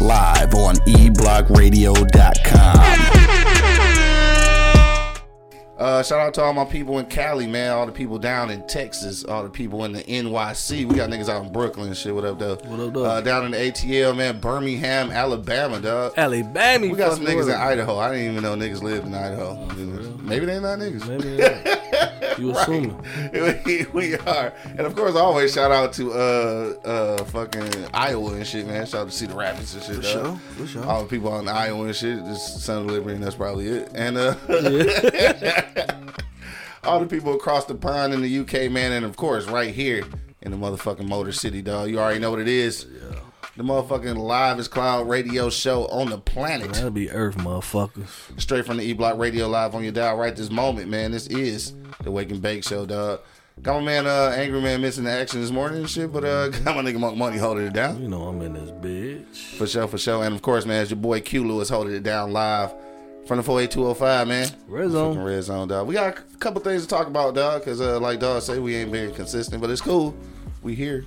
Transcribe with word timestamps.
live 0.00 0.54
on 0.54 0.76
eblockradio.com. 0.86 3.08
Uh, 5.78 6.00
shout 6.00 6.20
out 6.20 6.32
to 6.32 6.40
all 6.40 6.52
my 6.52 6.64
people 6.64 7.00
in 7.00 7.06
Cali, 7.06 7.48
man. 7.48 7.72
All 7.72 7.86
the 7.86 7.92
people 7.92 8.16
down 8.16 8.50
in 8.50 8.64
Texas, 8.68 9.24
all 9.24 9.42
the 9.42 9.50
people 9.50 9.84
in 9.84 9.90
the 9.92 10.04
NYC. 10.04 10.86
We 10.86 10.94
got 10.94 11.10
niggas 11.10 11.28
out 11.28 11.44
in 11.44 11.50
Brooklyn 11.52 11.88
and 11.88 11.96
shit. 11.96 12.14
What 12.14 12.24
up, 12.24 12.38
though? 12.38 12.54
What 12.66 12.78
up, 12.78 12.92
though? 12.94 13.04
Uh, 13.04 13.20
down 13.20 13.46
in 13.46 13.50
the 13.50 13.56
ATL, 13.56 14.16
man. 14.16 14.38
Birmingham, 14.38 15.10
Alabama, 15.10 15.80
dog. 15.80 16.12
Alabama. 16.16 16.86
We 16.86 16.94
got 16.96 17.16
some 17.16 17.26
niggas 17.26 17.52
in 17.52 17.60
Idaho. 17.60 17.98
I 17.98 18.12
didn't 18.12 18.30
even 18.30 18.44
know 18.44 18.54
niggas 18.54 18.80
lived 18.80 19.08
in 19.08 19.14
Idaho. 19.14 19.56
Maybe 20.22 20.46
they 20.46 20.60
not 20.60 20.78
niggas. 20.78 21.08
Maybe 21.08 21.36
you 22.38 22.50
assuming. 22.56 23.02
we, 23.64 23.86
we 23.92 24.16
are, 24.16 24.52
and 24.66 24.80
of 24.80 24.94
course, 24.96 25.14
always 25.14 25.52
shout 25.54 25.70
out 25.70 25.92
to 25.94 26.12
uh 26.12 26.74
uh 26.84 27.24
fucking 27.24 27.70
Iowa 27.92 28.34
and 28.34 28.46
shit, 28.46 28.66
man. 28.66 28.86
Shout 28.86 29.02
out 29.02 29.10
to 29.10 29.16
Cedar 29.16 29.34
Rapids 29.34 29.74
and 29.74 29.84
shit. 29.84 29.96
For 29.96 30.02
sure, 30.02 30.36
for 30.56 30.66
sure. 30.66 30.84
All 30.84 31.02
the 31.02 31.08
people 31.08 31.32
on 31.32 31.48
Iowa 31.48 31.84
and 31.86 31.96
shit. 31.96 32.18
Just 32.24 32.60
Son 32.60 32.82
of 32.82 32.86
Liberty, 32.86 33.14
and 33.14 33.24
that's 33.24 33.36
probably 33.36 33.68
it. 33.68 33.90
And 33.94 34.16
uh, 34.18 34.34
all 36.84 37.00
the 37.00 37.06
people 37.06 37.34
across 37.34 37.64
the 37.66 37.74
pond 37.74 38.12
in 38.14 38.22
the 38.22 38.38
UK, 38.40 38.70
man, 38.70 38.92
and 38.92 39.04
of 39.04 39.16
course, 39.16 39.46
right 39.46 39.74
here 39.74 40.04
in 40.40 40.50
the 40.50 40.56
motherfucking 40.56 41.06
Motor 41.08 41.32
City, 41.32 41.62
dog. 41.62 41.88
You 41.90 42.00
already 42.00 42.18
know 42.20 42.30
what 42.30 42.40
it 42.40 42.48
is. 42.48 42.86
The 43.56 43.62
motherfucking 43.62 44.16
livest 44.16 44.70
cloud 44.70 45.08
radio 45.08 45.50
show 45.50 45.86
on 45.88 46.08
the 46.08 46.16
planet 46.18 46.72
That'll 46.72 46.90
be 46.90 47.10
Earth, 47.10 47.36
motherfuckers. 47.36 48.40
straight 48.40 48.64
from 48.64 48.78
the 48.78 48.82
E 48.82 48.94
Block 48.94 49.18
Radio 49.18 49.46
Live 49.46 49.74
on 49.74 49.82
your 49.82 49.92
dial 49.92 50.16
right 50.16 50.34
this 50.34 50.50
moment, 50.50 50.88
man. 50.88 51.10
This 51.12 51.26
is 51.26 51.74
the 52.02 52.10
Wake 52.10 52.30
and 52.30 52.40
Bake 52.40 52.64
Show, 52.64 52.86
dog. 52.86 53.20
Got 53.60 53.80
my 53.80 53.84
man, 53.84 54.06
uh, 54.06 54.32
Angry 54.34 54.62
Man, 54.62 54.80
missing 54.80 55.04
the 55.04 55.10
action 55.10 55.42
this 55.42 55.50
morning 55.50 55.80
and 55.80 55.90
shit, 55.90 56.10
but 56.10 56.24
uh, 56.24 56.48
got 56.64 56.74
my 56.76 56.82
nigga 56.82 56.98
Monk 56.98 57.18
Money 57.18 57.36
holding 57.36 57.66
it 57.66 57.74
down 57.74 58.00
You 58.00 58.08
know 58.08 58.22
I'm 58.22 58.40
in 58.40 58.54
this 58.54 58.70
bitch. 58.70 59.56
for 59.58 59.66
sure, 59.66 59.86
for 59.86 59.98
sure. 59.98 60.24
And 60.24 60.34
of 60.34 60.40
course, 60.40 60.64
man, 60.64 60.80
it's 60.80 60.90
your 60.90 60.96
boy 60.98 61.20
Q 61.20 61.46
Lewis 61.46 61.68
holding 61.68 61.94
it 61.94 62.02
down 62.02 62.32
live 62.32 62.72
from 63.26 63.36
the 63.36 63.42
48205, 63.42 64.28
man. 64.28 64.48
Red 64.66 64.84
Fucking 64.84 64.90
zone. 64.92 65.18
Red 65.18 65.42
Zone, 65.42 65.68
dog. 65.68 65.86
We 65.86 65.92
got 65.94 66.18
a 66.18 66.36
couple 66.38 66.62
things 66.62 66.82
to 66.82 66.88
talk 66.88 67.06
about, 67.06 67.34
dog, 67.34 67.60
because 67.60 67.82
uh, 67.82 68.00
like 68.00 68.18
dog 68.18 68.40
say, 68.40 68.58
we 68.58 68.74
ain't 68.76 68.90
being 68.90 69.12
consistent, 69.12 69.60
but 69.60 69.68
it's 69.68 69.82
cool. 69.82 70.16
We 70.62 70.74
here. 70.74 71.04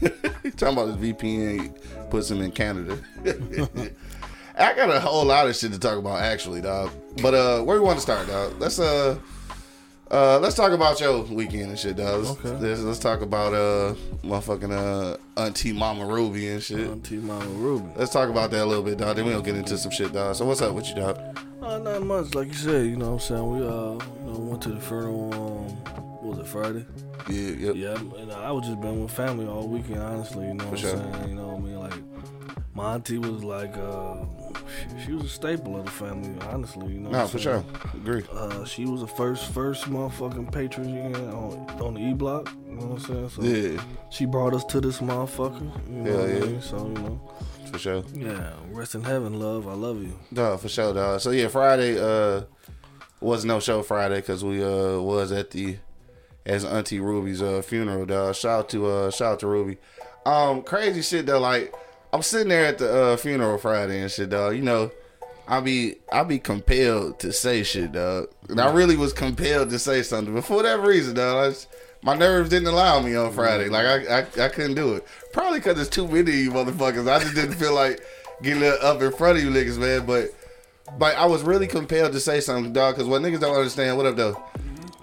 Talking 0.56 0.78
about 0.78 0.86
this 0.86 1.12
VPN 1.12 2.10
puts 2.10 2.30
him 2.30 2.40
in 2.42 2.50
Canada. 2.52 2.98
I 4.56 4.74
got 4.74 4.88
a 4.90 5.00
whole 5.00 5.24
lot 5.24 5.48
of 5.48 5.56
shit 5.56 5.72
to 5.72 5.78
talk 5.78 5.98
about 5.98 6.20
actually, 6.20 6.60
dog. 6.60 6.90
But 7.22 7.34
uh 7.34 7.62
where 7.62 7.76
we 7.80 7.84
want 7.84 7.96
to 7.98 8.02
start, 8.02 8.26
dog? 8.28 8.54
Let's 8.60 8.78
uh 8.78 9.18
uh 10.10 10.38
let's 10.38 10.54
talk 10.54 10.70
about 10.72 11.00
your 11.00 11.22
weekend 11.24 11.70
and 11.70 11.78
shit, 11.78 11.96
dog. 11.96 12.24
Let's, 12.24 12.38
Okay. 12.38 12.56
let's, 12.68 12.80
let's 12.82 12.98
talk 13.00 13.20
about 13.22 13.52
uh 13.52 13.94
motherfucking 14.22 14.70
uh 14.70 15.16
Auntie 15.40 15.72
Mama 15.72 16.06
Ruby 16.06 16.48
and 16.48 16.62
shit. 16.62 16.88
Auntie 16.88 17.16
Mama 17.16 17.44
Ruby. 17.46 17.88
Let's 17.96 18.12
talk 18.12 18.28
about 18.28 18.50
that 18.52 18.62
a 18.62 18.66
little 18.66 18.84
bit, 18.84 18.98
dog. 18.98 19.16
Then 19.16 19.26
we'll 19.26 19.42
get 19.42 19.56
into 19.56 19.76
some 19.76 19.90
shit, 19.90 20.12
dog. 20.12 20.36
So 20.36 20.44
what's 20.44 20.60
up 20.62 20.72
with 20.74 20.88
you, 20.88 20.94
dog? 20.96 21.18
Uh, 21.60 21.78
not 21.78 22.02
much, 22.04 22.34
like 22.34 22.48
you 22.48 22.54
said. 22.54 22.86
You 22.86 22.96
know 22.96 23.12
what 23.14 23.28
I'm 23.30 23.36
saying? 23.36 23.50
We 23.50 23.58
uh, 23.66 23.70
you 23.70 24.32
know, 24.32 24.38
went 24.50 24.62
to 24.62 24.68
the 24.68 24.80
funeral. 24.80 25.32
Um, 25.34 26.13
it 26.44 26.48
Friday? 26.48 26.86
Yeah, 27.28 27.72
yep. 27.72 27.74
Yeah, 27.76 28.20
and 28.20 28.32
I 28.32 28.50
was 28.52 28.66
just 28.66 28.80
been 28.80 29.02
with 29.02 29.10
family 29.12 29.46
all 29.46 29.66
weekend. 29.68 30.00
Honestly, 30.02 30.46
you 30.46 30.54
know 30.54 30.64
what 30.66 30.78
sure. 30.78 30.96
I'm 30.96 31.12
saying? 31.14 31.28
You 31.30 31.34
know 31.36 31.48
what 31.48 31.56
I 31.58 31.60
mean? 31.60 31.78
Like 31.80 31.94
my 32.74 32.94
auntie 32.94 33.18
was 33.18 33.42
like, 33.44 33.76
uh, 33.76 34.16
she, 34.98 35.06
she 35.06 35.12
was 35.12 35.24
a 35.24 35.28
staple 35.28 35.76
of 35.78 35.84
the 35.86 35.90
family. 35.90 36.34
Honestly, 36.48 36.92
you 36.94 37.00
know. 37.00 37.10
No, 37.10 37.18
what 37.22 37.30
for 37.30 37.38
saying? 37.38 37.64
sure. 37.64 38.00
Agree. 38.00 38.24
Uh, 38.32 38.64
she 38.64 38.84
was 38.84 39.00
the 39.00 39.06
first, 39.06 39.50
first 39.52 39.84
motherfucking 39.84 40.50
patron 40.52 41.14
on 41.32 41.70
on 41.80 41.94
the 41.94 42.00
E 42.00 42.12
block. 42.14 42.52
You 42.68 42.74
know 42.76 42.86
what 42.86 43.08
I'm 43.10 43.28
saying? 43.28 43.28
So 43.30 43.42
Yeah, 43.42 43.82
she 44.10 44.26
brought 44.26 44.54
us 44.54 44.64
to 44.66 44.80
this 44.80 44.98
motherfucker. 44.98 45.60
You 45.88 45.94
know 46.02 46.10
Hell 46.10 46.20
what 46.20 46.28
I 46.30 46.32
yeah. 46.34 46.44
mean? 46.46 46.62
So 46.62 46.76
you 46.88 46.94
know, 46.94 47.32
for 47.70 47.78
sure. 47.78 48.04
yeah. 48.14 48.52
Rest 48.70 48.94
in 48.96 49.04
heaven, 49.04 49.38
love. 49.38 49.66
I 49.68 49.74
love 49.74 50.02
you. 50.02 50.12
Dog, 50.32 50.60
for 50.60 50.68
sure, 50.68 50.92
dog. 50.92 51.20
So 51.20 51.30
yeah, 51.30 51.48
Friday 51.48 51.98
uh 51.98 52.42
was 53.20 53.44
no 53.44 53.58
show 53.60 53.82
Friday 53.82 54.16
because 54.16 54.44
we 54.44 54.62
uh 54.62 54.98
was 55.00 55.30
at 55.32 55.50
the 55.52 55.76
as 56.46 56.64
Auntie 56.64 57.00
Ruby's 57.00 57.42
uh 57.42 57.62
funeral, 57.62 58.06
dog. 58.06 58.34
Shout 58.34 58.58
out 58.58 58.68
to 58.70 58.86
uh 58.86 59.10
shout 59.10 59.32
out 59.34 59.40
to 59.40 59.46
Ruby. 59.46 59.78
Um, 60.26 60.62
crazy 60.62 61.02
shit 61.02 61.26
though. 61.26 61.40
Like 61.40 61.74
I'm 62.12 62.22
sitting 62.22 62.48
there 62.48 62.66
at 62.66 62.78
the 62.78 63.02
uh 63.02 63.16
funeral 63.16 63.58
Friday 63.58 64.00
and 64.00 64.10
shit, 64.10 64.30
dog. 64.30 64.54
You 64.54 64.62
know, 64.62 64.90
I 65.48 65.60
be 65.60 65.96
I 66.12 66.22
be 66.22 66.38
compelled 66.38 67.18
to 67.20 67.32
say 67.32 67.62
shit, 67.62 67.92
dog. 67.92 68.28
And 68.48 68.60
I 68.60 68.72
really 68.72 68.96
was 68.96 69.12
compelled 69.12 69.70
to 69.70 69.78
say 69.78 70.02
something, 70.02 70.34
but 70.34 70.44
for 70.44 70.56
whatever 70.56 70.88
reason, 70.88 71.14
dog, 71.14 71.44
I 71.44 71.48
just, 71.50 71.68
my 72.02 72.14
nerves 72.14 72.50
didn't 72.50 72.68
allow 72.68 73.00
me 73.00 73.14
on 73.14 73.32
Friday. 73.32 73.68
Like 73.68 73.86
I 73.86 74.18
I, 74.18 74.44
I 74.44 74.48
couldn't 74.48 74.74
do 74.74 74.94
it. 74.94 75.06
Probably 75.32 75.58
because 75.58 75.76
there's 75.76 75.88
too 75.88 76.06
many 76.06 76.20
of 76.20 76.28
you 76.28 76.50
motherfuckers. 76.50 77.10
I 77.10 77.20
just 77.20 77.34
didn't 77.34 77.54
feel 77.54 77.74
like 77.74 78.00
getting 78.42 78.62
up 78.62 79.00
in 79.00 79.12
front 79.12 79.38
of 79.38 79.44
you 79.44 79.50
niggas, 79.50 79.78
man. 79.78 80.06
But 80.06 80.30
but 80.98 81.16
I 81.16 81.26
was 81.26 81.42
really 81.42 81.66
compelled 81.66 82.12
to 82.12 82.20
say 82.20 82.40
something, 82.40 82.72
dog. 82.72 82.94
Because 82.94 83.08
what 83.08 83.22
niggas 83.22 83.40
don't 83.40 83.56
understand, 83.56 83.96
what 83.96 84.06
up 84.06 84.16
though? 84.16 84.42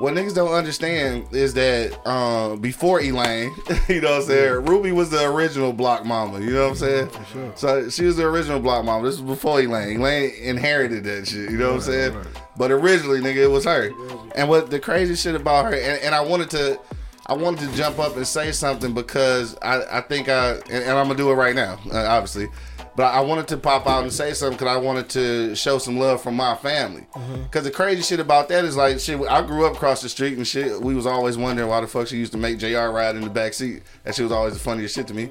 What 0.01 0.15
niggas 0.15 0.33
don't 0.33 0.51
understand 0.51 1.27
is 1.31 1.53
that 1.53 2.07
um, 2.07 2.59
before 2.59 3.01
Elaine, 3.01 3.53
you 3.87 4.01
know 4.01 4.13
what 4.13 4.21
I'm 4.21 4.23
saying, 4.23 4.65
Ruby 4.65 4.91
was 4.91 5.11
the 5.11 5.23
original 5.29 5.73
block 5.73 6.05
mama. 6.05 6.39
You 6.39 6.53
know 6.53 6.63
what 6.63 6.69
I'm 6.71 6.75
saying? 6.75 7.09
Sure. 7.31 7.51
So 7.55 7.89
she 7.91 8.05
was 8.05 8.17
the 8.17 8.25
original 8.25 8.59
block 8.59 8.83
mama. 8.83 9.05
This 9.07 9.19
was 9.19 9.29
before 9.37 9.61
Elaine. 9.61 9.99
Elaine 9.99 10.33
inherited 10.41 11.03
that 11.03 11.27
shit. 11.27 11.51
You 11.51 11.57
know 11.59 11.67
what 11.67 11.75
I'm 11.75 11.81
saying? 11.81 12.17
But 12.57 12.71
originally, 12.71 13.19
nigga, 13.19 13.43
it 13.43 13.51
was 13.51 13.65
her. 13.65 13.91
And 14.35 14.49
what 14.49 14.71
the 14.71 14.79
crazy 14.79 15.13
shit 15.13 15.35
about 15.35 15.65
her, 15.65 15.75
and, 15.75 16.01
and 16.01 16.15
I 16.15 16.21
wanted 16.21 16.49
to, 16.49 16.79
I 17.27 17.33
wanted 17.33 17.69
to 17.69 17.77
jump 17.77 17.99
up 17.99 18.17
and 18.17 18.25
say 18.25 18.51
something 18.53 18.95
because 18.95 19.55
I, 19.61 19.99
I 19.99 20.01
think 20.01 20.29
I, 20.29 20.53
and, 20.53 20.83
and 20.83 20.97
I'm 20.97 21.05
gonna 21.05 21.15
do 21.15 21.29
it 21.29 21.35
right 21.35 21.53
now, 21.55 21.79
uh, 21.93 22.07
obviously. 22.07 22.47
But 22.95 23.13
I 23.13 23.21
wanted 23.21 23.47
to 23.49 23.57
pop 23.57 23.87
out 23.87 24.03
and 24.03 24.11
say 24.11 24.33
something 24.33 24.57
because 24.57 24.75
I 24.75 24.77
wanted 24.77 25.09
to 25.11 25.55
show 25.55 25.77
some 25.77 25.97
love 25.97 26.21
from 26.21 26.35
my 26.35 26.55
family. 26.55 27.07
Because 27.43 27.63
the 27.63 27.71
crazy 27.71 28.01
shit 28.01 28.19
about 28.19 28.49
that 28.49 28.65
is 28.65 28.75
like 28.75 28.99
shit. 28.99 29.19
I 29.29 29.41
grew 29.41 29.65
up 29.65 29.75
across 29.75 30.01
the 30.01 30.09
street 30.09 30.37
and 30.37 30.45
shit. 30.45 30.81
We 30.81 30.93
was 30.93 31.05
always 31.05 31.37
wondering 31.37 31.69
why 31.69 31.79
the 31.79 31.87
fuck 31.87 32.07
she 32.07 32.17
used 32.17 32.33
to 32.33 32.37
make 32.37 32.57
Jr. 32.57 32.89
ride 32.89 33.15
in 33.15 33.21
the 33.21 33.29
back 33.29 33.53
seat. 33.53 33.83
That 34.03 34.13
shit 34.15 34.23
was 34.23 34.31
always 34.33 34.53
the 34.53 34.59
funniest 34.59 34.95
shit 34.95 35.07
to 35.07 35.13
me. 35.13 35.29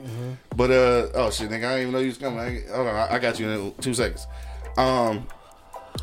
But 0.56 0.71
uh, 0.71 1.09
oh 1.15 1.31
shit, 1.31 1.50
nigga, 1.50 1.65
I 1.66 1.76
didn't 1.76 1.81
even 1.81 1.93
know 1.93 1.98
you 1.98 2.06
was 2.06 2.19
coming. 2.19 2.38
I, 2.38 2.62
hold 2.75 2.88
on, 2.88 2.97
I, 2.97 3.15
I 3.15 3.19
got 3.19 3.38
you 3.38 3.48
in 3.48 3.75
two 3.81 3.92
seconds. 3.92 4.27
Um, 4.78 5.27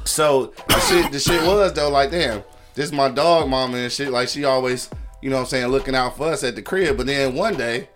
so 0.03 0.53
the 0.67 0.79
shit, 0.81 1.11
the 1.11 1.19
shit 1.19 1.41
was 1.43 1.73
though, 1.73 1.89
like 1.89 2.11
damn, 2.11 2.43
this 2.75 2.85
is 2.85 2.93
my 2.93 3.09
dog 3.09 3.49
mama 3.49 3.77
and 3.77 3.91
shit. 3.91 4.09
Like 4.11 4.29
she 4.29 4.45
always, 4.45 4.89
you 5.21 5.31
know 5.31 5.37
what 5.37 5.41
I'm 5.43 5.47
saying, 5.47 5.67
looking 5.67 5.95
out 5.95 6.17
for 6.17 6.27
us 6.27 6.43
at 6.43 6.55
the 6.55 6.61
crib. 6.61 6.97
But 6.97 7.07
then 7.07 7.33
one 7.33 7.57
day, 7.57 7.89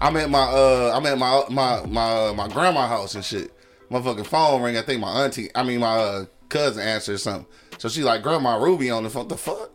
I'm 0.00 0.16
at 0.16 0.30
my 0.30 0.42
uh, 0.42 0.92
I'm 0.94 1.06
at 1.06 1.18
my 1.18 1.44
my 1.50 1.86
my 1.86 2.28
uh, 2.28 2.34
my 2.34 2.48
grandma 2.48 2.86
house 2.86 3.14
and 3.14 3.24
shit. 3.24 3.52
Motherfucking 3.90 4.26
phone 4.26 4.62
ring. 4.62 4.76
I 4.76 4.82
think 4.82 5.00
my 5.00 5.24
auntie, 5.24 5.48
I 5.54 5.62
mean 5.62 5.80
my 5.80 5.96
uh, 5.96 6.24
cousin 6.48 6.82
answered 6.82 7.18
something. 7.18 7.46
So 7.78 7.88
she 7.88 8.02
like, 8.02 8.22
Grandma 8.22 8.56
Ruby 8.56 8.90
on 8.90 9.04
the 9.04 9.10
phone. 9.10 9.28
The 9.28 9.36
fuck? 9.36 9.70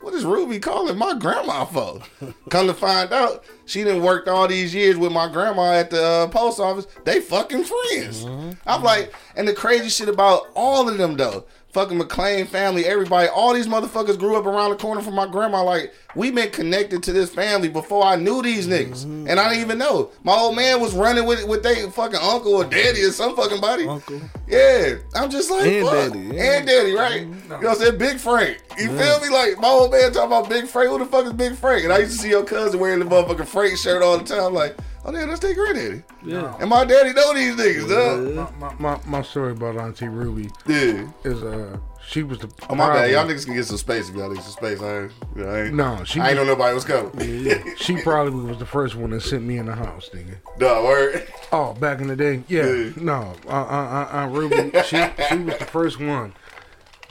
What 0.00 0.12
is 0.12 0.24
Ruby 0.26 0.58
calling 0.58 0.98
my 0.98 1.14
grandma 1.18 1.64
for? 1.64 2.02
Come 2.50 2.66
to 2.66 2.74
find 2.74 3.10
out, 3.10 3.42
she 3.64 3.84
didn't 3.84 4.02
worked 4.02 4.28
all 4.28 4.46
these 4.46 4.74
years 4.74 4.98
with 4.98 5.12
my 5.12 5.28
grandma 5.32 5.72
at 5.72 5.88
the 5.88 6.04
uh, 6.04 6.26
post 6.28 6.60
office. 6.60 6.86
They 7.04 7.20
fucking 7.20 7.64
friends. 7.64 8.26
I'm 8.66 8.82
like, 8.82 9.14
and 9.34 9.48
the 9.48 9.54
crazy 9.54 9.88
shit 9.88 10.10
about 10.10 10.42
all 10.54 10.90
of 10.90 10.98
them 10.98 11.16
though, 11.16 11.46
fucking 11.74 11.98
McLean 11.98 12.46
family, 12.46 12.86
everybody, 12.86 13.28
all 13.28 13.52
these 13.52 13.66
motherfuckers 13.66 14.18
grew 14.18 14.36
up 14.36 14.46
around 14.46 14.70
the 14.70 14.76
corner 14.76 15.02
from 15.02 15.14
my 15.14 15.26
grandma. 15.26 15.62
Like, 15.64 15.92
we 16.14 16.30
been 16.30 16.50
connected 16.50 17.02
to 17.02 17.12
this 17.12 17.34
family 17.34 17.68
before 17.68 18.04
I 18.04 18.14
knew 18.14 18.40
these 18.42 18.68
niggas, 18.68 19.04
mm-hmm. 19.04 19.26
and 19.28 19.40
I 19.40 19.50
didn't 19.50 19.64
even 19.64 19.78
know. 19.78 20.10
My 20.22 20.34
old 20.34 20.54
man 20.54 20.80
was 20.80 20.94
running 20.94 21.26
with 21.26 21.40
it 21.40 21.48
with 21.48 21.64
they 21.64 21.90
fucking 21.90 22.20
uncle 22.22 22.54
or 22.54 22.64
daddy 22.64 23.02
or 23.02 23.10
some 23.10 23.34
fucking 23.34 23.60
body. 23.60 23.86
Uncle. 23.88 24.20
Yeah, 24.46 24.94
I'm 25.16 25.28
just 25.28 25.50
like 25.50 25.66
And 25.66 25.84
fuck. 25.84 26.12
daddy, 26.12 26.18
yeah. 26.20 26.58
and 26.58 26.66
daddy, 26.66 26.92
right? 26.92 27.22
Mm-hmm. 27.22 27.42
You 27.42 27.48
know 27.48 27.56
what 27.56 27.68
I'm 27.68 27.76
saying? 27.76 27.98
Big 27.98 28.18
Frank. 28.18 28.58
You 28.78 28.88
feel 28.88 29.20
me? 29.20 29.28
Like 29.28 29.58
my 29.58 29.68
old 29.68 29.90
man 29.90 30.12
talking 30.12 30.28
about 30.28 30.48
Big 30.48 30.66
Frank. 30.66 30.90
Who 30.90 30.98
the 30.98 31.06
fuck 31.06 31.26
is 31.26 31.32
Big 31.32 31.56
Frank? 31.56 31.84
And 31.84 31.92
I 31.92 31.98
used 31.98 32.12
to 32.12 32.18
see 32.18 32.30
your 32.30 32.44
cousin 32.44 32.78
wearing 32.78 33.00
the 33.00 33.04
motherfucking 33.04 33.46
Frank 33.46 33.76
shirt 33.76 34.00
all 34.02 34.16
the 34.16 34.24
time. 34.24 34.54
Like, 34.54 34.76
Oh, 35.06 35.12
damn, 35.12 35.28
that's 35.28 35.40
their 35.40 35.54
granddaddy. 35.54 36.02
Yeah. 36.24 36.56
And 36.60 36.70
my 36.70 36.84
daddy 36.84 37.12
know 37.12 37.34
these 37.34 37.54
niggas, 37.56 37.88
dog. 38.36 38.58
My, 38.58 38.74
my, 38.78 39.00
my 39.06 39.22
story 39.22 39.52
about 39.52 39.76
Auntie 39.76 40.08
Ruby 40.08 40.50
Yeah. 40.66 41.06
is 41.24 41.42
uh 41.42 41.76
she 42.06 42.22
was 42.22 42.38
the 42.38 42.50
Oh, 42.70 42.74
my 42.74 42.88
bad. 42.92 43.10
Y'all 43.10 43.26
niggas 43.26 43.44
can 43.46 43.54
get 43.54 43.64
some 43.66 43.76
space 43.78 44.08
if 44.08 44.14
y'all 44.14 44.30
need 44.30 44.42
some 44.42 44.52
space. 44.52 44.80
I 44.80 45.00
ain't, 45.02 45.12
you 45.36 45.42
know, 45.44 45.50
I 45.50 45.62
ain't, 45.64 45.74
No, 45.74 46.04
she 46.04 46.20
I 46.20 46.28
ain't 46.28 46.36
know 46.36 46.42
was, 46.42 46.48
nobody 46.48 46.74
was 46.74 46.84
coming. 46.84 47.76
she 47.76 47.96
probably 48.02 48.44
was 48.48 48.58
the 48.58 48.66
first 48.66 48.94
one 48.94 49.10
that 49.10 49.20
sent 49.22 49.42
me 49.42 49.56
in 49.58 49.66
the 49.66 49.74
house, 49.74 50.10
nigga. 50.14 50.36
Dog, 50.58 50.84
word. 50.84 51.26
Oh, 51.52 51.74
back 51.74 52.00
in 52.00 52.06
the 52.08 52.16
day, 52.16 52.42
yeah. 52.48 52.66
Yeah. 52.66 52.90
No, 52.96 53.34
uh, 53.46 53.50
uh, 53.50 54.08
uh, 54.12 54.16
uh, 54.22 54.28
Ruby, 54.30 54.70
she 54.84 55.02
she 55.28 55.36
was 55.38 55.58
the 55.58 55.66
first 55.70 55.98
one 56.00 56.34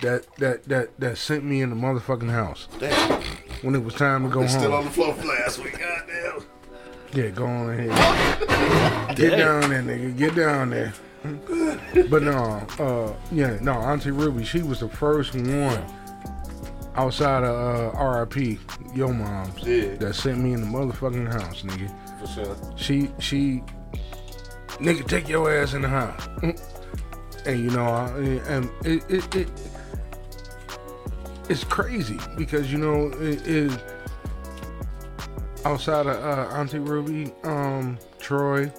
that 0.02 0.26
that 0.38 0.64
that 0.66 1.00
that 1.00 1.18
sent 1.18 1.44
me 1.44 1.62
in 1.62 1.70
the 1.70 1.76
motherfucking 1.76 2.30
house 2.32 2.68
Damn. 2.80 3.22
when 3.62 3.74
it 3.76 3.84
was 3.84 3.94
time 3.96 4.24
to 4.24 4.30
go 4.30 4.42
It's 4.42 4.54
home. 4.54 4.62
still 4.62 4.74
on 4.74 4.84
the 4.86 4.92
floor 4.92 5.14
from 5.14 5.28
last 5.28 5.60
week. 5.64 5.80
Yeah, 7.14 7.30
go 7.30 7.46
on 7.46 7.70
ahead. 7.70 9.16
Get 9.18 9.38
down 9.38 9.70
there, 9.70 9.84
nigga. 9.84 10.18
Get 10.18 10.36
down 10.36 10.70
there. 10.72 10.94
But 12.10 12.24
no, 12.24 12.34
uh, 12.80 13.14
yeah, 13.32 13.58
no, 13.62 13.74
Auntie 13.74 14.12
Ruby, 14.12 14.44
she 14.44 14.62
was 14.64 14.80
the 14.82 14.90
first 14.90 15.34
one 15.36 15.84
outside 16.96 17.44
of 17.44 17.96
uh, 17.96 18.26
RIP, 18.26 18.60
your 18.96 19.14
mom's, 19.14 19.62
Yeah. 19.64 19.96
that 19.96 20.16
sent 20.16 20.40
me 20.40 20.54
in 20.54 20.62
the 20.62 20.68
motherfucking 20.68 21.32
house, 21.32 21.62
nigga. 21.62 21.90
For 22.20 22.28
sure. 22.28 22.58
She, 22.76 23.10
she, 23.20 23.64
nigga, 24.80 25.08
take 25.08 25.30
your 25.30 25.52
ass 25.56 25.74
in 25.74 25.84
the 25.84 25.88
house. 25.90 26.28
And 27.46 27.60
you 27.60 27.70
know, 27.72 27.86
I, 27.86 28.08
and 28.48 28.70
it, 28.86 29.04
it, 29.10 29.36
it, 29.36 29.50
it's 31.50 31.64
crazy 31.64 32.18
because 32.38 32.72
you 32.72 32.78
know 32.78 33.08
it 33.20 33.46
is 33.48 33.76
outside 35.66 36.08
of 36.08 36.18
uh, 36.24 36.56
Auntie 36.56 36.80
Ruby, 36.80 37.32
um, 37.44 37.98
Troy, 38.20 38.72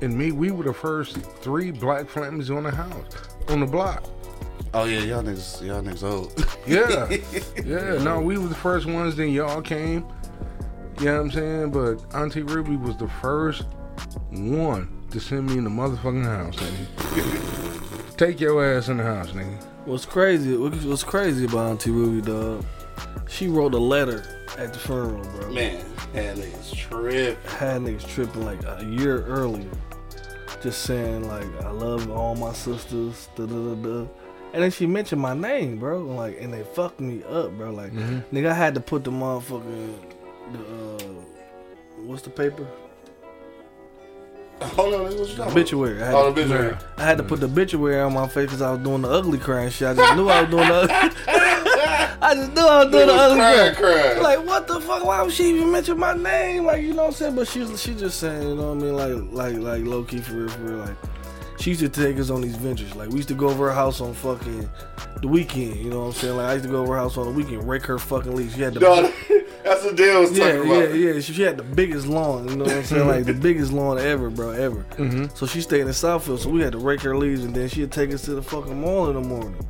and 0.00 0.16
me. 0.16 0.32
We 0.32 0.50
were 0.50 0.64
the 0.64 0.74
first 0.74 1.16
three 1.16 1.70
black 1.70 2.08
families 2.08 2.50
on 2.50 2.64
the 2.64 2.70
house 2.70 3.04
on 3.48 3.60
the 3.60 3.66
block. 3.66 4.04
Oh, 4.74 4.84
yeah, 4.84 5.00
y'all 5.00 5.22
niggas, 5.22 5.64
y'all 5.66 5.82
niggas 5.82 6.02
old. 6.02 6.32
Yeah, 6.66 7.10
yeah. 7.64 8.02
No, 8.02 8.20
we 8.20 8.38
were 8.38 8.46
the 8.46 8.54
first 8.54 8.86
ones. 8.86 9.16
Then 9.16 9.30
y'all 9.30 9.60
came. 9.60 10.06
You 11.00 11.06
know 11.06 11.14
what 11.14 11.20
I'm 11.22 11.30
saying? 11.32 11.70
But 11.72 12.14
Auntie 12.14 12.42
Ruby 12.42 12.76
was 12.76 12.96
the 12.96 13.08
first 13.08 13.64
one 14.30 15.02
to 15.10 15.18
send 15.18 15.46
me 15.50 15.58
in 15.58 15.64
the 15.64 15.70
motherfucking 15.70 16.24
house, 16.24 16.56
nigga. 16.56 18.16
Take 18.16 18.40
your 18.40 18.64
ass 18.64 18.88
in 18.88 18.98
the 18.98 19.02
house, 19.02 19.32
nigga. 19.32 19.60
What's 19.84 20.06
crazy? 20.06 20.56
What's 20.56 21.02
crazy 21.02 21.46
about 21.46 21.70
Auntie 21.72 21.90
Ruby, 21.90 22.24
dog? 22.24 22.64
She 23.28 23.48
wrote 23.48 23.74
a 23.74 23.78
letter 23.78 24.24
at 24.58 24.72
the 24.72 24.78
funeral, 24.78 25.24
bro. 25.24 25.50
Man, 25.52 25.84
that 26.12 26.36
niggas 26.36 26.74
trip. 26.76 27.42
Had 27.46 27.82
niggas 27.82 28.06
tripping 28.08 28.44
like 28.44 28.62
a 28.64 28.84
year 28.84 29.24
earlier, 29.24 29.70
just 30.62 30.82
saying 30.82 31.26
like 31.28 31.46
I 31.62 31.70
love 31.70 32.10
all 32.10 32.34
my 32.34 32.52
sisters, 32.52 33.28
da 33.36 33.46
da 33.46 33.54
da 33.54 33.74
da. 33.74 34.06
And 34.54 34.62
then 34.62 34.70
she 34.70 34.86
mentioned 34.86 35.22
my 35.22 35.32
name, 35.32 35.78
bro. 35.78 36.00
Like, 36.00 36.38
and 36.40 36.52
they 36.52 36.62
fucked 36.62 37.00
me 37.00 37.22
up, 37.24 37.52
bro. 37.56 37.70
Like, 37.70 37.92
nigga, 37.94 38.50
I 38.50 38.54
had 38.54 38.74
to 38.74 38.80
put 38.80 39.02
the 39.04 39.10
motherfucking 39.10 39.94
the 40.52 40.58
uh, 40.58 41.08
what's 42.04 42.20
the 42.22 42.28
paper? 42.30 42.66
Hold 44.60 44.94
on, 44.94 45.00
nigga, 45.00 45.04
what 45.04 45.12
you 45.12 45.26
talking 45.26 45.34
about? 45.40 45.50
Obituary. 45.52 46.02
I 46.02 46.06
had, 46.06 46.14
Oh, 46.14 46.32
to, 46.34 46.34
the 46.34 46.42
obituary. 46.44 46.76
I 46.98 47.04
had 47.04 47.16
to 47.18 47.24
put 47.24 47.40
the 47.40 47.46
obituary 47.46 48.00
on 48.00 48.12
my 48.12 48.28
face 48.28 48.44
because 48.46 48.62
I 48.62 48.70
was 48.72 48.80
doing 48.80 49.02
the 49.02 49.08
ugly 49.10 49.38
crying 49.38 49.70
shit. 49.70 49.88
I 49.88 49.94
just 49.94 50.16
knew 50.16 50.28
I 50.28 50.42
was 50.42 50.50
doing 50.50 50.68
the. 50.68 51.38
I 52.22 52.34
just 52.36 52.52
knew 52.52 52.62
I 52.62 52.84
was 52.84 52.92
doing 52.92 53.06
the 53.08 53.14
other 53.14 53.34
Crying, 53.34 53.74
crying. 53.74 53.96
crying. 54.18 54.22
Like 54.22 54.46
what 54.46 54.66
the 54.68 54.80
fuck? 54.80 55.04
Why 55.04 55.22
would 55.22 55.32
she 55.32 55.50
even 55.50 55.70
mention 55.72 55.98
my 55.98 56.14
name? 56.14 56.64
Like 56.64 56.82
you 56.82 56.90
know 56.94 57.02
what 57.02 57.08
I'm 57.08 57.12
saying? 57.14 57.34
But 57.34 57.48
she 57.48 57.60
was 57.60 57.82
she 57.82 57.94
just 57.94 58.20
saying, 58.20 58.48
you 58.48 58.54
know 58.54 58.74
what 58.74 58.84
I 58.84 59.06
mean? 59.08 59.32
Like 59.32 59.54
like 59.54 59.62
like 59.62 59.84
low 59.84 60.04
key 60.04 60.18
for 60.18 60.34
real, 60.34 60.48
for 60.48 60.60
real. 60.60 60.76
Like 60.78 60.96
she 61.58 61.70
used 61.70 61.80
to 61.82 61.88
take 61.88 62.18
us 62.18 62.30
on 62.30 62.40
these 62.40 62.56
ventures. 62.56 62.94
Like 62.94 63.08
we 63.10 63.16
used 63.16 63.28
to 63.28 63.34
go 63.34 63.48
over 63.48 63.68
her 63.68 63.74
house 63.74 64.00
on 64.00 64.14
fucking 64.14 64.68
the 65.20 65.28
weekend. 65.28 65.76
You 65.76 65.90
know 65.90 66.00
what 66.00 66.06
I'm 66.06 66.12
saying? 66.12 66.36
Like 66.36 66.46
I 66.46 66.52
used 66.54 66.64
to 66.64 66.70
go 66.70 66.82
over 66.82 66.94
her 66.94 67.00
house 67.00 67.16
on 67.16 67.26
the 67.26 67.32
weekend, 67.32 67.68
rake 67.68 67.86
her 67.86 67.98
fucking 67.98 68.34
leaves. 68.34 68.54
She 68.54 68.62
had 68.62 68.74
the 68.74 68.80
Dog, 68.80 69.12
that's 69.64 69.82
the 69.82 69.90
was 69.90 70.36
yeah, 70.36 70.52
talking 70.52 70.70
yeah, 70.70 70.76
about. 70.76 70.94
yeah. 70.94 71.20
She, 71.20 71.32
she 71.32 71.42
had 71.42 71.56
the 71.56 71.62
biggest 71.62 72.06
lawn, 72.06 72.48
you 72.48 72.56
know 72.56 72.64
what 72.64 72.74
I'm 72.74 72.84
saying? 72.84 73.06
Like 73.06 73.24
the 73.24 73.34
biggest 73.48 73.72
lawn 73.72 73.98
ever, 73.98 74.30
bro, 74.30 74.50
ever. 74.50 74.84
Mm-hmm. 74.96 75.26
So 75.34 75.46
she 75.46 75.60
stayed 75.60 75.82
in 75.82 75.88
Southfield, 75.88 76.38
so 76.38 76.50
we 76.50 76.62
had 76.62 76.72
to 76.72 76.78
rake 76.78 77.00
her 77.02 77.16
leaves, 77.16 77.44
and 77.44 77.54
then 77.54 77.68
she'd 77.68 77.92
take 77.92 78.12
us 78.12 78.22
to 78.22 78.34
the 78.34 78.42
fucking 78.42 78.80
mall 78.80 79.08
in 79.08 79.14
the 79.14 79.28
morning. 79.28 79.66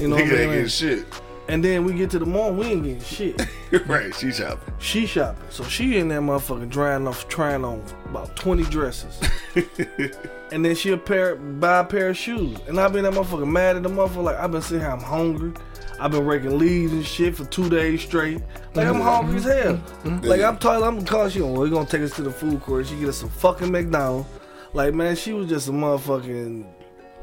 You 0.00 0.08
know 0.08 0.16
what 0.16 0.24
I 0.24 0.28
ain't 0.28 0.30
mean? 0.30 0.48
getting 0.50 0.66
shit. 0.68 1.06
And 1.48 1.64
then 1.64 1.84
we 1.84 1.92
get 1.92 2.10
to 2.10 2.18
the 2.18 2.26
mall, 2.26 2.52
we 2.52 2.66
ain't 2.66 2.82
getting 2.82 3.00
shit. 3.00 3.40
right, 3.86 4.12
she 4.14 4.32
shopping. 4.32 4.74
She 4.78 5.06
shopping, 5.06 5.44
so 5.48 5.62
she 5.64 5.98
in 5.98 6.08
that 6.08 6.20
motherfucker 6.20 6.70
trying 6.70 7.06
off, 7.06 7.28
trying 7.28 7.64
on 7.64 7.84
about 8.06 8.34
twenty 8.36 8.64
dresses, 8.64 9.20
and 10.52 10.64
then 10.64 10.74
she'll 10.74 10.98
pair 10.98 11.36
buy 11.36 11.80
a 11.80 11.84
pair 11.84 12.08
of 12.08 12.16
shoes, 12.16 12.58
and 12.66 12.80
I 12.80 12.88
been 12.88 13.04
that 13.04 13.12
motherfucker 13.12 13.48
mad 13.48 13.76
at 13.76 13.84
the 13.84 13.88
motherfucker. 13.88 14.24
Like 14.24 14.36
I've 14.36 14.50
been 14.50 14.62
sitting 14.62 14.80
here, 14.80 14.90
I'm 14.90 15.00
hungry. 15.00 15.52
I've 15.98 16.10
been 16.10 16.26
raking 16.26 16.58
leaves 16.58 16.92
and 16.92 17.06
shit 17.06 17.36
for 17.36 17.44
two 17.46 17.70
days 17.70 18.02
straight. 18.02 18.42
Like 18.74 18.86
I'm 18.86 18.94
mm-hmm. 18.94 19.02
hungry 19.02 19.36
as 19.36 19.44
hell. 19.44 19.74
Mm-hmm. 19.76 20.26
Like 20.26 20.40
I'm 20.42 20.58
telling, 20.58 20.82
I'm 20.82 21.04
calling 21.04 21.30
she. 21.30 21.40
Well, 21.40 21.54
we 21.54 21.70
gonna 21.70 21.86
take 21.86 22.02
us 22.02 22.14
to 22.16 22.22
the 22.22 22.30
food 22.30 22.60
court. 22.62 22.86
She 22.86 22.98
get 22.98 23.08
us 23.08 23.18
some 23.18 23.30
fucking 23.30 23.70
McDonald's. 23.70 24.28
Like 24.72 24.94
man, 24.94 25.14
she 25.16 25.32
was 25.32 25.48
just 25.48 25.68
a 25.68 25.72
motherfucking 25.72 26.66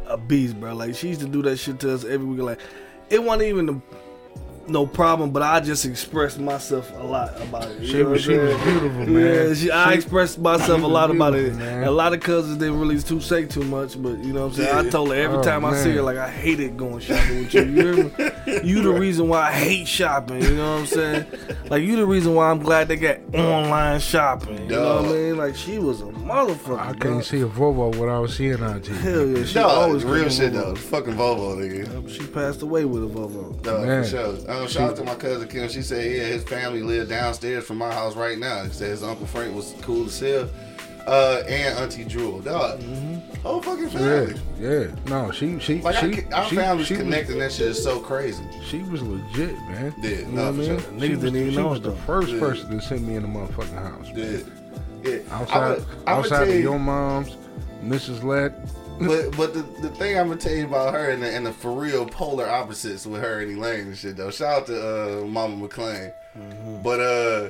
a 0.08 0.18
beast, 0.18 0.60
bro. 0.60 0.74
Like 0.74 0.96
she 0.96 1.10
used 1.10 1.22
to 1.22 1.28
do 1.28 1.42
that 1.44 1.58
shit 1.58 1.80
to 1.82 1.94
us 1.94 2.04
every 2.06 2.26
week. 2.26 2.40
Like 2.40 2.60
it 3.10 3.22
wasn't 3.22 3.44
even 3.44 3.66
the, 3.68 3.82
no 4.68 4.86
problem, 4.88 5.32
but 5.32 5.42
I 5.42 5.60
just 5.60 5.86
expressed 5.86 6.40
myself 6.40 6.92
a 6.98 7.04
lot 7.04 7.40
about 7.42 7.66
it. 7.70 7.86
She 7.86 8.02
was- 8.04 8.22
she 8.22 8.38
was 8.38 8.56
beautiful, 8.62 9.06
man. 9.08 9.48
Yeah, 9.50 9.54
she, 9.54 9.72
I 9.72 9.90
She- 9.92 9.96
expressed 9.98 10.40
myself 10.40 10.82
a 10.84 10.88
lot 10.88 11.12
about 11.12 11.36
it. 11.36 11.54
man. 11.56 11.84
A 11.84 11.92
lot 11.92 12.14
of 12.14 12.20
cousins 12.22 12.58
didn't 12.58 12.80
really 12.80 13.00
too 13.00 13.20
say 13.20 13.46
too 13.46 13.64
much, 13.64 14.02
but 14.02 14.18
you 14.24 14.32
know 14.34 14.48
what 14.48 14.58
I'm 14.60 14.64
saying. 14.66 14.88
I 14.88 14.90
told 14.90 15.10
her 15.10 15.16
every 15.16 15.38
Oh, 15.40 15.44
time 15.44 15.66
I 15.66 15.76
see 15.76 15.92
her, 15.92 16.02
like 16.02 16.18
I 16.18 16.30
hated 16.30 16.78
going 16.78 17.00
shopping 17.00 17.40
with 17.40 17.54
you. 17.54 17.64
You, 17.64 18.10
hear 18.16 18.62
you 18.64 18.82
the 18.84 18.92
reason 18.94 19.28
why 19.28 19.50
I 19.50 19.52
hate 19.52 19.88
shopping. 19.88 20.42
You 20.42 20.56
know 20.56 20.74
what 20.74 20.80
I'm 20.82 20.86
saying? 20.86 21.26
Like 21.70 21.84
you 21.84 21.96
the 21.96 22.06
reason 22.06 22.34
why 22.36 22.50
I'm 22.50 22.60
glad 22.60 22.88
they 22.88 22.96
got 22.96 23.18
online 23.34 24.00
shopping. 24.00 24.70
You 24.70 24.76
know 24.78 24.96
what 25.02 25.06
I 25.06 25.14
mean? 25.14 25.38
Like 25.38 25.56
she 25.56 25.78
was 25.80 26.02
a 26.02 26.06
motherfucker. 26.06 26.80
I 26.80 26.88
dog. 26.94 27.02
can't 27.02 27.26
see 27.26 27.42
a 27.42 27.48
Volvo 27.48 27.90
without 28.00 28.30
seeing 28.30 28.62
Auntie. 28.62 28.94
Hell 28.94 29.28
yeah, 29.28 29.44
she 29.46 29.54
Dog, 29.56 29.72
always 29.90 30.04
real 30.06 30.30
shit 30.30 30.54
though. 30.54 30.76
Fucking 30.76 31.16
Volvo, 31.16 31.58
nigga. 31.58 32.10
She 32.10 32.26
passed 32.28 32.62
away 32.62 32.86
with 32.86 33.04
a 33.04 33.08
Volvo. 33.08 33.62
Dog, 33.62 33.86
Man. 33.86 34.04
for 34.04 34.10
sure. 34.10 34.36
Um, 34.62 34.68
shout 34.68 34.92
out 34.92 34.96
to 34.98 35.04
my 35.04 35.16
cousin 35.16 35.48
Kim. 35.48 35.68
She 35.70 35.82
said, 35.82 36.06
yeah, 36.12 36.24
his 36.26 36.44
family 36.44 36.82
lived 36.84 37.10
downstairs 37.10 37.66
from 37.66 37.78
my 37.78 37.92
house 37.94 38.16
right 38.16 38.38
now. 38.38 38.64
He 38.64 38.72
said 38.72 38.90
his 38.90 39.04
Uncle 39.04 39.26
Frank 39.26 39.56
was 39.56 39.74
cool 39.82 40.06
as 40.06 40.20
hell. 40.20 40.50
Uh, 41.06 41.44
and 41.50 41.78
Auntie 41.80 42.06
Jewel. 42.06 42.40
Dog, 42.40 42.82
whole 43.42 43.62
fucking 43.62 43.90
Yeah, 43.90 44.26
family. 44.26 44.42
yeah. 44.58 44.86
No, 45.08 45.32
she, 45.32 45.60
she, 45.60 45.82
Like, 45.82 45.98
she, 45.98 46.24
our 46.32 46.48
she, 46.48 46.56
family's 46.56 46.88
she 46.88 46.96
connected, 46.96 47.34
and 47.34 47.42
that 47.42 47.52
shit 47.52 47.68
is 47.68 47.84
so 47.84 48.00
crazy. 48.00 48.44
She 48.66 48.84
was 48.84 49.02
legit, 49.02 49.54
man. 49.68 49.94
Yeah, 50.02 50.10
You 50.10 50.26
no, 50.28 50.32
know 50.32 50.44
what 50.46 50.48
I 50.48 50.52
mean? 50.52 50.66
sure. 50.66 50.78
Niggas 50.92 51.02
She 51.02 51.10
was, 51.10 51.20
didn't 51.20 51.36
even 51.36 51.50
she 51.52 51.56
know 51.58 51.68
was 51.68 51.80
it, 51.80 51.84
the 51.84 51.96
first 52.08 52.30
Yeah. 52.30 52.40
person 52.40 52.70
to 52.70 52.82
send 52.82 53.06
me 53.06 53.16
in 53.16 53.24
the 53.24 53.28
motherfucking 53.28 53.74
house. 53.74 54.08
Yeah. 54.16 55.12
Yeah. 55.12 55.20
Outside, 55.32 55.58
I'ma- 55.58 55.86
I'ma 56.08 56.20
outside 56.20 56.48
of 56.48 56.54
you- 56.56 56.62
your 56.62 56.80
mom's, 56.80 57.36
Mrs. 57.84 58.24
Lett. 58.24 58.54
But 59.00 59.36
but 59.36 59.54
the, 59.54 59.62
the 59.82 59.90
thing 59.90 60.18
I'm 60.18 60.28
gonna 60.30 60.40
tell 60.40 60.54
you 60.54 60.66
about 60.66 60.94
her 60.94 61.10
and 61.10 61.22
the, 61.22 61.30
and 61.30 61.46
the 61.46 61.52
for 61.52 61.72
real 61.72 62.06
polar 62.06 62.50
opposites 62.50 63.06
with 63.06 63.22
her 63.22 63.42
and 63.42 63.58
Elaine 63.58 63.88
and 63.88 63.98
shit 63.98 64.16
though. 64.18 64.32
Shout 64.32 64.62
out 64.62 64.68
to 64.68 65.22
uh, 65.24 65.26
Mama 65.26 65.68
McClain. 65.68 66.14
But 66.84 67.00
uh, 67.00 67.50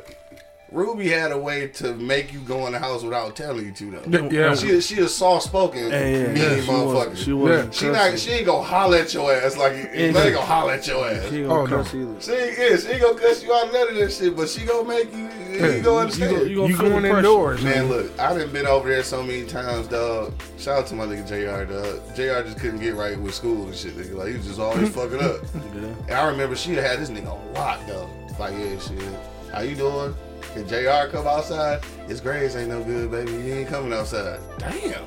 Ruby 0.73 1.07
had 1.09 1.31
a 1.31 1.37
way 1.37 1.67
to 1.67 1.93
make 1.95 2.33
you 2.33 2.39
go 2.39 2.65
in 2.65 2.73
the 2.73 2.79
house 2.79 3.03
without 3.03 3.35
telling 3.35 3.65
you 3.65 3.71
to 3.71 3.91
though. 3.91 4.29
Yeah. 4.29 4.55
She 4.55 4.81
she 4.81 4.95
is 4.95 5.15
soft 5.15 5.45
spoken, 5.45 5.91
Hey, 5.91 6.21
yeah, 6.21 6.27
mean 6.27 6.35
yeah, 6.37 6.55
she 6.61 6.67
motherfucker. 6.67 7.09
was. 7.11 7.23
She 7.23 7.33
was. 7.33 7.75
She 7.77 7.87
not 7.89 8.17
she 8.19 8.31
ain't 8.31 8.45
gonna 8.47 8.63
holler 8.63 8.97
at 8.97 9.13
your 9.13 9.31
ass 9.31 9.55
like 9.55 9.73
you 9.77 9.87
ain't 9.93 10.13
gonna 10.15 10.41
holler 10.41 10.73
at 10.73 10.87
your 10.87 11.07
ass. 11.07 11.29
She 11.29 11.41
ain't 11.41 11.51
Oh, 11.51 11.67
gonna 11.67 11.69
no. 11.77 11.83
cuss 11.83 11.93
either. 11.93 12.21
She 12.21 12.31
ain't, 12.31 12.57
yeah, 12.57 12.77
she 12.77 12.87
ain't 12.89 13.01
gonna 13.01 13.19
cuss 13.19 13.43
you 13.43 13.53
out 13.53 13.71
none 13.71 13.87
of 13.89 13.95
that 13.95 14.11
shit, 14.11 14.35
but 14.35 14.49
she 14.49 14.65
gonna 14.65 14.87
make 14.87 15.13
you 15.13 15.29
you 15.53 15.81
gonna 15.83 15.97
understand. 15.97 16.31
you 16.31 16.45
You, 16.47 16.55
gonna 16.55 16.67
feel 16.69 16.77
the 16.77 16.89
going 16.89 17.05
indoors, 17.05 17.61
Man, 17.63 17.73
man. 17.75 17.89
look, 17.89 18.19
I 18.19 18.35
done 18.35 18.51
been 18.51 18.65
over 18.65 18.89
there 18.89 19.03
so 19.03 19.21
many 19.21 19.45
times, 19.45 19.87
dog. 19.87 20.33
Shout 20.57 20.79
out 20.79 20.87
to 20.87 20.95
my 20.95 21.05
nigga 21.05 21.27
JR, 21.27 21.71
dog. 21.71 22.15
JR 22.15 22.43
just 22.47 22.57
couldn't 22.59 22.79
get 22.79 22.95
right 22.95 23.19
with 23.19 23.35
school 23.35 23.67
and 23.67 23.75
shit, 23.75 23.95
nigga. 23.95 24.15
Like, 24.15 24.29
he 24.29 24.37
was 24.37 24.47
just 24.47 24.59
always 24.59 24.89
fucking 24.95 25.21
up. 25.21 25.41
Yeah. 25.75 25.81
And 26.07 26.11
I 26.11 26.25
remember 26.27 26.55
she 26.55 26.73
had 26.73 26.99
this 26.99 27.11
nigga 27.11 27.27
a 27.27 27.51
lot, 27.59 27.85
though. 27.85 28.09
Like, 28.39 28.53
yeah, 28.57 28.79
shit. 28.79 28.99
How 29.51 29.61
you 29.61 29.75
doing? 29.75 30.15
Can 30.53 30.67
JR 30.67 31.09
come 31.11 31.25
outside? 31.25 31.83
His 32.07 32.21
grades 32.21 32.55
ain't 32.55 32.69
no 32.69 32.83
good, 32.83 33.09
baby. 33.09 33.31
He 33.41 33.51
ain't 33.53 33.69
coming 33.69 33.91
outside. 33.91 34.39
Damn. 34.59 35.03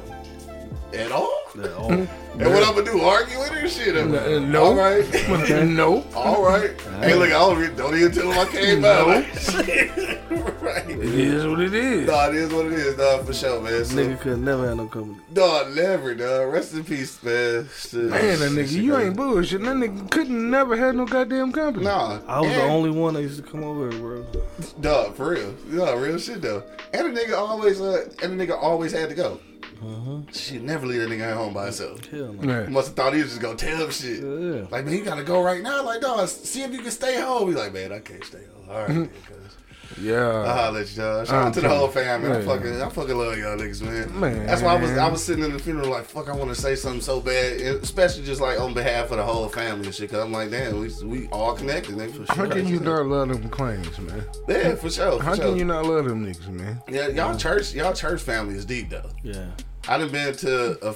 At 0.97 1.12
all? 1.12 1.33
Yeah, 1.57 1.67
oh. 1.79 1.88
And 1.91 2.09
what 2.53 2.62
I'm 2.62 2.75
gonna 2.75 2.85
do? 2.85 3.00
Argue 3.00 3.38
with 3.38 3.49
her 3.50 3.69
shit? 3.69 3.97
I'm 3.97 4.12
like, 4.12 4.23
Uh, 4.23 4.38
no. 4.41 4.65
All 4.65 4.75
right. 4.75 5.05
no. 5.67 6.05
All 6.15 6.43
right. 6.45 6.79
Hey, 7.00 7.15
look, 7.15 7.29
I 7.29 7.33
don't, 7.33 7.62
even- 7.62 7.76
don't 7.76 7.95
even 7.97 8.12
tell 8.12 8.31
him 8.31 8.38
I 8.38 8.50
came 8.50 8.81
No. 8.83 8.88
out. 8.91 9.07
right. 10.62 10.91
It 10.91 11.00
is 11.15 11.47
what 11.47 11.61
it 11.61 11.73
is. 11.75 12.07
Dog, 12.07 12.35
it 12.35 12.41
is 12.43 12.53
what 12.53 12.67
it 12.67 12.73
is, 12.75 12.97
dog, 12.97 13.26
for 13.26 13.33
sure, 13.33 13.61
man. 13.61 13.85
So, 13.85 13.97
Nigga 13.97 14.21
could 14.21 14.38
never 14.41 14.69
have 14.69 14.76
no 14.76 14.87
company. 14.87 15.17
dog, 15.33 15.75
never, 15.75 16.15
dog. 16.15 16.53
Rest 16.53 16.75
in 16.75 16.85
peace, 16.85 17.23
man. 17.23 17.69
Shit. 17.75 17.95
Man, 18.05 18.38
that 18.41 18.50
nigga, 18.53 18.73
you 18.73 18.97
ain't 18.97 19.17
bullshit. 19.17 19.62
That 19.62 19.76
nigga 19.76 20.11
couldn't 20.11 20.50
never 20.50 20.76
had 20.76 20.95
no 20.95 21.07
goddamn 21.07 21.53
company. 21.53 21.85
Nah, 21.85 22.21
I 22.26 22.41
was 22.41 22.50
the 22.53 22.62
only 22.65 22.91
one 22.91 23.15
that 23.15 23.23
used 23.23 23.43
to 23.43 23.49
come 23.50 23.65
over 23.65 23.91
here, 23.91 24.00
bro. 24.00 24.26
Dog, 24.81 25.15
for 25.17 25.31
real. 25.31 25.55
No, 25.67 25.97
real 25.97 26.19
shit 26.19 26.43
though. 26.43 26.62
And 26.93 27.17
the 27.17 27.21
nigga 27.21 27.37
always, 27.38 27.81
uh, 27.81 28.09
and 28.23 28.38
the 28.38 28.47
nigga 28.47 28.61
always 28.61 28.93
had 28.93 29.09
to 29.09 29.15
go. 29.15 29.38
Mm-hmm. 29.83 30.33
Shit, 30.33 30.62
never 30.62 30.87
leave 30.87 31.00
that 31.00 31.11
nigga 31.11 31.30
at 31.30 31.37
home 31.37 31.54
by 31.54 31.62
mm, 31.62 31.64
himself. 31.66 32.04
Hell 32.06 32.33
no. 32.33 32.61
Yeah. 32.61 32.68
Must 32.68 32.88
have 32.88 32.97
thought 32.97 33.14
he 33.14 33.23
was 33.23 33.30
just 33.30 33.40
gonna 33.40 33.56
tell 33.56 33.85
him 33.85 33.90
shit. 33.90 34.21
Yeah. 34.21 34.66
Like, 34.71 34.85
man, 34.85 34.95
you 34.95 35.04
gotta 35.04 35.25
go 35.25 35.42
right 35.42 35.62
now. 35.62 35.85
Like, 35.85 36.00
dog, 36.00 36.28
see 36.28 36.62
if 36.62 36.73
you 36.73 36.80
can 36.80 36.90
stay 36.90 37.21
home. 37.21 37.49
He's 37.49 37.56
like, 37.56 37.73
man, 37.73 37.92
I 37.92 38.00
can't 38.00 38.25
stay 38.25 38.38
home. 38.38 38.68
All 38.68 38.80
right, 38.80 38.88
mm-hmm. 38.88 39.00
then, 39.00 39.11
cuz. 39.26 39.56
Yeah. 40.00 40.21
I'll 40.26 40.73
let 40.73 40.90
you 40.90 40.97
dog. 41.02 41.26
Shout 41.26 41.47
out 41.47 41.55
to 41.55 41.61
the 41.61 41.69
whole 41.69 41.88
fam, 41.88 42.23
man. 42.23 42.33
I 42.33 42.38
Yeah. 42.40 42.45
fucking, 42.47 42.83
I 42.83 42.88
fucking 42.88 43.16
love 43.16 43.38
y'all 43.38 43.57
niggas, 43.57 43.83
man. 43.83 44.21
Man. 44.21 44.47
That's 44.47 44.62
why 44.62 44.75
I 44.75 44.81
was, 44.81 44.90
I 44.93 45.09
was 45.09 45.25
sitting 45.25 45.45
in 45.45 45.52
the 45.52 45.59
funeral 45.59 45.90
like, 45.90 46.05
fuck, 46.05 46.28
I 46.28 46.33
want 46.33 46.55
to 46.55 46.61
say 46.61 46.75
something 46.76 47.00
so 47.00 47.21
bad, 47.21 47.61
and 47.61 47.83
especially 47.83 48.25
just 48.25 48.40
like 48.40 48.61
on 48.61 48.75
behalf 48.75 49.11
of 49.11 49.16
the 49.19 49.23
whole 49.23 49.49
family 49.49 49.87
and 49.87 49.95
shit. 49.95 50.11
Cause 50.11 50.25
I'm 50.25 50.33
like, 50.33 50.50
damn, 50.50 50.78
we, 50.81 50.90
we 51.05 51.26
all 51.28 51.55
connected, 51.55 51.95
nigga. 51.97 52.28
How 52.28 52.47
can 52.49 52.66
you 52.66 52.81
not 52.81 53.07
love 53.07 53.28
them 53.28 53.49
claims, 53.49 53.99
man? 53.99 54.25
Yeah, 54.49 54.75
for 54.75 54.90
sure. 54.90 55.19
For 55.19 55.23
How 55.25 55.35
sure. 55.35 55.45
can 55.47 55.57
you 55.57 55.64
not 55.64 55.87
love 55.87 56.05
them 56.07 56.26
niggas, 56.26 56.49
man? 56.49 56.83
Yeah, 56.88 57.09
y'all 57.09 57.37
church, 57.37 57.75
y'all 57.75 57.93
church 57.95 58.21
family 58.23 58.55
is 58.57 58.64
deep 58.64 58.90
though. 58.90 59.11
Yeah. 59.23 59.47
I 59.88 59.99
done 59.99 60.11
been 60.11 60.35
to 60.35 60.88
a, 60.90 60.95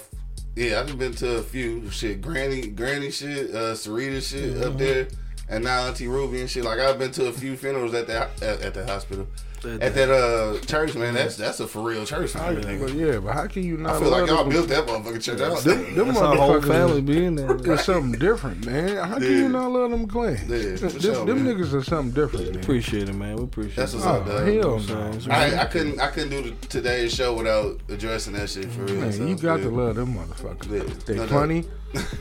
yeah, 0.57 0.81
I've 0.81 0.99
been 0.99 1.15
to 1.15 1.37
a 1.39 1.43
few 1.43 1.89
shit, 1.91 2.21
granny, 2.21 2.67
granny 2.67 3.11
shit, 3.13 3.51
uh, 3.55 3.75
Sarita 3.75 4.21
shit 4.21 4.63
up 4.65 4.77
there, 4.79 5.07
and 5.51 5.65
now 5.65 5.87
Auntie 5.87 6.09
Ruby 6.09 6.41
and 6.41 6.49
shit. 6.49 6.65
Like 6.65 6.79
I've 6.79 6.99
been 6.99 7.11
to 7.13 7.27
a 7.27 7.33
few 7.33 7.57
funerals 7.57 7.93
at 7.95 8.07
that 8.07 8.43
at, 8.43 8.63
at 8.63 8.75
the 8.75 8.87
hospital, 8.87 9.27
at 9.65 9.95
that 9.95 10.11
uh 10.11 10.59
church, 10.65 10.95
man. 10.95 11.13
That's 11.15 11.37
that's 11.37 11.61
a 11.61 11.67
for 11.67 11.83
real 11.83 12.07
church 12.07 12.31
family. 12.31 12.63
But 12.63 12.91
nigga. 12.93 13.13
yeah, 13.15 13.19
but 13.19 13.35
how 13.35 13.47
can 13.47 13.63
you 13.65 13.77
not 13.77 13.97
I 13.97 13.99
feel 14.01 14.11
like 14.11 14.27
y'all 14.29 14.45
built 14.49 14.69
that 14.69 14.87
motherfucking 14.87 15.23
church. 15.23 15.41
out. 15.41 15.59
Them, 15.63 15.95
them 15.95 16.07
That's 16.09 16.19
our 16.21 16.37
whole 16.37 16.61
motherfuckers 16.61 16.67
family 16.69 17.01
being 17.03 17.35
there. 17.35 17.57
is 17.75 17.81
something 17.85 18.19
different, 18.19 18.65
man. 18.65 18.97
How 18.97 19.15
can 19.15 19.23
Yeah. 19.25 19.29
you 19.31 19.49
not 19.51 19.71
love 19.71 19.91
them 19.91 20.07
claims? 20.07 20.41
Yeah, 20.49 20.77
for 20.77 20.89
them 20.89 21.01
sure, 21.01 21.27
them 21.27 21.45
man. 21.45 21.57
niggas 21.57 21.75
are 21.75 21.83
something 21.85 22.13
different, 22.15 22.55
man. 22.55 22.63
Appreciate 22.65 23.09
it, 23.09 23.15
man. 23.15 23.37
We 23.37 23.45
appreciate 23.45 23.77
That's 23.77 23.93
it. 23.93 23.97
what's 23.97 24.07
Oh, 24.07 24.11
up, 24.13 24.27
dog. 24.27 24.47
hell 24.47 24.81
So, 24.81 24.95
no. 24.95 25.11
it's 25.17 25.29
I, 25.29 25.63
I 25.63 25.65
couldn't 25.67 26.01
I 26.01 26.09
couldn't 26.09 26.31
do 26.31 26.43
the, 26.51 26.67
today's 26.69 27.13
show 27.15 27.35
without 27.35 27.81
addressing 27.89 28.33
that 28.35 28.49
shit 28.49 28.71
for 28.71 28.83
real. 28.85 28.95
Man, 28.95 29.13
so, 29.13 29.27
you 29.27 29.35
got 29.37 29.59
yeah. 29.59 29.65
to 29.65 29.71
love 29.71 29.97
them 29.97 30.15
motherfuckers. 30.15 30.71
Yeah, 30.89 30.95
They 31.07 31.17
no 31.17 31.27
doubt. 31.27 31.31
funny. 31.31 31.65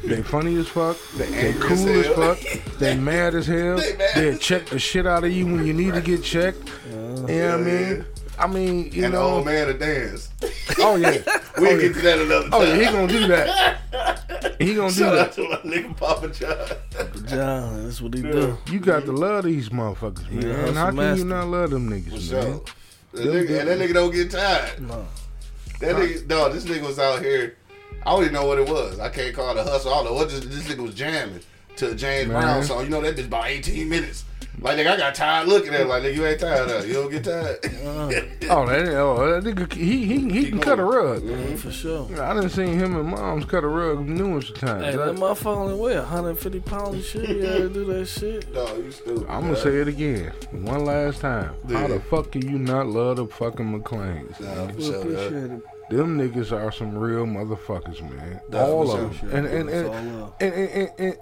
They 0.03 0.23
funny 0.23 0.55
as 0.55 0.67
fuck. 0.67 0.97
They, 1.15 1.53
cool 1.53 1.89
as 1.89 2.07
as, 2.07 2.15
fuck. 2.15 2.39
They 2.79 2.95
mad 2.95 3.35
as 3.35 3.45
hell. 3.45 3.77
They 3.77 3.95
mad 3.97 4.41
check 4.41 4.65
the 4.67 4.79
shit 4.79 5.05
out 5.05 5.23
of 5.23 5.31
you 5.31 5.45
when 5.45 5.65
you 5.65 5.73
need 5.73 5.93
to 5.93 6.01
get 6.01 6.23
checked. 6.23 6.69
Uh-huh. 6.69 7.27
you 7.27 7.39
know 7.39 7.57
what 7.57 7.59
I 7.59 7.63
mean? 7.63 8.05
I 8.39 8.47
mean, 8.47 8.91
you 8.91 9.03
And 9.05 9.13
the 9.13 9.19
know. 9.19 9.35
old 9.35 9.45
man 9.45 9.67
to 9.67 9.73
dance. 9.73 10.29
Oh 10.81 10.95
yeah. 10.95 11.09
We 11.09 11.67
oh, 11.67 11.69
can 11.71 11.75
yeah. 11.75 11.81
get 11.81 11.93
to 11.95 12.01
that 12.03 12.19
another 12.19 12.43
time. 12.43 12.53
Oh 12.53 12.61
yeah, 12.63 12.75
he 12.75 12.83
gonna 12.85 13.07
do 13.07 13.27
that. 13.27 13.77
He 14.59 14.75
gonna 14.75 14.89
do 14.89 14.95
Shout 14.95 15.17
out 15.17 15.33
that. 15.33 15.41
to 15.41 15.49
my 15.49 15.55
nigga 15.57 15.97
Papa 15.97 16.27
John. 16.29 17.25
John, 17.27 17.83
that's 17.83 18.01
what 18.01 18.13
he 18.13 18.21
do. 18.21 18.57
You 18.69 18.79
got 18.79 19.03
to 19.05 19.11
love 19.11 19.45
these 19.45 19.69
motherfuckers, 19.69 20.29
man. 20.31 20.41
Yeah, 20.43 20.67
And 20.67 20.77
how 20.77 20.89
a 20.89 20.93
can 20.93 21.17
you 21.17 21.25
not 21.25 21.47
love 21.47 21.71
them 21.71 21.89
niggas, 21.89 22.29
For 22.29 22.35
man? 22.35 22.43
sure. 22.43 22.61
That 23.13 23.25
nigga, 23.27 23.59
and 23.59 23.67
that 23.69 23.79
nigga 23.79 23.93
don't 23.93 24.11
get 24.13 24.31
tired. 24.31 24.81
No. 24.81 25.05
That 25.79 25.95
nigga, 25.95 26.27
no, 26.29 26.49
this 26.53 26.65
nigga 26.65 26.83
was 26.85 26.99
out 26.99 27.21
here. 27.21 27.57
I 28.05 28.11
don't 28.11 28.21
even 28.21 28.33
know 28.33 28.45
what 28.45 28.59
it 28.59 28.67
was. 28.67 28.99
I 28.99 29.09
can't 29.09 29.35
call 29.35 29.51
it 29.51 29.57
a 29.57 29.63
hustle. 29.63 29.93
I 29.93 29.97
don't 29.97 30.05
know 30.05 30.13
what 30.13 30.29
this, 30.29 30.39
this 30.45 30.67
nigga 30.67 30.83
was 30.83 30.95
jamming 30.95 31.41
to 31.77 31.91
a 31.91 31.95
James 31.95 32.27
Man. 32.29 32.41
Brown 32.41 32.63
song. 32.63 32.83
You 32.83 32.89
know 32.89 33.01
that 33.01 33.15
bitch 33.15 33.25
about 33.25 33.47
18 33.47 33.87
minutes. 33.89 34.25
Like 34.61 34.77
nigga, 34.77 34.91
I 34.91 34.97
got 34.97 35.15
tired 35.15 35.47
looking 35.47 35.73
at 35.73 35.81
it. 35.81 35.87
Like 35.87 36.03
nigga, 36.03 36.15
you 36.15 36.25
ain't 36.25 36.39
tired 36.41 36.69
of 36.69 36.83
it. 36.83 36.87
You 36.89 36.93
don't 36.95 37.09
get 37.09 37.23
tired. 37.23 37.59
Uh, 37.65 38.11
oh, 38.49 38.65
that, 38.65 38.87
oh, 38.97 39.39
that 39.41 39.43
nigga, 39.55 39.71
he 39.71 40.05
he 40.05 40.29
he 40.29 40.49
can 40.49 40.59
cut 40.59 40.79
a 40.79 40.83
rug. 40.83 41.23
For 41.59 41.71
sure. 41.71 42.21
I 42.21 42.33
didn't 42.33 42.49
seen 42.49 42.77
him 42.77 42.97
and 42.97 43.07
moms 43.07 43.45
cut 43.45 43.63
a 43.63 43.67
rug 43.67 44.05
numerous 44.05 44.51
times. 44.51 44.83
Hey, 44.83 44.97
that 44.97 45.15
motherfucker 45.15 45.55
only 45.55 45.75
weigh 45.75 45.95
150 45.95 46.59
pounds 46.61 46.95
and 46.95 47.03
shit. 47.05 47.29
You 47.29 47.43
ever 47.45 47.69
do 47.69 47.85
that 47.85 48.05
shit? 48.07 48.53
no, 48.53 48.75
you 48.75 48.91
stupid. 48.91 49.29
I'm 49.29 49.43
gonna 49.43 49.55
say 49.55 49.77
it 49.77 49.87
again, 49.87 50.33
one 50.51 50.83
last 50.83 51.21
time. 51.21 51.53
How 51.69 51.87
the 51.87 52.01
fuck 52.09 52.31
can 52.33 52.41
you 52.45 52.59
not 52.59 52.87
love 52.87 53.15
the 53.15 53.27
fucking 53.27 53.81
McLeans? 53.81 54.37
Nah, 54.41 54.67
for 54.67 54.73
We 54.75 54.83
sure, 54.83 54.93
dog. 54.93 55.01
appreciate 55.03 55.51
it. 55.51 55.61
Them 55.89 56.17
niggas 56.19 56.51
are 56.51 56.71
some 56.71 56.97
real 56.97 57.25
motherfuckers, 57.25 58.01
man. 58.01 58.39
That's 58.49 58.69
all 58.69 58.91
of 58.91 59.19
them. 59.21 59.29
And 59.31 59.45
and 59.47 59.69
It's 59.69 59.89
and, 59.89 60.53
and, 60.53 60.53
and, 60.53 60.89
and, 60.99 61.17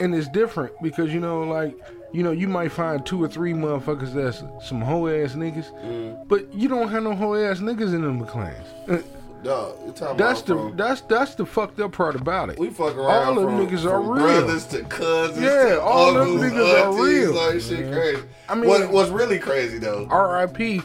and 0.00 0.14
it's 0.14 0.28
different 0.28 0.72
because 0.82 1.12
you 1.14 1.20
know, 1.20 1.42
like 1.42 1.76
you 2.12 2.22
know, 2.22 2.32
you 2.32 2.48
might 2.48 2.70
find 2.72 3.04
two 3.04 3.22
or 3.22 3.28
three 3.28 3.52
motherfuckers 3.52 4.12
that's 4.12 4.42
some 4.68 4.80
hoe 4.80 5.06
ass 5.08 5.34
niggas, 5.34 5.72
Mm. 5.84 6.28
but 6.28 6.52
you 6.54 6.68
don't 6.68 6.88
have 6.88 7.02
no 7.02 7.14
hoe 7.14 7.34
ass 7.34 7.58
niggas 7.60 7.94
in 7.94 8.02
them 8.02 8.20
McLeans. 8.24 8.66
Uh, 8.88 8.98
Dog, 9.44 9.76
That's 10.16 10.40
the 10.40 10.54
from, 10.54 10.74
that's 10.74 11.02
that's 11.02 11.34
the 11.34 11.44
fucked 11.44 11.78
up 11.78 11.92
part 11.92 12.16
about 12.16 12.48
it. 12.48 12.58
we 12.58 12.70
fuck 12.70 12.96
around 12.96 13.28
all 13.28 13.34
them 13.34 13.44
from, 13.44 13.66
niggas 13.66 13.84
are 13.84 14.00
from 14.00 14.08
real. 14.08 14.24
brothers 14.24 14.64
to 14.68 14.82
cousins. 14.84 15.38
Yeah, 15.44 15.64
to 15.74 15.82
all 15.82 16.14
them 16.14 16.38
niggas 16.38 16.82
are 16.82 17.04
real. 17.04 17.34
Like 17.34 17.60
shit, 17.60 17.92
crazy. 17.92 18.22
I 18.48 18.54
mean- 18.54 18.70
what, 18.70 18.90
what's 18.90 19.10
really 19.10 19.38
crazy 19.38 19.76
though? 19.78 20.06
R.I.P. 20.08 20.80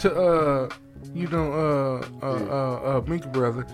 to 0.00 0.14
uh, 0.14 0.68
you 1.14 1.28
know, 1.28 1.52
uh, 1.52 2.06
uh, 2.22 2.26
uh, 2.26 2.98
uh, 2.98 3.02
Minka 3.06 3.28
brother. 3.28 3.66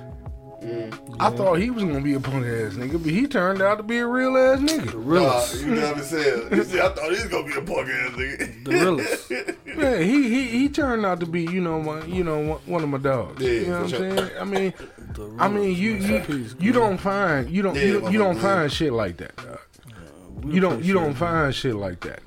I 1.18 1.30
thought 1.30 1.54
he 1.54 1.70
was 1.70 1.84
gonna 1.84 2.02
be 2.02 2.12
a 2.12 2.20
punk 2.20 2.44
ass 2.44 2.74
nigga, 2.74 3.02
but 3.02 3.10
he 3.10 3.26
turned 3.26 3.62
out 3.62 3.78
to 3.78 3.82
be 3.82 3.96
a 3.96 4.06
real 4.06 4.36
ass 4.36 4.58
nigga. 4.60 4.92
Dog, 4.92 4.94
Realest. 5.06 5.62
you 5.62 5.74
never 5.74 6.02
said. 6.02 6.52
You 6.52 6.64
see, 6.64 6.78
I 6.78 6.90
thought 6.90 7.04
he 7.04 7.10
was 7.22 7.28
gonna 7.28 7.46
be 7.46 7.54
a 7.54 7.62
punk 7.62 7.88
ass 7.88 8.10
nigga. 8.12 8.64
The 8.64 8.70
realest. 8.70 9.32
Yeah, 9.80 9.98
he 10.00 10.28
he 10.28 10.48
he 10.48 10.68
turned 10.68 11.06
out 11.06 11.20
to 11.20 11.26
be, 11.26 11.42
you 11.44 11.60
know, 11.62 11.80
my, 11.80 12.04
you 12.04 12.22
know, 12.24 12.40
one- 12.40 12.58
one 12.66 12.82
of 12.82 12.90
my 12.90 12.98
dogs. 12.98 13.40
Yeah, 13.42 13.50
you 13.52 13.66
know 13.68 13.72
what 13.72 13.82
I'm 13.84 13.88
sure. 13.88 14.16
saying? 14.16 14.30
I 14.38 14.44
mean, 14.44 14.74
The 15.14 15.34
I 15.38 15.48
mean, 15.48 15.74
you 15.76 15.94
realest. 15.96 16.28
you 16.28 16.42
Rest 16.42 16.60
you 16.60 16.72
don't 16.72 16.98
find 16.98 17.48
you 17.48 17.62
don't 17.62 17.74
Yeah, 17.76 17.82
you, 17.84 18.00
don't- 18.00 18.12
you 18.12 18.18
don't 18.18 18.36
find 18.38 18.70
shit 18.70 18.92
like 18.92 19.16
that. 19.16 19.34
Dog. 19.36 19.58
We 20.44 20.54
You 20.54 20.60
don't 20.60 20.84
you 20.84 20.92
don't 20.92 21.14
find 21.14 21.54
shit 21.54 21.74
like 21.76 22.00
that. 22.00 22.20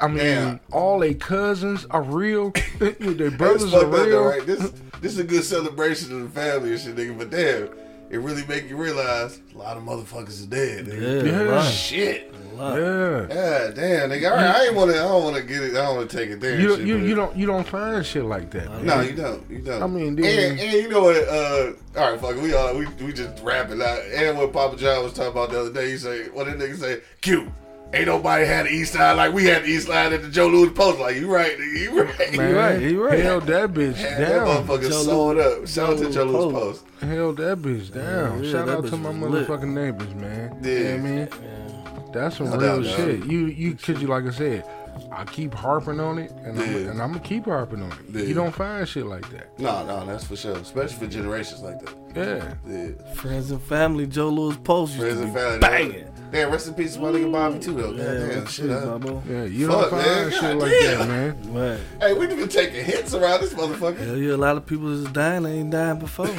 I 0.00 0.08
mean, 0.08 0.18
Damn. 0.18 0.60
all 0.72 0.98
they 0.98 1.14
cousins 1.14 1.86
are 1.90 2.02
real. 2.02 2.52
their 2.78 3.30
brothers 3.30 3.72
are 3.74 3.84
up, 3.84 3.90
though, 3.92 4.04
real. 4.06 4.24
right? 4.24 4.46
This 4.46 4.72
this 5.00 5.12
is 5.12 5.18
a 5.18 5.24
good 5.24 5.44
celebration 5.44 6.12
of 6.12 6.22
the 6.32 6.40
family 6.40 6.72
and 6.72 6.80
shit, 6.80 6.96
nigga. 6.96 7.16
But 7.18 7.30
damn, 7.30 7.68
it 8.10 8.18
really 8.18 8.44
make 8.46 8.68
you 8.68 8.76
realize 8.76 9.40
a 9.54 9.58
lot 9.58 9.76
of 9.76 9.82
motherfuckers 9.82 10.30
is 10.30 10.46
dead, 10.46 10.86
nigga. 10.86 11.24
Yeah, 11.26 11.30
Yeah. 11.32 11.42
right. 11.42 11.70
Shit. 11.70 12.34
Yeah. 12.56 13.26
Yeah, 13.30 13.70
damn, 13.74 14.10
nigga. 14.10 14.30
All 14.30 14.36
right, 14.36 14.54
I 14.54 14.64
ain't 14.66 14.74
wanna. 14.74 14.92
I 14.92 14.96
don't 14.96 15.24
wanna 15.24 15.40
get 15.42 15.62
it. 15.62 15.70
I 15.72 15.84
don't 15.84 15.96
wanna 15.96 16.08
take 16.08 16.28
it 16.30 16.40
there. 16.40 16.60
You 16.60 16.76
shit, 16.76 16.86
you 16.86 16.96
you 16.98 17.14
don't 17.14 17.34
you 17.36 17.46
don't 17.46 17.66
find 17.66 18.04
shit 18.04 18.24
like 18.24 18.50
that. 18.50 18.70
Man. 18.70 18.86
No, 18.86 19.00
you 19.00 19.12
don't. 19.12 19.50
You 19.50 19.58
don't. 19.60 19.82
I 19.82 19.86
mean, 19.86 20.08
and, 20.18 20.60
and 20.60 20.60
you 20.60 20.88
know 20.90 21.02
what? 21.02 21.16
Uh, 21.16 21.72
all 21.96 22.10
right, 22.12 22.20
fuck. 22.20 22.36
it, 22.36 22.42
We 22.42 22.52
all 22.54 22.76
we 22.76 22.86
we 23.02 23.12
just 23.14 23.42
rapping 23.42 23.80
out. 23.80 24.00
And 24.14 24.36
what 24.36 24.52
Papa 24.52 24.76
John 24.76 25.02
was 25.04 25.12
talking 25.14 25.32
about 25.32 25.50
the 25.50 25.60
other 25.60 25.72
day, 25.72 25.90
he 25.90 25.96
say, 25.96 26.28
"What 26.30 26.46
that 26.46 26.58
nigga 26.58 26.76
say? 26.76 27.00
Q." 27.22 27.50
Ain't 27.92 28.06
nobody 28.06 28.44
had 28.46 28.66
the 28.66 28.70
east 28.70 28.92
side 28.92 29.14
like 29.16 29.32
we 29.32 29.46
had 29.46 29.64
the 29.64 29.68
east 29.68 29.88
side 29.88 30.12
at 30.12 30.22
the 30.22 30.28
Joe 30.28 30.46
Louis 30.46 30.70
post. 30.70 31.00
Like 31.00 31.16
you 31.16 31.28
right, 31.32 31.58
you 31.58 32.02
right. 32.02 32.36
Man, 32.36 32.54
right, 32.54 32.80
he 32.80 32.94
right. 32.96 33.18
Held 33.18 33.46
that 33.48 33.72
bitch 33.72 33.96
Had 33.96 34.20
that 34.20 34.28
down. 34.28 34.46
motherfucker 34.66 34.82
Joe 34.82 34.90
sold 34.90 35.38
up. 35.38 35.66
Shout 35.66 35.90
out 35.90 35.98
to 35.98 36.04
Joe 36.04 36.10
Joe 36.12 36.24
Louis 36.24 36.52
Post. 36.52 36.86
post. 36.86 37.02
Held 37.02 37.36
that 37.38 37.58
bitch 37.58 37.92
down. 37.92 38.44
yeah, 38.44 38.50
Shout 38.52 38.68
out 38.68 38.86
to 38.86 38.96
my 38.96 39.10
was 39.10 39.18
lit. 39.18 39.48
motherfucking 39.48 39.72
neighbors, 39.74 40.14
man. 40.14 40.60
Yeah. 40.62 40.70
You 40.70 40.78
know 40.84 40.90
what 40.90 40.94
I 40.94 40.98
mean? 40.98 41.28
Yeah. 41.42 42.02
That's 42.12 42.36
some 42.36 42.50
No 42.50 42.58
real 42.58 42.82
doubt, 42.82 42.84
dog. 42.84 42.96
shit. 42.96 43.24
You 43.26 43.38
you 43.46 43.74
cause 43.74 44.00
you 44.00 44.06
like 44.08 44.24
I 44.24 44.30
said, 44.30 44.64
I 45.12 45.24
keep 45.24 45.52
harping 45.54 45.98
on 46.00 46.18
it 46.18 46.30
and 46.44 46.60
I'm 46.60 46.70
Yeah. 46.72 46.90
and 46.90 47.02
I'm 47.02 47.12
gonna 47.12 47.20
keep 47.20 47.46
harping 47.46 47.82
on 47.82 47.90
it. 47.92 47.98
Yeah. 48.12 48.22
You 48.22 48.34
don't 48.34 48.54
find 48.54 48.86
shit 48.88 49.06
like 49.06 49.28
that. 49.30 49.58
No, 49.58 49.84
no, 49.86 50.04
that's 50.06 50.24
for 50.24 50.36
sure. 50.36 50.56
Especially 50.56 50.96
for 50.96 51.06
generations 51.12 51.60
like 51.62 51.80
that. 51.80 51.94
Yeah. 52.14 52.54
Yeah. 52.72 53.12
Friends 53.14 53.50
and 53.52 53.62
family, 53.62 54.06
Joe 54.06 54.28
Louis 54.28 54.56
Post 54.58 54.94
used 54.94 55.02
Friends 55.02 55.18
to 55.20 55.24
and 55.24 55.34
be 55.34 55.40
family. 55.40 55.58
banging. 55.60 56.09
Damn, 56.30 56.50
rest 56.52 56.68
in 56.68 56.74
peace 56.74 56.94
to 56.94 57.00
my 57.00 57.08
nigga 57.08 57.32
Bobby 57.32 57.58
too 57.58 57.74
though. 57.74 57.90
Yeah, 57.92 58.04
Goddamn, 58.04 58.28
rest 58.44 58.54
shit. 58.54 58.64
in 58.70 58.76
peace. 58.76 58.84
Bobo. 58.84 59.22
Yeah. 59.28 59.44
You 59.44 59.66
Fuck, 59.66 59.80
don't 59.80 59.90
find 59.90 60.06
man. 60.06 60.30
shit 60.30 60.56
like 60.56 60.70
damn. 60.70 60.98
that, 60.98 61.08
man. 61.08 61.52
Right. 61.52 61.80
Hey, 62.00 62.12
we 62.14 62.26
been 62.28 62.48
taking 62.48 62.84
hits 62.84 63.14
around 63.14 63.40
this 63.40 63.54
motherfucker. 63.54 63.98
Hell 63.98 64.16
yeah, 64.16 64.34
a 64.34 64.36
lot 64.36 64.56
of 64.56 64.66
people 64.66 64.92
is 64.92 65.04
dying. 65.12 65.42
They 65.42 65.52
ain't 65.54 65.70
dying 65.70 65.98
before. 65.98 66.26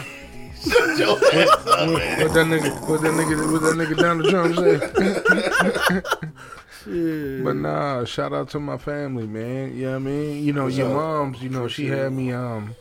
Shut 0.62 0.98
your 1.00 1.17
ass 1.17 1.67
up, 1.67 1.89
man. 1.89 2.21
What 2.21 2.33
that 2.36 2.45
nigga 2.45 2.88
what 2.88 3.01
that 3.01 3.13
nigga 3.13 3.51
what 3.51 3.62
that 3.63 3.75
nigga 3.75 3.98
down 4.00 4.17
the 4.19 4.29
drum 4.29 4.55
say? 4.55 6.01
Shit. 6.83 7.43
But 7.43 7.55
nah, 7.57 8.05
shout 8.05 8.33
out 8.33 8.50
to 8.50 8.60
my 8.60 8.77
family, 8.77 9.27
man. 9.27 9.75
You 9.75 9.86
know 9.86 9.89
what 9.91 9.95
I 9.98 10.00
mean? 10.00 10.43
You 10.43 10.53
know, 10.53 10.67
your 10.67 10.89
mom's, 10.89 11.41
you 11.41 11.50
know, 11.50 11.67
she 11.67 11.88
had 11.88 12.12
me 12.13 12.31
um 12.31 12.75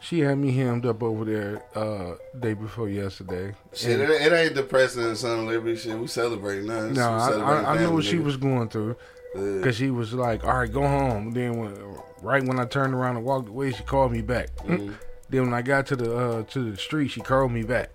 she 0.00 0.20
had 0.20 0.38
me 0.38 0.52
hemmed 0.52 0.86
up 0.86 1.02
over 1.02 1.24
there 1.24 1.62
uh 1.74 2.14
day 2.38 2.54
before 2.54 2.88
yesterday. 2.88 3.54
Shit, 3.74 4.00
it, 4.00 4.10
it 4.10 4.32
ain't 4.32 4.54
depressing 4.54 5.04
and 5.04 5.16
Son 5.16 5.46
Liberty 5.46 5.76
shit. 5.76 5.98
We 5.98 6.06
celebrating 6.06 6.66
nothing. 6.66 6.94
No, 6.94 7.10
I, 7.10 7.30
I, 7.30 7.74
I 7.74 7.78
knew 7.78 7.92
what 7.92 8.04
she 8.04 8.18
was 8.18 8.36
going 8.36 8.68
through 8.68 8.96
because 9.34 9.76
she 9.76 9.90
was 9.90 10.12
like, 10.12 10.44
"All 10.44 10.58
right, 10.58 10.72
go 10.72 10.82
home." 10.82 11.32
Then, 11.32 11.58
when, 11.58 11.76
right 12.22 12.42
when 12.42 12.58
I 12.58 12.64
turned 12.64 12.94
around 12.94 13.16
and 13.16 13.24
walked 13.24 13.48
away, 13.48 13.72
she 13.72 13.82
called 13.82 14.12
me 14.12 14.22
back. 14.22 14.54
Mm-hmm. 14.56 14.92
Then 15.30 15.42
when 15.42 15.54
I 15.54 15.62
got 15.62 15.86
to 15.88 15.96
the 15.96 16.16
uh, 16.16 16.42
to 16.44 16.70
the 16.70 16.76
street, 16.76 17.08
she 17.08 17.20
called 17.20 17.52
me 17.52 17.62
back. 17.62 17.90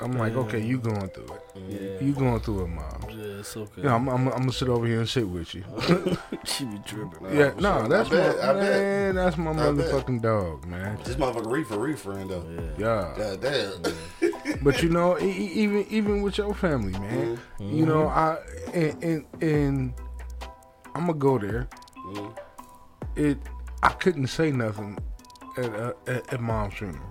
I'm 0.00 0.12
like, 0.12 0.34
"Okay, 0.34 0.60
you 0.60 0.78
going 0.78 1.08
through 1.08 1.24
it? 1.34 1.42
Yeah. 2.00 2.06
You 2.06 2.12
going 2.12 2.40
through 2.40 2.64
it, 2.64 2.68
mom. 2.68 3.06
Yeah, 3.08 3.40
it's 3.40 3.56
okay. 3.56 3.82
Yeah, 3.82 3.94
I'm, 3.94 4.08
I'm, 4.08 4.28
I'm 4.28 4.40
gonna 4.40 4.52
sit 4.52 4.68
over 4.68 4.86
here 4.86 5.00
and 5.00 5.08
sit 5.08 5.26
with 5.28 5.54
you. 5.54 5.64
she 6.44 6.64
be 6.66 6.78
tripping. 6.84 7.34
yeah, 7.36 7.52
no, 7.58 7.88
that's 7.88 8.08
I 8.10 8.12
bet, 8.12 8.36
my 8.36 8.42
I 8.42 8.52
bet. 8.52 8.62
man. 8.62 9.14
That's 9.14 9.36
my 9.36 9.50
I 9.50 9.54
bet. 9.54 9.64
motherfucking 9.74 10.22
dog, 10.22 10.66
man. 10.66 10.98
This 11.04 11.16
motherfucker 11.16 11.50
reefer 11.50 11.78
reefering 11.78 12.28
though. 12.28 12.44
Yeah. 12.78 13.14
God 13.16 13.40
damn. 13.40 13.82
But 14.62 14.82
you 14.82 14.88
know, 14.88 15.18
e- 15.18 15.30
even 15.54 15.86
even 15.90 16.22
with 16.22 16.38
your 16.38 16.54
family, 16.54 16.92
man, 16.92 17.38
Mm-hmm. 17.58 17.76
you 17.76 17.84
know, 17.86 18.06
I 18.08 18.38
and 18.74 19.02
and, 19.04 19.24
and 19.42 19.94
I'm 20.94 21.06
gonna 21.06 21.14
go 21.14 21.38
there. 21.38 21.68
Mm-hmm. 22.06 22.30
It, 23.16 23.38
I 23.82 23.88
couldn't 23.90 24.26
say 24.28 24.50
nothing 24.52 24.98
at 25.58 25.74
uh, 25.74 25.92
at, 26.06 26.32
at 26.34 26.40
mom's 26.40 26.74
funeral. 26.74 27.02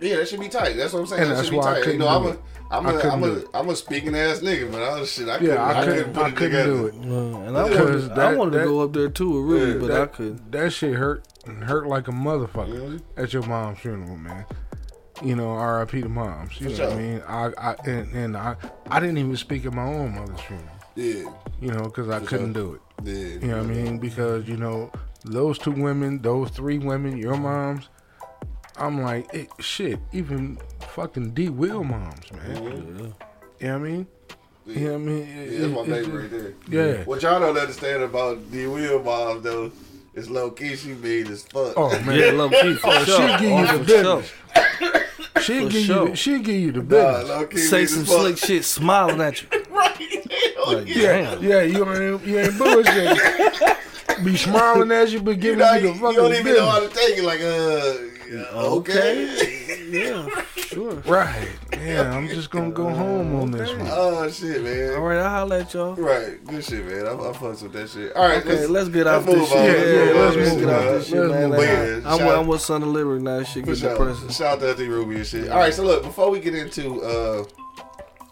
Yeah, 0.00 0.16
that 0.16 0.28
should 0.28 0.40
be 0.40 0.48
tight. 0.48 0.76
That's 0.76 0.92
what 0.92 1.00
I'm 1.00 1.06
saying. 1.06 1.22
And 1.22 1.30
that 1.30 1.34
that's 1.36 1.46
should 1.48 1.52
be 1.52 1.58
why 1.58 1.64
I 1.64 1.74
tight. 1.74 1.78
You 1.78 1.84
couldn't 1.84 1.98
know, 2.00 2.08
I'm 2.08 2.22
do 2.22 2.28
a, 2.28 2.32
it. 2.32 2.40
I'm 2.70 2.86
I 2.86 2.90
a, 2.90 2.92
couldn't 2.94 3.10
I'm 3.12 3.20
do 3.22 3.26
a, 3.26 3.36
it. 3.36 3.46
I'm 3.54 3.68
a 3.68 3.76
speaking 3.76 4.14
ass 4.14 4.38
nigga, 4.40 4.70
but 4.72 4.82
I 4.82 5.04
shit, 5.04 5.28
I 5.28 5.38
couldn't, 5.38 5.54
Yeah, 5.54 5.62
I 5.64 5.70
I 5.70 5.84
couldn't 5.84 5.96
couldn't. 5.98 6.12
put 6.14 6.22
I 6.24 6.28
it 6.28 6.36
couldn't 6.36 6.66
do 6.66 6.86
it. 6.86 6.94
Uh, 6.94 7.38
and 7.48 7.58
I 7.58 7.68
Because 7.68 8.08
wanted, 8.08 8.18
I 8.22 8.34
wanted 8.34 8.54
that- 8.54 8.58
to 8.62 8.64
go 8.68 8.80
up 8.80 8.92
there 8.92 9.08
too 9.08 9.42
really, 9.42 9.72
Yeah, 9.72 9.78
but 9.78 9.86
that, 9.88 10.00
I 10.02 10.06
couldn't. 10.06 10.52
That 10.52 10.72
shit 10.72 10.94
hurt 10.94 11.24
hurt 11.64 11.86
like 11.86 12.08
a 12.08 12.12
motherfucker 12.12 12.78
Mhm. 12.98 13.02
at 13.16 13.32
your 13.32 13.42
mom's 13.44 13.78
funeral, 13.80 14.16
man. 14.16 14.44
You 15.22 15.36
know, 15.36 15.48
R.I.P. 15.50 16.00
to 16.02 16.08
moms. 16.08 16.58
You 16.60 16.70
For 16.70 16.78
know 16.82 16.88
what 16.88 16.96
I 16.96 17.02
mean? 17.02 17.22
I, 17.28 17.50
I 17.58 17.74
and, 17.84 18.14
and 18.14 18.36
I 18.36 18.56
I 18.90 19.00
didn't 19.00 19.18
even 19.18 19.36
speak 19.36 19.66
at 19.66 19.72
my 19.74 19.84
own 19.84 20.14
mother's 20.14 20.40
funeral. 20.40 20.68
Yeah, 20.96 21.30
You 21.60 21.72
know, 21.72 21.82
because 21.84 22.08
I 22.08 22.20
For 22.20 22.26
couldn't 22.26 22.54
sure. 22.54 22.64
do 22.64 22.74
it. 22.74 22.80
yeah. 23.04 23.46
You 23.46 23.48
know 23.52 23.58
what 23.58 23.66
I 23.66 23.68
mean? 23.68 23.98
Because 23.98 24.48
you 24.48 24.56
know 24.56 24.90
those 25.24 25.58
two 25.58 25.72
women, 25.72 26.22
those 26.22 26.50
three 26.50 26.78
women, 26.78 27.16
your 27.18 27.36
moms. 27.36 27.88
I'm 28.80 29.02
like, 29.02 29.28
eh, 29.34 29.44
shit. 29.60 29.98
Even 30.12 30.58
fucking 30.94 31.30
D. 31.30 31.48
Will 31.50 31.84
moms, 31.84 32.32
man. 32.32 32.56
Mhm. 32.56 32.66
You 32.66 33.02
know 33.02 33.14
what 33.58 33.70
I 33.70 33.78
mean? 33.78 34.06
You 34.66 34.74
know 34.74 34.86
what 34.90 34.94
I 34.94 34.98
mean? 34.98 35.22
It, 35.22 35.52
yeah, 35.52 35.58
that's 35.60 35.72
my 35.72 35.80
it, 35.80 35.86
baby 36.04 36.10
right 36.16 36.30
there. 36.30 36.54
Yeah. 36.96 37.04
What 37.04 37.22
y'all 37.22 37.40
don't 37.40 37.58
understand 37.58 38.02
about 38.02 38.50
D 38.50 38.66
wheel 38.66 39.02
mom 39.02 39.42
though 39.42 39.70
is 40.14 40.30
low 40.30 40.50
key 40.50 40.76
she 40.76 40.88
mean 40.94 41.26
as 41.28 41.42
fuck. 41.44 41.74
Oh 41.76 41.90
man. 42.04 42.18
Yeah, 42.18 42.30
low 42.32 42.48
key 42.48 42.74
for 42.74 42.88
Oh, 42.90 43.04
sure. 43.04 43.16
she'll 43.28 43.38
give 43.38 43.42
you 43.42 43.54
Oh, 43.56 43.62
the 43.62 43.78
for 43.78 43.84
business. 43.84 44.32
sure. 44.32 45.42
She'll 45.42 45.68
give 45.68 45.74
you. 45.74 45.80
sure. 45.86 46.08
The, 46.10 46.16
she'll 46.16 46.38
give 46.40 46.54
you 46.56 46.72
the 46.72 46.78
Nah, 46.82 46.84
business. 46.86 47.28
low 47.28 47.46
key 47.46 47.58
Say 47.58 47.86
some 47.86 48.04
fuck. 48.04 48.20
slick 48.20 48.36
shit, 48.38 48.64
smiling 48.64 49.20
at 49.20 49.42
you. 49.42 49.48
right? 49.70 50.26
Like, 50.66 50.88
yeah. 50.94 51.02
damn. 51.36 51.42
Yeah, 51.44 51.62
you 51.62 51.90
ain't 51.92 52.26
you 52.26 52.38
ain't 52.38 52.56
bullshit. 52.58 53.18
Be 54.24 54.36
smiling 54.36 54.92
at 54.92 55.08
you, 55.10 55.20
but 55.20 55.32
You, 55.32 55.36
giving 55.36 55.58
know, 55.60 55.72
you 55.72 55.80
you, 55.80 55.86
the 55.88 55.94
you 55.94 56.00
fucking 56.00 56.16
don't 56.16 56.34
even 56.34 56.54
know 56.54 56.68
how 56.68 56.80
to 56.80 56.88
take 56.88 57.18
it. 57.18 57.24
Like, 57.24 57.40
uh, 57.40 57.44
yeah, 57.44 58.09
okay. 58.30 59.66
Yeah, 59.90 60.28
sure. 60.56 60.94
Right. 61.06 61.48
Yeah, 61.72 62.14
I'm 62.14 62.28
just 62.28 62.50
gonna 62.50 62.70
go 62.70 62.88
home 62.88 63.34
on 63.40 63.50
this 63.50 63.70
one. 63.76 63.88
oh 63.90 64.30
shit, 64.30 64.62
man. 64.62 64.94
All 64.94 65.00
right, 65.00 65.18
I'll 65.18 65.28
holler 65.30 65.56
at 65.56 65.74
y'all. 65.74 65.94
Right, 65.96 66.44
good 66.44 66.62
shit, 66.64 66.84
man. 66.86 67.06
I, 67.06 67.10
I 67.12 67.32
fucks 67.32 67.62
with 67.62 67.72
that 67.72 67.88
shit. 67.90 68.14
All 68.14 68.28
right, 68.28 68.38
Okay, 68.46 68.66
let's 68.66 68.88
get 68.88 69.06
off 69.08 69.26
let's 69.26 69.40
this 69.40 69.48
shit. 69.48 69.58
on. 69.58 69.64
Yeah, 69.64 69.72
Yeah, 69.72 70.20
let's, 70.20 70.36
let's 70.36 70.50
get 70.52 70.60
move 70.60 70.68
off 70.70 70.80
on. 70.80 70.86
this 70.94 71.06
shit, 71.08 71.16
Let's 71.18 71.32
man. 71.32 71.50
move 71.50 71.58
Like, 71.58 71.68
on. 71.70 72.12
I'm, 72.12 72.18
Shout- 72.18 72.38
I'm 72.38 72.46
with 72.46 72.60
Son 72.60 72.82
of 72.82 72.88
Liberty 72.88 73.22
now. 73.24 73.42
Shit 73.42 73.64
For 73.64 73.70
get 73.72 73.78
sure. 73.78 73.90
depressing. 73.98 74.28
Shout 74.28 74.52
out 74.54 74.60
to 74.60 74.70
Auntie 74.70 74.88
Ruby 74.88 75.16
and 75.16 75.26
shit. 75.26 75.48
All 75.50 75.58
right, 75.58 75.74
so 75.74 75.82
look, 75.82 76.02
before 76.04 76.30
we 76.30 76.38
get 76.38 76.54
into 76.54 77.02
uh, 77.02 77.44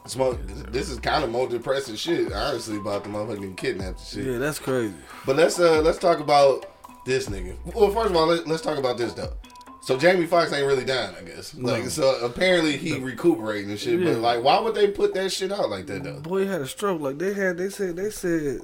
smoke, 0.07 0.38
this 0.71 0.90
is 0.90 1.00
kind 1.00 1.25
of 1.25 1.31
more 1.31 1.49
depressing 1.49 1.97
shit, 1.97 2.33
honestly, 2.33 2.76
about 2.76 3.02
the 3.02 3.11
motherfucking 3.11 3.57
kidnapped 3.57 4.00
shit. 4.07 4.26
Yeah, 4.26 4.38
that's 4.38 4.59
crazy. 4.61 4.95
But 5.26 5.37
let's 5.37 5.59
uh 5.59 5.81
let's 5.83 5.99
talk 5.99 6.21
about 6.21 6.67
this 7.05 7.28
nigga. 7.28 7.57
Well, 7.75 7.90
first 7.90 8.11
of 8.11 8.17
all, 8.17 8.26
let, 8.26 8.47
let's 8.47 8.62
talk 8.62 8.78
about 8.78 8.97
this 8.97 9.12
though. 9.14 9.33
So 9.88 9.97
Jamie 9.97 10.26
Foxx 10.26 10.52
ain't 10.52 10.66
really 10.66 10.85
dying, 10.85 11.16
I 11.18 11.23
guess. 11.23 11.54
Like, 11.54 11.85
so 11.85 12.23
apparently 12.23 12.76
he 12.76 12.99
recuperating 12.99 13.71
and 13.71 13.80
shit. 13.80 13.99
Yeah. 13.99 14.12
But 14.12 14.18
like, 14.21 14.45
why 14.45 14.61
would 14.61 14.75
they 14.75 14.88
put 14.88 15.14
that 15.14 15.33
shit 15.33 15.50
out 15.50 15.71
like 15.71 15.87
that 15.87 16.04
though? 16.04 16.21
Boy 16.21 16.47
had 16.47 16.61
a 16.61 16.66
stroke. 16.66 17.00
Like 17.00 17.16
they 17.16 17.33
had, 17.33 17.57
they 17.57 17.71
said, 17.71 17.97
they 17.97 18.11
said 18.11 18.61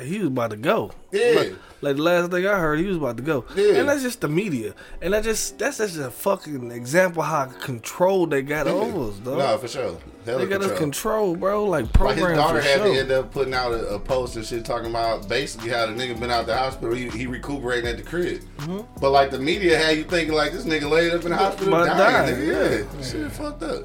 he 0.00 0.18
was 0.18 0.28
about 0.28 0.50
to 0.50 0.56
go. 0.56 0.90
Yeah. 1.10 1.32
Like, 1.36 1.52
like 1.82 1.96
the 1.96 2.02
last 2.02 2.30
thing 2.30 2.46
I 2.46 2.58
heard, 2.58 2.78
he 2.78 2.86
was 2.86 2.96
about 2.96 3.16
to 3.18 3.22
go. 3.22 3.44
Yeah. 3.54 3.74
And 3.74 3.88
that's 3.88 4.02
just 4.02 4.20
the 4.20 4.28
media. 4.28 4.74
And 5.00 5.12
that 5.12 5.24
just 5.24 5.58
that's 5.58 5.78
just 5.78 5.98
a 5.98 6.10
fucking 6.10 6.70
example 6.70 7.22
how 7.22 7.46
controlled 7.46 8.30
they 8.30 8.42
got 8.42 8.66
over 8.66 9.10
us, 9.10 9.18
dog. 9.18 9.38
Nah, 9.38 9.56
for 9.56 9.68
sure. 9.68 9.98
Hella 10.24 10.38
they 10.38 10.46
got 10.46 10.62
us 10.62 10.78
controlled, 10.78 11.40
bro. 11.40 11.64
Like 11.64 11.98
Like 11.98 12.16
his 12.16 12.26
daughter 12.26 12.60
had 12.60 12.82
to 12.82 12.92
end 12.92 13.10
up 13.10 13.32
putting 13.32 13.54
out 13.54 13.72
a, 13.72 13.94
a 13.94 13.98
post 13.98 14.36
and 14.36 14.46
shit 14.46 14.64
talking 14.64 14.90
about 14.90 15.28
basically 15.28 15.70
how 15.70 15.86
the 15.86 15.92
nigga 15.92 16.18
been 16.18 16.30
out 16.30 16.46
the 16.46 16.56
hospital. 16.56 16.94
He, 16.94 17.08
he 17.10 17.26
recuperating 17.26 17.90
at 17.90 17.96
the 17.96 18.02
crib. 18.04 18.40
Mm-hmm. 18.58 19.00
But 19.00 19.10
like 19.10 19.30
the 19.30 19.38
media 19.40 19.76
had 19.76 19.96
you 19.98 20.04
thinking 20.04 20.34
like 20.34 20.52
this 20.52 20.64
nigga 20.64 20.88
laid 20.88 21.12
up 21.12 21.24
in 21.24 21.30
the 21.30 21.36
hospital 21.36 21.78
to 21.80 21.84
dying. 21.86 22.36
nigga. 22.36 22.46
yeah. 22.46 22.98
Yeah, 22.98 23.04
shit 23.04 23.32
fucked 23.32 23.62
up. 23.64 23.84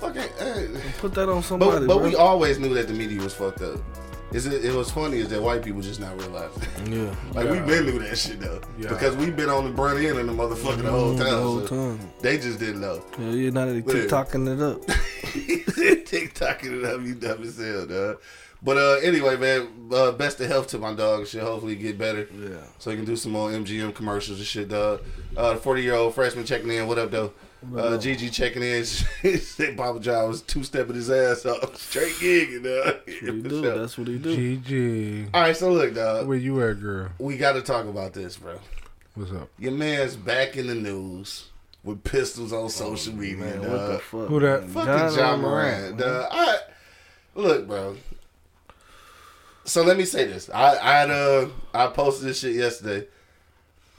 Fucking. 0.00 0.22
Hey. 0.38 0.68
Put 0.98 1.14
that 1.14 1.28
on 1.28 1.42
somebody, 1.42 1.86
But, 1.86 1.98
but 1.98 2.02
we 2.02 2.14
always 2.16 2.58
knew 2.58 2.74
that 2.74 2.88
the 2.88 2.94
media 2.94 3.20
was 3.20 3.34
fucked 3.34 3.62
up. 3.62 3.80
Is 4.34 4.46
it? 4.46 4.64
It 4.64 4.74
was 4.74 4.90
funny 4.90 5.18
is 5.18 5.28
that 5.28 5.42
white 5.42 5.62
people 5.64 5.80
just 5.80 6.00
not 6.00 6.18
realizing. 6.20 6.62
yeah. 6.92 7.14
Like 7.34 7.48
we've 7.50 7.66
been 7.66 7.86
through 7.86 7.98
that 8.00 8.16
shit 8.16 8.40
though, 8.40 8.60
Yeah. 8.78 8.88
because 8.88 9.16
we've 9.16 9.36
been 9.36 9.48
on 9.50 9.64
the 9.64 9.70
brunt 9.70 9.98
end 10.04 10.18
of 10.18 10.26
the 10.26 10.32
motherfucking 10.32 10.82
the 10.82 10.90
whole 10.90 11.16
time. 11.16 11.24
the 11.24 11.30
whole 11.40 11.60
so 11.66 11.96
time. 11.96 12.10
They 12.20 12.38
just 12.38 12.58
didn't 12.58 12.80
know. 12.80 13.02
Yeah, 13.18 13.30
yeah, 13.30 13.50
now 13.50 13.66
that 13.66 13.72
they 13.72 13.78
Yeah. 14.00 14.06
TikToking 14.06 14.54
it 14.54 14.60
up. 14.62 14.80
TikToking 15.66 16.78
it 16.78 16.84
up, 16.84 17.00
you 17.02 17.14
dumb 17.14 17.42
as 17.42 17.58
hell, 17.58 17.86
dog. 17.86 18.20
But 18.64 18.76
uh, 18.78 18.96
anyway, 19.02 19.36
man, 19.36 19.68
uh, 19.92 20.12
best 20.12 20.40
of 20.40 20.46
health 20.46 20.68
to 20.68 20.78
my 20.78 20.94
dog. 20.94 21.26
Should 21.26 21.42
hopefully 21.42 21.74
get 21.74 21.98
better. 21.98 22.28
Yeah. 22.32 22.58
So 22.78 22.90
he 22.90 22.96
can 22.96 23.04
do 23.04 23.16
some 23.16 23.32
more 23.32 23.50
MGM 23.50 23.92
commercials 23.94 24.38
and 24.38 24.46
shit, 24.46 24.68
dog. 24.68 25.00
Uh, 25.36 25.54
the 25.54 25.58
40 25.58 25.82
year 25.82 25.94
old 25.94 26.14
freshman 26.14 26.44
checking 26.44 26.70
in. 26.70 26.86
What 26.86 26.98
up, 26.98 27.10
though? 27.10 27.32
Uh, 27.76 27.96
Gigi 27.98 28.28
checking 28.30 28.62
in. 28.62 28.84
She 29.22 29.36
said 29.36 29.76
Papa 29.76 30.00
John 30.00 30.28
was 30.28 30.42
two 30.42 30.64
stepping 30.64 30.96
his 30.96 31.08
ass 31.10 31.46
up. 31.46 31.76
Straight 31.76 32.12
gigging, 32.14 32.64
dog. 32.64 33.00
What 33.04 33.08
he 33.08 33.42
do? 33.48 33.60
That's 33.62 33.96
what 33.96 34.08
he 34.08 34.18
do. 34.18 34.58
GG. 34.58 35.30
All 35.32 35.42
right, 35.42 35.56
so 35.56 35.70
look, 35.72 35.94
dog. 35.94 36.26
Where 36.26 36.36
you 36.36 36.60
at, 36.68 36.80
girl? 36.80 37.10
We 37.18 37.36
got 37.36 37.52
to 37.52 37.62
talk 37.62 37.86
about 37.86 38.12
this, 38.14 38.36
bro. 38.36 38.58
What's 39.14 39.30
up? 39.32 39.48
Your 39.58 39.72
man's 39.72 40.16
back 40.16 40.56
in 40.56 40.66
the 40.66 40.74
news 40.74 41.48
with 41.84 42.02
pistols 42.02 42.52
on 42.52 42.68
social 42.70 43.14
media, 43.14 43.36
Man, 43.36 43.60
dog. 43.62 43.70
what 43.70 43.86
the 43.92 43.98
fuck? 43.98 44.28
Who 44.28 44.40
that? 44.40 44.64
Fucking 44.68 45.18
Ja 45.18 45.36
Morant. 45.36 45.98
dog. 45.98 46.26
I, 46.32 46.56
look, 47.34 47.66
bro. 47.68 47.96
So 49.64 49.82
let 49.84 49.96
me 49.96 50.04
say 50.04 50.26
this. 50.26 50.50
I 50.50 50.76
I 50.78 50.92
had, 51.00 51.10
uh 51.10 51.48
I 51.72 51.86
posted 51.88 52.28
this 52.28 52.40
shit 52.40 52.56
yesterday. 52.56 53.06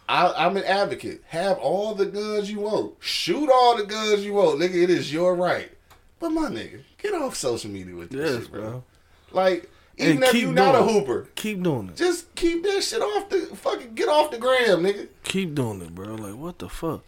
I, 0.10 0.46
I'm 0.46 0.58
an 0.58 0.64
advocate. 0.66 1.22
Have 1.28 1.58
all 1.60 1.96
the 1.96 2.06
guns 2.06 2.52
you 2.52 2.60
want. 2.60 2.94
Shoot 3.00 3.50
all 3.50 3.78
the 3.78 3.86
guns 3.86 4.24
you 4.26 4.34
want, 4.34 4.60
nigga. 4.60 4.84
It 4.84 4.90
is 4.90 5.12
your 5.14 5.36
right. 5.36 5.72
But 6.20 6.30
my 6.30 6.50
nigga, 6.50 6.82
get 7.02 7.14
off 7.14 7.36
social 7.36 7.70
media 7.72 7.96
with 7.96 8.10
this 8.10 8.32
Yes, 8.32 8.44
shit, 8.44 8.52
bro. 8.52 8.62
bro. 8.62 8.84
Like, 9.32 9.70
even 9.98 10.16
And 10.18 10.24
if 10.26 10.32
keep 10.32 10.42
you 10.42 10.52
not 10.52 10.76
a 10.76 10.84
hooper, 10.84 11.28
Keep 11.36 11.64
doing 11.64 11.90
it. 11.90 11.96
just 11.96 12.34
keep 12.36 12.64
that 12.64 12.82
shit 12.84 13.02
off 13.02 13.30
the 13.30 13.42
fucking 13.56 13.94
get 13.96 14.08
off 14.10 14.32
the 14.32 14.38
gram, 14.38 14.84
nigga. 14.84 15.08
Keep 15.24 15.56
doing 15.56 15.82
it, 15.82 15.94
bro. 15.94 16.16
Like 16.16 16.36
what 16.36 16.60
the 16.60 16.68
fuck? 16.70 17.04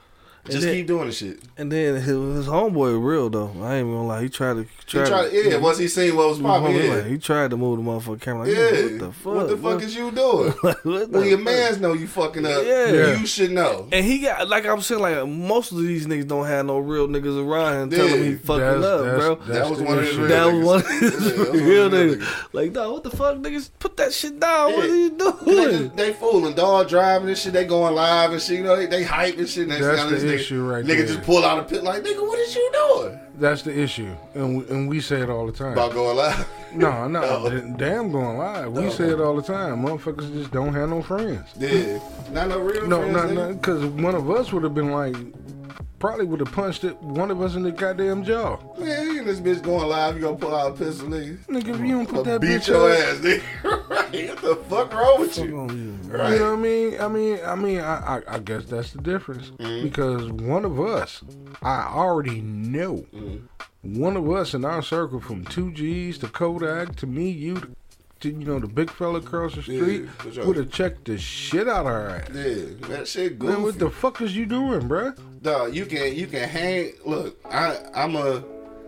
And 0.46 0.52
Just 0.54 0.66
then, 0.68 0.76
keep 0.76 0.86
doing 0.88 1.08
the 1.08 1.12
shit. 1.12 1.40
And 1.58 1.72
then 1.72 1.96
his, 1.96 2.06
his 2.06 2.46
homeboy 2.48 3.04
real 3.04 3.32
though. 3.32 3.48
I 3.64 3.78
ain't 3.78 3.88
gonna 3.88 4.06
lie. 4.06 4.22
He 4.22 4.30
tried 4.30 4.54
to. 4.54 4.62
He 4.64 4.68
Tried 4.86 5.08
tried, 5.08 5.30
to, 5.32 5.50
yeah, 5.50 5.58
once 5.58 5.80
he 5.80 5.88
seen 5.88 6.16
what 6.16 6.30
was 6.30 6.40
popping, 6.40 6.76
yeah. 6.76 6.94
like, 6.98 7.06
he 7.08 7.18
tried 7.18 7.50
to 7.50 7.58
move 7.58 7.84
the 7.84 7.84
motherfucking 7.84 8.22
camera. 8.22 8.46
Like, 8.46 8.56
Yeah. 8.56 8.62
What 8.84 9.00
the 9.00 9.12
fuck? 9.12 9.34
What 9.36 9.48
the 9.50 9.56
bro? 9.56 9.72
fuck 9.74 9.84
is 9.84 9.96
you 9.96 10.12
doing? 10.12 10.54
Like, 10.64 10.86
what 10.86 11.10
when 11.10 11.28
your 11.28 11.38
fuck? 11.40 11.46
mans 11.46 11.80
know 11.82 11.94
you 11.94 12.06
fucking 12.06 12.46
up, 12.46 12.64
Yeah. 12.64 13.18
you 13.18 13.26
should 13.26 13.50
know. 13.52 13.88
And 13.92 14.06
he 14.06 14.20
got 14.20 14.48
like 14.48 14.68
I'm 14.68 14.82
saying, 14.82 15.02
like 15.02 15.28
most 15.28 15.72
of 15.72 15.80
these 15.80 16.06
niggas 16.06 16.28
don't 16.28 16.46
have 16.46 16.66
no 16.68 16.78
real 16.78 17.08
niggas 17.08 17.44
around 17.44 17.82
him 17.82 17.90
telling 17.90 18.14
him 18.14 18.24
he 18.24 18.36
fucking 18.36 18.60
That's- 18.60 18.84
up, 18.86 19.02
that's- 19.04 19.20
bro. 19.20 19.36
that's 19.36 19.48
That 19.48 19.70
was 19.72 19.82
one 19.82 19.98
of 19.98 20.04
his 20.06 20.18
real 20.18 20.28
That 20.28 20.48
niggas. 20.48 20.58
was 20.60 20.66
one 20.66 20.80
of 20.80 20.86
Yeah, 20.92 21.00
his 21.00 21.12
that 21.12 21.38
was 21.38 21.38
one 21.38 21.48
of 21.48 21.54
real 21.66 21.90
his 21.90 21.94
real 21.94 22.18
niggas. 22.20 22.54
Like, 22.54 22.74
dog, 22.74 22.92
what 22.94 23.04
the 23.04 23.10
fuck, 23.10 23.38
niggas? 23.38 23.70
Put 23.80 23.98
that 23.98 24.14
shit 24.14 24.40
down. 24.40 24.74
What 24.74 24.86
are 24.86 24.96
you 24.96 25.10
They, 25.10 25.18
doing? 25.18 25.70
just, 25.72 25.96
they 25.96 26.14
fooling, 26.14 26.54
dog 26.54 26.88
driving 26.90 27.30
and 27.30 27.38
shit. 27.38 27.54
They 27.54 27.66
going 27.66 27.96
live 27.96 28.32
and 28.32 28.40
shit. 28.42 28.58
You 28.60 28.64
know, 28.66 28.76
they, 28.76 28.86
they 28.86 29.04
hype 29.04 29.38
and 29.40 29.50
shit. 29.50 29.68
Next 29.68 29.82
That's 29.82 30.02
thing 30.02 30.10
the 30.12 30.16
this 30.16 30.24
nigga, 30.36 30.40
issue 30.40 30.64
right 30.64 30.84
Nigga 30.86 30.88
there. 30.98 31.06
just 31.08 31.22
pull 31.24 31.44
out 31.44 31.60
a 31.60 31.64
pit 31.64 31.84
like, 31.84 32.04
nigga, 32.04 32.22
what 32.26 32.40
is 32.40 32.56
you 32.56 32.72
doing? 32.74 33.20
That's 33.38 33.64
the 33.64 33.78
issue, 33.78 34.16
and 34.34 34.58
we, 34.58 34.68
and 34.70 34.88
we 34.90 35.02
say 35.02 35.22
it 35.22 35.30
all 35.30 35.46
the 35.46 35.52
time. 35.52 35.74
About 35.74 35.94
going 35.94 36.18
live. 36.18 36.48
No, 36.76 37.08
no, 37.08 37.22
No. 37.48 37.76
damn 37.78 38.12
going 38.12 38.38
live. 38.38 38.72
We 38.74 38.84
No. 38.84 38.90
say 38.90 39.06
it 39.06 39.22
all 39.22 39.36
the 39.38 39.42
time. 39.42 39.84
Motherfuckers 39.86 40.34
just 40.34 40.52
don't 40.52 40.74
have 40.74 40.90
no 40.90 41.02
friends. 41.02 41.48
yeah, 41.58 42.00
not 42.34 42.50
no 42.50 42.60
real 42.60 42.86
No, 42.86 42.98
friends. 43.00 43.14
no, 43.14 43.22
nigga. 43.24 43.34
no, 43.36 43.54
because 43.54 43.86
one 43.86 44.14
of 44.14 44.30
us 44.30 44.52
would 44.52 44.64
have 44.64 44.76
been 44.76 44.92
like, 44.92 45.16
probably 46.00 46.26
would 46.26 46.40
have 46.40 46.52
punched 46.52 46.84
it, 46.84 47.02
one 47.02 47.32
of 47.32 47.42
us 47.42 47.56
in 47.56 47.64
the 47.64 47.72
goddamn 47.72 48.24
jaw. 48.24 48.58
Man, 48.78 49.08
you 49.14 49.20
and 49.20 49.28
this 49.28 49.40
bitch 49.40 49.62
going 49.64 49.88
live. 49.88 50.16
You 50.16 50.22
gonna 50.22 50.36
pull 50.38 50.56
out 50.56 50.72
a 50.72 50.74
pistol, 50.76 51.08
nigga? 51.08 51.38
Nigga, 51.48 51.68
if 51.70 51.80
you 51.80 51.88
don't 51.88 52.06
put 52.08 52.18
I'll 52.18 52.24
that 52.26 52.42
beat 52.42 52.62
bitch 52.62 52.68
your 52.68 52.92
ass, 52.92 53.18
nigga. 53.18 53.90
right? 53.90 54.30
What 54.30 54.42
the 54.42 54.56
fuck 54.70 54.94
wrong 54.94 55.20
with 55.22 55.36
Fuck 55.36 55.46
you? 55.46 55.60
on 55.60 55.70
you. 55.70 56.10
Right. 56.12 56.34
You 56.34 56.40
know 56.40 56.52
what 56.52 56.60
I 56.60 56.62
mean? 56.62 57.02
I 57.02 57.08
mean, 57.08 57.40
I 57.46 57.56
mean, 57.56 57.80
I, 57.80 58.18
I, 58.18 58.22
I 58.36 58.40
guess 58.40 58.66
that's 58.66 58.92
the 58.92 59.02
difference 59.02 59.50
Mm-hmm. 59.52 59.84
because 59.88 60.30
one 60.32 60.66
of 60.66 60.80
us, 60.80 61.22
I 61.62 61.88
already 61.92 62.42
know, 62.42 63.06
Mm-hmm. 63.14 64.00
one 64.02 64.16
of 64.18 64.30
us 64.30 64.54
in 64.54 64.66
our 64.66 64.82
circle, 64.82 65.20
from 65.20 65.46
two 65.46 65.72
G's 65.72 66.18
to 66.20 66.28
Kodak 66.28 66.96
to 66.98 67.08
me, 67.08 67.30
you, 67.30 67.56
to, 67.56 67.62
to, 67.62 67.76
you 68.24 68.32
know 68.32 68.60
the 68.60 68.68
big 68.68 68.90
fella 68.90 69.20
across 69.20 69.56
the 69.56 69.62
street, 69.62 70.10
for 70.18 70.32
sure. 70.32 70.46
would 70.46 70.58
have 70.58 70.72
checked 70.72 71.06
the 71.06 71.18
shit 71.18 71.68
out 71.68 71.86
of 71.86 71.92
her 71.92 72.10
ass. 72.10 72.30
Yeah, 72.34 72.88
that 72.88 73.08
shit 73.08 73.38
goofy. 73.38 73.54
Man, 73.54 73.64
what 73.64 73.78
the 73.78 73.90
fuck 73.90 74.22
is 74.22 74.36
you 74.36 74.46
doing, 74.46 74.82
bruh? 74.82 75.18
Dog, 75.42 75.76
you 75.76 75.86
can 75.86 76.16
you 76.16 76.28
can 76.28 76.48
hang. 76.48 76.94
Look, 77.06 77.40
I 77.46 77.78
I'm 77.94 78.16
a 78.16 78.44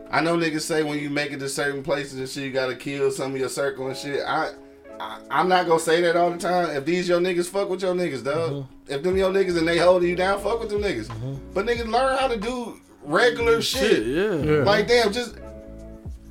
I 0.10 0.22
know 0.22 0.38
niggas 0.38 0.62
say 0.62 0.84
when 0.84 1.00
you 1.00 1.10
make 1.10 1.32
it 1.32 1.40
to 1.40 1.50
certain 1.50 1.84
places 1.84 2.20
and 2.20 2.30
shit, 2.30 2.44
you 2.44 2.52
gotta 2.52 2.76
kill 2.76 3.12
some 3.12 3.34
of 3.34 3.40
your 3.40 3.50
circle 3.50 3.88
and 3.88 3.98
shit. 3.98 4.22
I, 4.26 4.52
I 5.00 5.20
I'm 5.30 5.50
not 5.50 5.68
gonna 5.68 5.80
say 5.80 6.02
that 6.02 6.16
all 6.16 6.32
the 6.32 6.38
time. 6.38 6.70
If 6.76 6.86
these 6.86 7.08
your 7.10 7.20
niggas, 7.20 7.50
fuck 7.50 7.70
with 7.70 7.82
your 7.82 7.94
niggas, 7.94 8.24
dog. 8.24 8.52
Mm-hmm. 8.52 8.94
If 8.94 9.04
them 9.04 9.18
your 9.18 9.32
niggas 9.32 9.58
and 9.58 9.68
they 9.68 9.78
holding 9.78 10.10
you 10.10 10.16
down, 10.16 10.40
fuck 10.42 10.60
with 10.60 10.70
them 10.70 10.82
niggas. 10.82 11.10
But 11.54 11.66
niggas 11.66 11.88
learn 11.92 12.18
how 12.18 12.28
to 12.28 12.38
do 12.38 12.80
regular 13.04 13.62
shit. 13.62 13.98
Shit, 13.98 14.06
yeah. 14.08 14.36
Yeah. 14.36 14.63
Like 14.63 14.88
damn, 14.88 15.12
just 15.12 15.36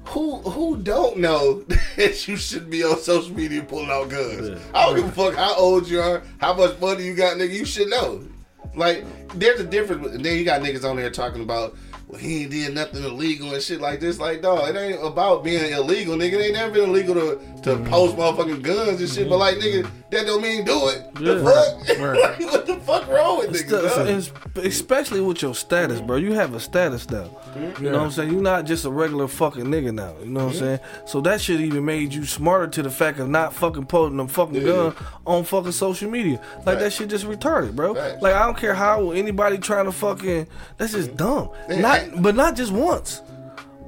who 0.06 0.40
who 0.40 0.76
don't 0.78 1.18
know 1.18 1.60
that 1.96 2.28
you 2.28 2.36
should 2.36 2.70
be 2.70 2.84
on 2.84 2.98
social 2.98 3.34
media 3.34 3.62
pulling 3.62 3.90
out 3.90 4.08
guns? 4.08 4.60
I 4.74 4.86
don't 4.86 4.96
give 4.96 5.06
a 5.06 5.12
fuck 5.12 5.34
how 5.34 5.54
old 5.56 5.88
you 5.88 6.00
are, 6.00 6.22
how 6.38 6.54
much 6.54 6.78
money 6.80 7.04
you 7.04 7.14
got, 7.14 7.36
nigga. 7.36 7.52
You 7.52 7.64
should 7.64 7.88
know. 7.88 8.22
Like 8.74 9.04
there's 9.34 9.60
a 9.60 9.64
difference. 9.64 10.06
And 10.08 10.24
then 10.24 10.36
you 10.38 10.44
got 10.44 10.60
niggas 10.60 10.88
on 10.88 10.96
there 10.96 11.10
talking 11.10 11.42
about. 11.42 11.76
Well, 12.08 12.20
he 12.20 12.42
ain't 12.42 12.52
did 12.52 12.72
nothing 12.74 13.02
illegal 13.02 13.52
and 13.52 13.60
shit 13.60 13.80
like 13.80 13.98
this. 13.98 14.20
Like, 14.20 14.40
dog, 14.40 14.68
it 14.68 14.78
ain't 14.78 15.04
about 15.04 15.42
being 15.42 15.72
illegal, 15.72 16.16
nigga. 16.16 16.34
It 16.34 16.44
ain't 16.44 16.52
never 16.54 16.72
been 16.72 16.90
illegal 16.90 17.14
to, 17.14 17.36
to 17.62 17.70
mm-hmm. 17.70 17.90
post 17.90 18.16
motherfucking 18.16 18.62
guns 18.62 19.00
and 19.00 19.10
shit. 19.10 19.28
But 19.28 19.38
like, 19.38 19.56
nigga, 19.56 19.90
that 20.10 20.24
don't 20.24 20.40
mean 20.40 20.64
do 20.64 20.88
it. 20.88 21.14
The 21.14 21.42
fuck? 21.42 21.98
Right. 22.06 22.20
like, 22.40 22.52
what 22.52 22.66
the 22.66 22.76
fuck 22.76 23.08
wrong 23.08 23.38
with 23.38 23.50
niggas? 23.50 23.90
St- 23.90 24.08
it's- 24.08 24.30
especially 24.64 25.20
with 25.20 25.42
your 25.42 25.54
status, 25.54 26.00
bro. 26.00 26.16
You 26.16 26.34
have 26.34 26.54
a 26.54 26.60
status 26.60 27.08
now. 27.10 27.24
Mm-hmm. 27.24 27.84
You 27.84 27.90
know 27.90 27.98
what 27.98 28.04
I'm 28.04 28.10
saying? 28.10 28.32
You're 28.32 28.42
not 28.42 28.66
just 28.66 28.84
a 28.84 28.90
regular 28.90 29.28
fucking 29.28 29.64
nigga 29.64 29.92
now. 29.94 30.14
You 30.20 30.26
know 30.26 30.46
what 30.46 30.54
I'm 30.54 30.58
mm-hmm. 30.58 30.58
saying? 30.58 30.80
So 31.06 31.20
that 31.22 31.40
shit 31.40 31.60
even 31.60 31.84
made 31.84 32.12
you 32.12 32.24
smarter 32.24 32.68
to 32.68 32.82
the 32.82 32.90
fact 32.90 33.18
of 33.18 33.28
not 33.28 33.52
fucking 33.54 33.86
posting 33.86 34.18
them 34.18 34.28
fucking 34.28 34.64
gun 34.64 34.94
on 35.26 35.44
fucking 35.44 35.72
social 35.72 36.10
media. 36.10 36.40
Like 36.58 36.78
that 36.78 36.80
Facts. 36.80 36.94
shit 36.96 37.08
just 37.10 37.24
retarded, 37.24 37.74
bro. 37.74 37.94
Facts. 37.94 38.22
Like 38.22 38.34
I 38.34 38.44
don't 38.44 38.56
care 38.56 38.74
how 38.74 39.10
anybody 39.10 39.58
trying 39.58 39.86
to 39.86 39.92
fucking. 39.92 40.46
That's 40.76 40.92
just 40.92 41.16
dumb. 41.16 41.50
Yeah, 42.02 42.06
Not, 42.12 42.22
but 42.22 42.34
not 42.34 42.56
just 42.56 42.72
once. 42.72 43.22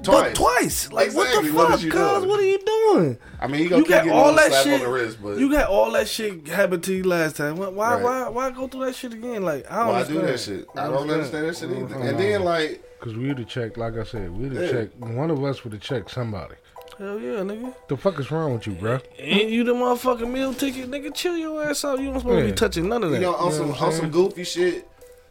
Twice. 0.01 0.21
But 0.29 0.35
twice. 0.35 0.91
Like 0.93 1.07
Exactly. 1.07 1.51
what 1.51 1.69
What 1.71 1.79
the 1.81 1.87
is 1.87 1.93
fuck, 1.93 2.13
cuz? 2.21 2.25
What 2.25 2.39
are 2.39 2.45
you 2.45 2.59
doing? 2.59 3.17
I 3.41 3.47
mean, 3.47 3.63
you 3.63 3.69
gonna 3.69 3.79
You 3.81 3.85
keep 3.85 3.95
got 3.95 4.07
all 4.09 4.23
all 4.27 4.33
that 4.35 4.47
slap 4.51 4.63
shit. 4.63 4.73
on 4.75 4.79
the 4.79 4.87
wrist, 4.89 5.17
but 5.21 5.37
You 5.37 5.51
got 5.51 5.69
all 5.69 5.91
that 5.91 6.07
shit 6.07 6.47
happened 6.47 6.83
to 6.85 6.93
you 6.93 7.03
last 7.03 7.35
time. 7.35 7.57
Why? 7.57 7.67
Why? 7.67 7.93
Right. 7.95 8.03
Why, 8.03 8.29
why 8.29 8.51
go 8.51 8.67
through 8.69 8.85
that 8.85 8.95
shit 8.95 9.13
again? 9.13 9.43
Like 9.43 9.69
I 9.69 9.77
don't 9.83 9.87
why 9.87 10.03
do 10.05 10.21
that 10.21 10.39
shit? 10.39 10.67
I 10.77 10.87
don't 10.87 11.09
understand 11.09 11.47
that 11.49 11.57
shit 11.57 11.69
either. 11.69 11.95
And 11.95 12.17
then 12.17 12.35
uh-huh. 12.41 12.45
like. 12.45 12.83
Cause 13.01 13.15
we'd 13.15 13.37
have 13.39 13.47
checked, 13.47 13.77
like 13.77 13.97
I 13.97 14.03
said, 14.03 14.29
we'd 14.37 14.53
have 14.53 14.63
Yeah. 14.63 14.71
checked. 14.71 14.95
One 14.97 15.31
of 15.31 15.43
us 15.43 15.63
would 15.63 15.73
have 15.73 15.81
checked 15.81 16.11
somebody. 16.11 16.55
Hell 16.97 17.17
yeah, 17.19 17.39
nigga. 17.39 17.73
The 17.87 17.95
fuck 17.95 18.19
is 18.19 18.29
wrong 18.29 18.53
with 18.53 18.67
you, 18.67 18.73
bro? 18.73 18.99
Ain't 19.17 19.49
you 19.49 19.63
the 19.63 19.73
motherfucking 19.73 20.29
meal 20.29 20.53
ticket, 20.53 20.91
nigga? 20.91 21.13
Chill 21.13 21.37
your 21.37 21.63
ass 21.63 21.85
out. 21.85 21.99
You 21.99 22.07
don't 22.11 22.19
supposed 22.19 22.39
to 22.45 22.51
be 22.51 22.51
touching 22.51 22.89
none 22.89 23.03
of 23.03 23.11
that. 23.11 23.17
You 23.17 23.21
know, 23.23 23.35
on 23.35 23.45
You 23.45 23.51
know 23.51 23.57
some 23.57 23.69
what 23.69 23.81
on 23.81 23.91
some 23.93 24.11
goofy 24.11 24.43
shit, 24.43 24.85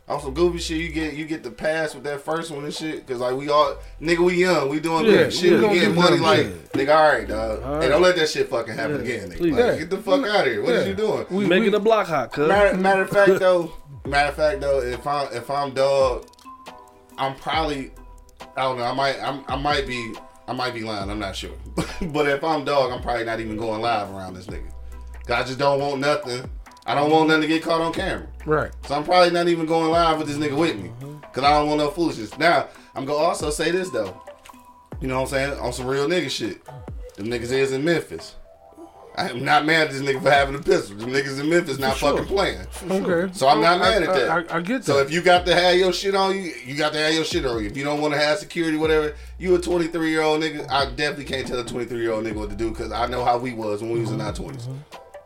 on 0.09 0.21
some 0.23 0.33
goofy 0.33 0.59
shit, 0.59 0.79
you 0.79 0.88
get 0.90 1.14
you 1.14 1.27
get 1.27 1.42
the 1.42 1.51
pass 1.51 1.94
with 1.94 2.05
that 2.05 2.21
first 2.23 2.51
one 2.51 2.64
and 2.64 2.73
shit. 2.73 3.07
Cause 3.07 3.18
like 3.18 3.35
we 3.37 3.49
all 3.51 3.77
nigga, 4.01 4.18
we 4.25 4.35
young, 4.37 4.68
we 4.71 4.81
doing 4.81 5.05
Yeah, 5.05 5.25
good 5.25 5.35
shit, 5.35 5.61
we 5.61 5.68
we 5.68 5.75
getting 5.81 5.94
money. 5.94 6.16
Like 6.18 6.38
shit. 6.40 6.73
nigga, 6.73 6.94
all 6.97 7.09
right, 7.12 7.29
dog. 7.29 7.62
All 7.62 7.81
Hey, 7.83 7.88
don't 7.88 8.01
let 8.03 8.16
that 8.16 8.29
shit 8.29 8.49
fucking 8.49 8.75
happen 8.75 8.97
Yeah, 9.05 9.12
again, 9.14 9.29
nigga. 9.31 9.37
please. 9.38 9.53
Like, 9.53 9.61
Yeah. 9.64 9.77
Get 9.79 9.90
the 9.90 9.99
fuck 9.99 10.27
out 10.27 10.47
of 10.47 10.53
here. 10.53 10.62
What 10.62 10.73
Yeah. 10.75 10.81
is 10.81 10.87
you 10.88 10.94
doing? 10.94 11.27
We, 11.31 11.47
Making 11.47 11.64
we, 11.64 11.71
the 11.71 11.81
block 11.81 12.07
hot, 12.07 12.33
cuz. 12.33 12.49
Matter, 12.49 12.77
matter 12.79 13.03
of 13.03 13.11
fact 13.11 13.33
though, 13.40 13.73
matter 14.07 14.29
of 14.31 14.35
fact 14.37 14.61
though, 14.61 14.81
if 14.81 15.07
I'm 15.07 15.33
if 15.35 15.51
I'm 15.51 15.75
dog, 15.75 16.27
I'm 17.18 17.35
probably 17.37 17.90
I 18.57 18.62
don't 18.62 18.79
know. 18.79 18.85
I 18.85 18.94
might 18.94 19.21
I'm, 19.23 19.44
I 19.47 19.57
might 19.57 19.87
be 19.87 20.14
I 20.47 20.53
might 20.55 20.73
be 20.73 20.81
lying. 20.85 21.11
I'm 21.11 21.18
not 21.18 21.37
sure. 21.37 21.51
but 21.77 22.27
if 22.29 22.42
I'm 22.42 22.64
dog, 22.64 22.92
I'm 22.92 23.03
probably 23.03 23.25
not 23.25 23.40
even 23.40 23.57
going 23.59 23.83
live 23.83 24.11
around 24.11 24.35
this 24.35 24.47
nigga. 24.47 24.71
I 25.29 25.42
just 25.44 25.59
don't 25.59 25.79
want 25.79 26.01
nothing. 26.01 26.49
I 26.88 26.94
don't 26.94 27.11
want 27.11 27.29
nothing 27.29 27.42
to 27.42 27.48
get 27.48 27.62
caught 27.62 27.81
on 27.81 27.92
camera. 27.92 28.27
right. 28.46 28.70
So 28.87 28.94
I'm 28.94 29.05
probably 29.05 29.31
not 29.31 29.46
even 29.48 29.66
going 29.66 29.90
live 29.90 30.18
with 30.18 30.27
this 30.27 30.38
nigga 30.38 30.57
with 30.57 30.77
me. 30.77 30.90
Cause 31.33 31.44
I 31.44 31.51
don't 31.51 31.68
want 31.68 31.79
no 31.79 31.90
foolishness. 31.90 32.37
Now, 32.38 32.68
I'm 32.94 33.05
gonna 33.05 33.18
also 33.18 33.51
say 33.51 33.70
this 33.70 33.90
though. 33.90 34.20
You 35.01 35.07
know 35.09 35.16
what 35.16 35.33
I'm 35.33 35.51
saying? 35.53 35.59
On 35.61 35.72
some 35.72 35.87
real 35.87 36.09
nigga 36.09 36.31
shit. 36.31 36.64
Them 37.16 37.27
niggas 37.27 37.53
is 37.53 37.72
in 37.72 37.85
Memphis. 37.85 38.35
I'm 39.16 39.44
not 39.44 39.66
mad 39.66 39.88
at 39.88 39.92
this 39.92 40.01
nigga 40.03 40.22
for 40.22 40.31
having 40.31 40.55
a 40.55 40.59
pistol. 40.61 40.96
Them 40.96 41.11
niggas 41.11 41.40
in 41.40 41.51
Memphis 41.51 41.79
not 41.79 41.96
sure. 41.96 42.12
fucking 42.12 42.27
playing. 42.27 42.64
Okay. 42.88 43.33
So 43.35 43.48
I'm 43.48 43.61
not 43.61 43.79
I- 43.79 43.81
mad 43.81 44.03
at 44.05 44.09
I- 44.09 44.18
that. 44.18 44.53
I, 44.53 44.57
I 44.57 44.61
get 44.61 44.79
that. 44.79 44.85
So 44.85 44.98
if 45.01 45.11
you 45.12 45.20
got 45.22 45.44
to 45.46 45.55
have 45.55 45.74
your 45.77 45.92
shit 45.92 46.14
on 46.14 46.35
you, 46.37 46.53
you 46.64 46.77
got 46.77 46.92
to 46.92 46.98
have 47.01 47.12
your 47.12 47.24
shit 47.24 47.44
on 47.44 47.61
you. 47.62 47.68
If 47.68 47.77
you 47.77 47.85
don't 47.85 48.01
want 48.01 48.14
to 48.14 48.20
have 48.20 48.38
security, 48.38 48.79
whatever, 48.79 49.14
you 49.38 49.55
a 49.55 49.61
23 49.61 50.09
year 50.11 50.22
old 50.22 50.40
nigga. 50.42 50.68
I 50.70 50.87
definitely 50.87 51.24
can't 51.24 51.46
tell 51.46 51.59
a 51.59 51.64
23 51.64 52.01
year 52.01 52.12
old 52.12 52.24
nigga 52.24 52.37
what 52.37 52.51
to 52.51 52.57
do 52.57 52.70
because 52.70 52.92
I 52.92 53.07
know 53.07 53.24
how 53.24 53.38
we 53.38 53.53
was 53.53 53.83
when 53.83 53.90
we 53.90 54.01
was 54.01 54.11
in 54.12 54.20
our 54.20 54.33
20s. 54.33 54.68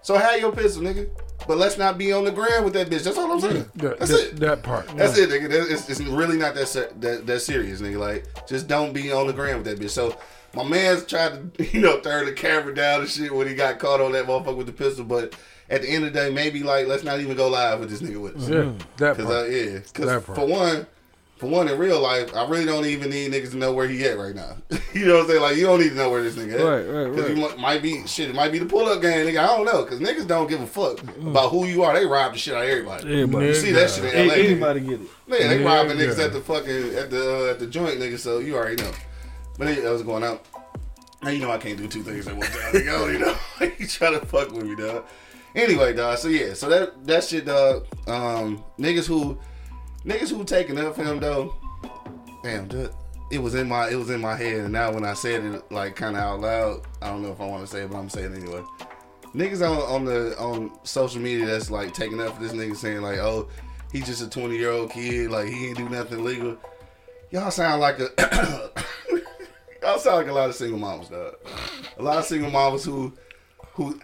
So 0.01 0.17
have 0.17 0.41
your 0.41 0.53
pistol, 0.53 0.83
nigga. 0.83 1.09
But 1.47 1.59
let's 1.59 1.77
not 1.79 1.99
be 1.99 2.13
on 2.13 2.25
the 2.25 2.31
ground 2.33 2.65
with 2.65 2.75
that 2.75 2.89
bitch. 2.89 3.05
That's 3.05 3.19
all 3.19 3.33
I'm 3.33 3.41
saying. 3.41 3.71
that, 3.77 3.99
That's 3.99 4.11
that, 4.11 4.21
it. 4.29 4.37
that 4.41 4.63
part. 4.63 4.87
That's 4.97 5.17
it, 5.19 5.29
nigga. 5.31 5.49
That- 5.51 5.71
It's, 5.71 5.89
it's 5.91 6.01
really 6.01 6.37
not 6.37 6.55
that, 6.55 6.69
ser- 6.69 6.93
that 7.01 7.27
that 7.27 7.41
serious, 7.41 7.81
nigga. 7.81 7.99
Like, 7.99 8.25
just 8.47 8.69
don't 8.69 8.93
be 8.93 9.11
on 9.13 9.27
the 9.27 9.33
ground 9.33 9.65
with 9.65 9.67
that 9.67 9.85
bitch. 9.85 9.91
So, 9.91 10.17
my 10.55 10.65
man's 10.65 11.05
tried 11.07 11.55
to, 11.55 11.65
you 11.73 11.81
know, 11.81 12.01
turn 12.01 12.27
the 12.27 12.33
camera 12.33 12.75
down 12.75 13.01
and 13.01 13.09
shit 13.09 13.35
when 13.35 13.49
he 13.49 13.55
got 13.55 13.79
caught 13.79 14.01
on 14.01 14.13
that 14.13 14.27
motherfucker 14.27 14.57
with 14.57 14.67
the 14.67 14.73
pistol. 14.73 15.05
But 15.05 15.35
at 15.71 15.83
the 15.83 15.89
end 15.89 16.05
of 16.05 16.13
the 16.13 16.19
day, 16.21 16.31
maybe 16.31 16.63
like 16.63 16.87
let's 16.87 17.05
not 17.05 17.21
even 17.21 17.37
go 17.37 17.49
live 17.49 17.81
with 17.81 17.91
this 17.91 18.03
nigga 18.03 18.21
with 18.21 18.37
us. 18.37 18.49
Yeah, 18.49 18.73
that 18.99 19.17
part. 19.17 19.29
uh, 19.29 19.45
yeah, 19.45 19.65
That 19.79 19.91
cause 19.95 20.07
part. 20.25 20.25
for 20.39 20.47
one, 20.47 20.87
for 21.43 21.49
one 21.49 21.67
in 21.69 21.77
real 21.77 22.01
life, 22.01 22.33
I 22.37 22.47
really 22.47 22.65
don't 22.67 22.87
even 22.87 23.11
need 23.11 23.33
niggas 23.33 23.51
to 23.51 23.57
know 23.57 23.73
where 23.73 23.89
he 23.89 24.05
at 24.05 24.17
right 24.17 24.33
now. 24.33 24.59
you 24.95 25.07
know 25.07 25.15
what 25.15 25.23
I'm 25.23 25.27
saying? 25.27 25.43
Like 25.43 25.57
you 25.57 25.67
don't 25.67 25.81
need 25.81 25.89
to 25.89 25.97
know 25.97 26.09
where 26.09 26.23
this 26.23 26.37
nigga 26.37 26.53
at. 26.53 26.61
Right, 26.61 26.87
right, 26.87 27.13
Cause 27.13 27.25
right. 27.25 27.37
you 27.37 27.43
might, 27.43 27.59
might 27.59 27.83
be 27.83 28.07
shit. 28.07 28.31
It 28.31 28.37
might 28.37 28.53
be 28.53 28.61
the 28.61 28.67
pull 28.67 28.87
up 28.87 29.03
game, 29.03 29.27
nigga. 29.27 29.41
I 29.41 29.47
don't 29.49 29.65
know. 29.65 29.85
Cause 29.85 29.99
niggas 29.99 30.29
don't 30.29 30.49
give 30.49 30.61
a 30.61 30.69
fuck 30.69 31.03
about 31.03 31.51
who 31.51 31.67
you 31.67 31.83
are. 31.83 31.95
They 31.95 32.07
rob 32.07 32.35
the 32.35 32.39
shit 32.39 32.55
out 32.55 32.63
of 32.63 32.69
everybody. 32.69 33.13
Everybody. 33.13 33.47
You 33.47 33.55
see 33.55 33.73
that 33.73 33.91
shit 33.91 34.05
in 34.05 34.11
Hey, 34.11 34.29
LA. 34.29 34.35
nigga. 34.35 34.45
anybody 34.45 34.81
get 34.83 34.93
it? 34.93 35.01
Man, 35.01 35.49
they 35.49 35.63
Yeah, 35.65 35.67
robbing 35.67 35.97
niggas 35.97 36.19
yeah. 36.19 36.25
at 36.27 36.33
the 36.33 36.41
fucking 36.43 36.95
at 36.95 37.11
the 37.11 37.49
uh, 37.49 37.51
at 37.51 37.59
the 37.59 37.67
joint, 37.67 37.99
nigga. 37.99 38.21
So 38.21 38.39
you 38.39 38.55
already 38.55 38.81
know. 38.81 38.93
But 39.59 39.67
anyway, 39.67 39.83
that 39.83 39.91
was 39.93 40.03
going 40.05 40.23
out. 40.23 40.47
Now 41.25 41.31
you 41.31 41.41
know 41.41 41.51
I 41.51 41.59
can't 41.59 41.77
do 41.77 41.89
two 41.89 42.05
things 42.05 42.29
at 42.29 42.37
one 42.37 42.47
time. 42.47 42.73
Nigga, 42.73 43.13
you 43.15 43.19
know, 43.19 43.37
you 43.79 43.89
try 43.89 44.13
to 44.13 44.25
fuck 44.25 44.53
with 44.53 44.65
me, 44.65 44.77
dog. 44.77 45.07
Anyway, 45.57 45.93
dog. 45.93 46.19
So 46.19 46.29
yeah, 46.29 46.55
so 46.55 46.69
that 46.69 47.05
that 47.05 47.25
shit, 47.25 47.47
dog. 47.47 47.85
Um, 48.07 48.63
niggas 48.79 49.09
who 49.09 49.41
niggas 50.05 50.31
who 50.31 50.45
taking 50.45 50.79
up 50.79 50.95
for 50.95 51.05
him 51.05 51.21
though. 51.21 51.55
Damn. 52.43 52.69
It 53.31 53.39
was 53.39 53.55
in 53.55 53.69
my 53.69 53.89
it 53.89 53.95
was 53.95 54.11
in 54.11 54.21
my 54.21 54.37
head, 54.37 54.61
and 54.61 54.73
now 54.73 54.93
when 54.93 55.05
I 55.05 55.15
said 55.15 55.45
it 55.45 55.73
like 55.73 55.97
kind 55.97 56.17
of 56.17 56.23
out 56.23 56.41
loud, 56.41 56.83
I 57.01 57.09
don't 57.09 57.23
know 57.23 57.33
if 57.33 57.41
I 57.41 57.47
want 57.47 57.65
to 57.65 57.67
say 57.67 57.83
it, 57.83 57.91
but 57.91 57.97
I'm 57.97 58.11
saying 58.11 58.35
it 58.35 58.43
anyway. 58.43 58.63
Niggas 59.35 59.67
on 59.67 59.79
on 59.79 60.05
the 60.05 60.39
on 60.39 60.71
social 60.85 61.21
media 61.21 61.47
that's 61.47 61.71
like 61.71 61.95
taking 61.95 62.21
up 62.21 62.37
for 62.37 62.43
this 62.43 62.53
nigga 62.53 62.77
saying 62.77 63.01
like, 63.01 63.19
oh, 63.19 63.49
he's 63.91 64.05
just 64.05 64.23
a 64.23 64.29
20 64.29 64.57
year 64.57 64.71
old 64.71 64.91
kid, 64.91 65.31
like 65.31 65.49
he 65.49 65.69
ain't 65.69 65.79
do 65.79 65.89
nothing 65.89 66.25
legal. 66.25 66.59
Y'all 67.31 67.51
sound 67.51 67.81
like 67.81 67.99
a 68.01 68.11
y'all 69.83 69.99
sound 69.99 70.17
like 70.19 70.29
a 70.29 70.33
lot 70.33 70.51
of 70.51 70.55
single 70.55 70.79
moms, 70.79 71.09
dog. 71.09 71.35
A 71.97 72.03
lot 72.03 72.19
of 72.19 72.25
single 72.27 72.51
moms 72.51 72.85
who 72.85 73.15
who. 73.73 73.99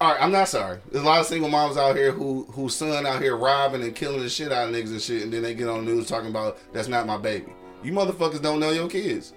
All 0.00 0.12
right, 0.12 0.22
I'm 0.22 0.32
not 0.32 0.48
sorry. 0.48 0.78
There's 0.90 1.04
a 1.04 1.06
lot 1.06 1.20
of 1.20 1.26
single 1.26 1.50
moms 1.50 1.76
out 1.76 1.94
here 1.94 2.10
who 2.10 2.44
whose 2.52 2.74
son 2.74 3.04
out 3.04 3.20
here 3.20 3.36
robbing 3.36 3.82
and 3.82 3.94
killing 3.94 4.20
the 4.20 4.30
shit 4.30 4.50
out 4.50 4.66
of 4.66 4.74
niggas 4.74 4.92
and 4.92 5.00
shit, 5.00 5.22
and 5.24 5.30
then 5.30 5.42
they 5.42 5.52
get 5.52 5.68
on 5.68 5.84
the 5.84 5.92
news 5.92 6.06
talking 6.06 6.30
about 6.30 6.56
that's 6.72 6.88
not 6.88 7.06
my 7.06 7.18
baby. 7.18 7.52
You 7.82 7.92
motherfuckers 7.92 8.40
don't 8.40 8.60
know 8.60 8.70
your 8.70 8.88
kids. 8.88 9.34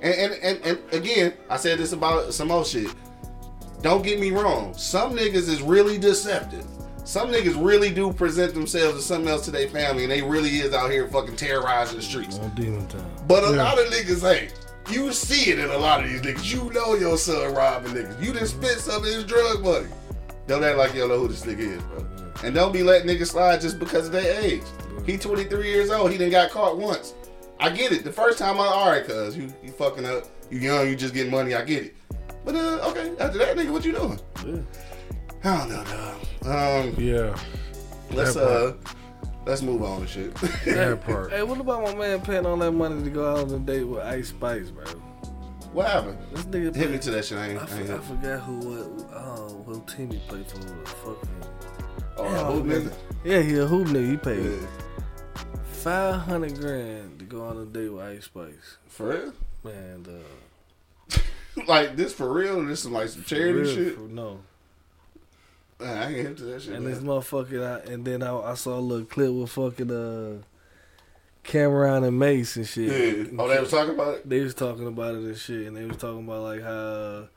And 0.00 0.14
and, 0.14 0.32
and, 0.42 0.60
and 0.64 0.78
again, 0.92 1.34
I 1.50 1.58
said 1.58 1.78
this 1.78 1.92
about 1.92 2.32
some 2.32 2.50
old 2.50 2.66
shit. 2.66 2.94
Don't 3.82 4.02
get 4.02 4.18
me 4.18 4.30
wrong. 4.30 4.72
Some 4.72 5.14
niggas 5.14 5.50
is 5.50 5.60
really 5.60 5.98
deceptive. 5.98 6.64
Some 7.04 7.28
niggas 7.28 7.62
really 7.62 7.90
do 7.90 8.10
present 8.10 8.54
themselves 8.54 8.96
as 8.96 9.04
something 9.04 9.28
else 9.28 9.44
to 9.44 9.50
their 9.50 9.68
family, 9.68 10.04
and 10.04 10.10
they 10.10 10.22
really 10.22 10.48
is 10.48 10.72
out 10.72 10.90
here 10.90 11.06
fucking 11.08 11.36
terrorizing 11.36 11.98
the 11.98 12.02
streets. 12.02 12.38
On 12.38 12.48
demon 12.54 12.86
time. 12.88 13.04
But 13.28 13.44
a 13.44 13.50
lot 13.50 13.78
of 13.78 13.84
niggas 13.92 14.24
ain't. 14.24 14.54
You 14.90 15.12
see 15.12 15.50
it 15.50 15.58
in 15.58 15.68
a 15.68 15.76
lot 15.76 16.02
of 16.02 16.08
these 16.08 16.22
niggas. 16.22 16.54
You 16.54 16.72
know 16.72 16.94
your 16.94 17.18
son 17.18 17.52
robbing 17.52 17.92
niggas. 17.92 18.24
You 18.24 18.32
just 18.32 18.54
spent 18.56 18.78
some 18.78 19.02
of 19.02 19.04
his 19.04 19.24
drug 19.24 19.62
money. 19.62 19.88
Don't 20.46 20.62
act 20.62 20.78
like 20.78 20.94
you 20.94 21.00
don't 21.00 21.08
know 21.08 21.18
who 21.18 21.28
this 21.28 21.44
nigga 21.44 21.58
is, 21.58 21.82
bro. 21.82 22.06
And 22.44 22.54
don't 22.54 22.72
be 22.72 22.82
letting 22.82 23.08
niggas 23.08 23.28
slide 23.28 23.60
just 23.60 23.78
because 23.78 24.06
of 24.06 24.12
their 24.12 24.40
age. 24.42 24.62
He 25.04 25.16
23 25.16 25.68
years 25.68 25.90
old. 25.90 26.10
He 26.10 26.18
didn't 26.18 26.32
got 26.32 26.50
caught 26.50 26.78
once. 26.78 27.14
I 27.58 27.70
get 27.70 27.92
it. 27.92 28.04
The 28.04 28.12
first 28.12 28.38
time 28.38 28.56
I, 28.60 28.66
all 28.66 28.90
right, 28.90 29.04
cuz 29.04 29.36
you, 29.36 29.52
you 29.62 29.70
fucking 29.70 30.04
up. 30.04 30.24
You 30.50 30.58
young. 30.58 30.88
You 30.88 30.96
just 30.96 31.14
getting 31.14 31.30
money. 31.32 31.54
I 31.54 31.64
get 31.64 31.84
it. 31.84 31.96
But 32.44 32.54
uh, 32.54 32.90
okay. 32.90 33.12
After 33.18 33.38
that, 33.38 33.56
nigga, 33.56 33.70
what 33.70 33.84
you 33.84 33.92
doing? 33.92 34.20
Yeah. 34.44 34.62
I 35.44 35.58
don't 35.58 35.68
know, 35.68 35.84
dog. 35.84 36.26
Um, 36.46 36.94
yeah, 36.98 37.36
let's 38.12 38.36
uh, 38.36 38.74
let's 39.46 39.62
move 39.62 39.82
on 39.82 40.00
and 40.00 40.08
shit. 40.08 40.34
that 40.34 41.02
part. 41.04 41.32
Hey, 41.32 41.42
what 41.42 41.60
about 41.60 41.82
my 41.82 41.94
man 41.94 42.20
paying 42.20 42.46
all 42.46 42.56
that 42.56 42.72
money 42.72 43.02
to 43.02 43.10
go 43.10 43.32
out 43.32 43.38
on 43.48 43.54
a 43.54 43.58
date 43.60 43.84
with 43.84 44.00
Ice 44.00 44.28
Spice, 44.28 44.70
bro? 44.70 44.84
What 45.76 45.86
happened? 45.88 46.18
This 46.32 46.44
nigga 46.46 46.74
Hit 46.74 46.90
me 46.90 46.98
to 46.98 47.10
that 47.10 47.24
shit. 47.24 47.36
I 47.38 47.48
ain't. 47.48 47.58
I, 47.60 47.62
I 47.62 47.66
for, 47.66 47.94
I 47.94 47.98
forgot 47.98 48.40
who 48.40 48.58
what 48.58 49.10
oh 49.14 49.62
what 49.66 49.86
team 49.88 50.10
he 50.10 50.18
played 50.20 50.46
for. 50.50 50.58
The 50.58 50.86
fucking 50.86 51.28
oh, 52.16 52.24
Yeah, 52.24 52.44
who 52.50 52.64
nigga? 52.64 52.92
yeah, 53.24 53.42
he 53.42 53.58
a 53.58 53.66
hoop 53.66 53.88
nigga. 53.88 54.10
He 54.10 54.16
paid 54.16 54.44
Yeah. 54.44 55.42
five 55.72 56.20
hundred 56.22 56.58
grand 56.58 57.18
to 57.18 57.24
go 57.26 57.44
on 57.44 57.58
a 57.58 57.66
date 57.66 57.90
with 57.90 58.02
Ice 58.04 58.24
Spice. 58.24 58.78
For 58.88 59.08
real? 59.10 59.32
Man, 59.64 60.06
uh, 60.08 61.18
Like 61.66 61.94
this 61.96 62.12
for 62.14 62.32
real? 62.32 62.64
This 62.64 62.84
is 62.86 62.90
like 62.90 63.08
some 63.10 63.24
charity 63.24 63.60
real, 63.60 63.74
shit. 63.74 63.94
for- 63.96 64.00
no. 64.02 64.40
Man, 65.78 65.98
I 65.98 66.06
ain't 66.08 66.26
hip 66.26 66.36
to 66.38 66.44
that 66.44 66.62
shit. 66.62 66.72
And 66.72 66.84
man. 66.84 66.94
this 66.94 67.02
motherfucking, 67.02 67.62
I, 67.62 67.92
and 67.92 68.02
then 68.02 68.22
I, 68.22 68.34
I 68.34 68.54
saw 68.54 68.78
a 68.78 68.80
little 68.80 69.04
clip 69.04 69.30
with 69.30 69.50
fucking 69.50 69.90
uh, 69.90 70.42
Cam'ron 71.46 72.06
and 72.06 72.18
Mase 72.18 72.56
and 72.56 72.66
shit. 72.66 72.88
Yeah. 73.18 73.24
Oh, 73.38 73.48
they 73.48 73.58
was 73.60 73.70
talking 73.70 73.94
about 73.94 74.14
it. 74.16 74.28
They 74.28 74.40
was 74.40 74.54
talking 74.54 74.86
about 74.86 75.14
it 75.14 75.22
and 75.22 75.36
shit, 75.36 75.66
and 75.66 75.76
they 75.76 75.84
was 75.84 75.96
talking 75.96 76.24
about 76.24 76.42
like 76.42 76.62
how, 76.62 77.28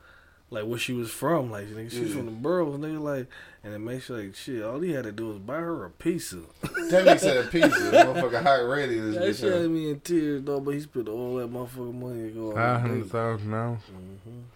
like 0.50 0.64
where 0.64 0.78
she 0.78 0.92
was 0.92 1.10
from, 1.10 1.50
like 1.50 1.66
nigga, 1.68 1.90
she's 1.90 2.10
Yeah. 2.10 2.16
from 2.16 2.26
the 2.26 2.32
boroughs, 2.32 2.78
nigga, 2.78 3.00
like, 3.00 3.26
and 3.62 3.72
it 3.74 3.78
makes 3.78 4.08
you 4.08 4.16
like 4.16 4.34
shit. 4.34 4.62
All 4.62 4.80
he 4.80 4.92
had 4.92 5.04
to 5.04 5.12
do 5.12 5.28
was 5.28 5.38
buy 5.38 5.56
her 5.56 5.84
a 5.84 5.90
pizza. 5.90 6.36
That 6.62 7.04
nigga 7.06 7.18
said 7.20 7.36
a 7.36 7.48
pizza. 7.48 7.68
Motherfucker 7.70 8.42
hot 8.42 8.68
ready. 8.68 8.98
This 8.98 9.14
that 9.14 9.24
bitch. 9.24 9.40
shit 9.40 9.52
up. 9.52 9.60
had 9.60 9.70
me 9.70 9.90
in 9.90 10.00
tears, 10.00 10.42
though. 10.44 10.60
But 10.60 10.74
he 10.74 10.80
spent 10.80 11.08
all 11.08 11.36
that 11.36 11.52
motherfucking 11.52 11.94
money 11.94 12.22
to 12.30 12.34
go 12.34 12.52
Five 12.52 12.80
Mm-hmm. 12.80 12.88
hundred 13.10 13.38
date. 13.38 13.46
now? 13.46 13.78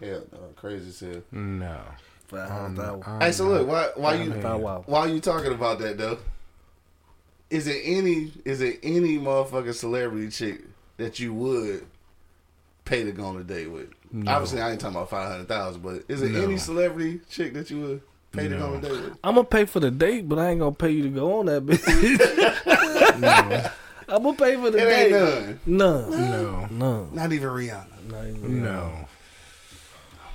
Hell, 0.00 0.22
no, 0.32 0.38
crazy 0.56 0.90
shit. 0.92 1.32
No. 1.32 1.80
Five 2.26 2.50
I'm- 2.50 2.60
hundred 2.60 2.82
thousand. 2.82 3.02
I'm 3.06 3.20
Hey, 3.20 3.32
so 3.32 3.48
look, 3.48 3.68
why 3.68 3.88
why 3.96 4.14
you 4.14 4.32
I'm 4.32 4.62
why 4.86 5.06
you 5.06 5.20
talking 5.20 5.52
about 5.52 5.78
that 5.78 5.98
though? 5.98 6.18
Is 7.54 7.66
it 7.68 7.80
any 7.84 8.32
is 8.44 8.60
it 8.60 8.80
any 8.82 9.16
motherfucking 9.18 9.74
celebrity 9.74 10.28
chick 10.30 10.62
that 10.96 11.20
you 11.20 11.32
would 11.32 11.86
pay 12.84 13.04
to 13.04 13.12
go 13.12 13.24
on 13.26 13.36
a 13.36 13.44
date 13.44 13.68
with? 13.70 13.88
No. 14.10 14.30
Obviously, 14.32 14.60
I 14.60 14.70
ain't 14.72 14.80
talking 14.80 14.96
about 14.96 15.10
five 15.10 15.30
hundred 15.30 15.48
thousand, 15.48 15.82
but 15.82 16.02
is 16.08 16.22
it 16.22 16.32
No. 16.32 16.42
any 16.42 16.56
celebrity 16.58 17.20
chick 17.30 17.54
that 17.54 17.70
you 17.70 17.80
would 17.80 18.02
pay 18.32 18.48
to 18.48 18.56
go 18.56 18.66
on 18.66 18.74
a 18.78 18.80
date 18.80 18.90
with? 18.90 19.16
I'm 19.22 19.36
gonna 19.36 19.44
pay 19.44 19.64
for 19.66 19.78
the 19.80 19.90
date, 19.92 20.28
but 20.28 20.38
I 20.40 20.50
ain't 20.50 20.58
gonna 20.60 20.72
pay 20.74 20.90
you 20.90 21.02
to 21.04 21.08
go 21.10 21.38
on 21.40 21.46
that 21.46 21.64
bitch. 21.64 23.20
No. 23.20 23.70
I'm 24.08 24.22
gonna 24.22 24.36
pay 24.36 24.56
for 24.56 24.70
the 24.70 24.78
It 24.78 24.92
ain't 24.92 25.12
date. 25.12 25.66
none. 25.66 26.10
None. 26.10 26.30
No. 26.30 26.66
None. 26.70 27.14
Not 27.14 27.32
even 27.32 27.48
Rihanna. 27.48 28.10
Not 28.10 28.26
even- 28.26 28.62
No. 28.64 29.06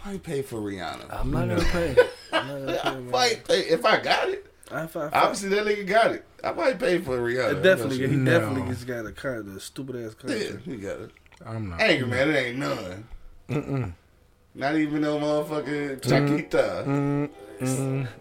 I 0.06 0.12
might 0.14 0.24
pay 0.24 0.42
for 0.42 0.56
Rihanna. 0.58 1.06
I'm 1.20 1.30
not 1.32 1.50
gonna 1.50 1.62
pay. 1.66 1.96
I'm 2.32 2.48
not 2.48 2.60
gonna 2.66 2.78
pay. 2.84 2.90
I 2.90 3.00
might 3.00 3.46
pay 3.48 3.60
if 3.62 3.86
I 3.86 4.00
got 4.00 4.30
it. 4.30 4.46
I, 4.72 4.84
if 4.84 4.96
I, 4.96 5.08
if 5.08 5.14
I, 5.14 5.22
Obviously, 5.22 5.50
that 5.50 5.66
nigga 5.66 5.88
got 5.88 6.12
it. 6.12 6.26
I 6.44 6.52
might 6.54 6.80
pay 6.80 7.00
for 7.00 7.18
Rihanna. 7.18 7.52
it 7.58 7.62
definitely, 7.64 8.08
he 8.08 8.16
No. 8.16 8.40
definitely 8.40 8.72
just 8.74 8.88
got 8.88 9.06
a 9.06 9.12
car, 9.12 9.42
the 9.42 9.60
stupid 9.60 9.96
ass 10.06 10.14
car. 10.14 10.32
Yeah, 10.32 10.52
he 10.64 10.78
got 10.78 11.00
it. 11.00 11.12
I'm 11.46 11.70
not. 11.70 11.82
Angry 11.82 12.08
man, 12.08 12.30
it 12.30 12.36
ain't 12.36 12.58
none. 12.60 13.08
Mm-mm. 13.50 13.94
Not 14.56 14.76
even 14.76 15.02
no 15.02 15.20
motherfucking 15.20 16.02
Chiquita. 16.02 17.30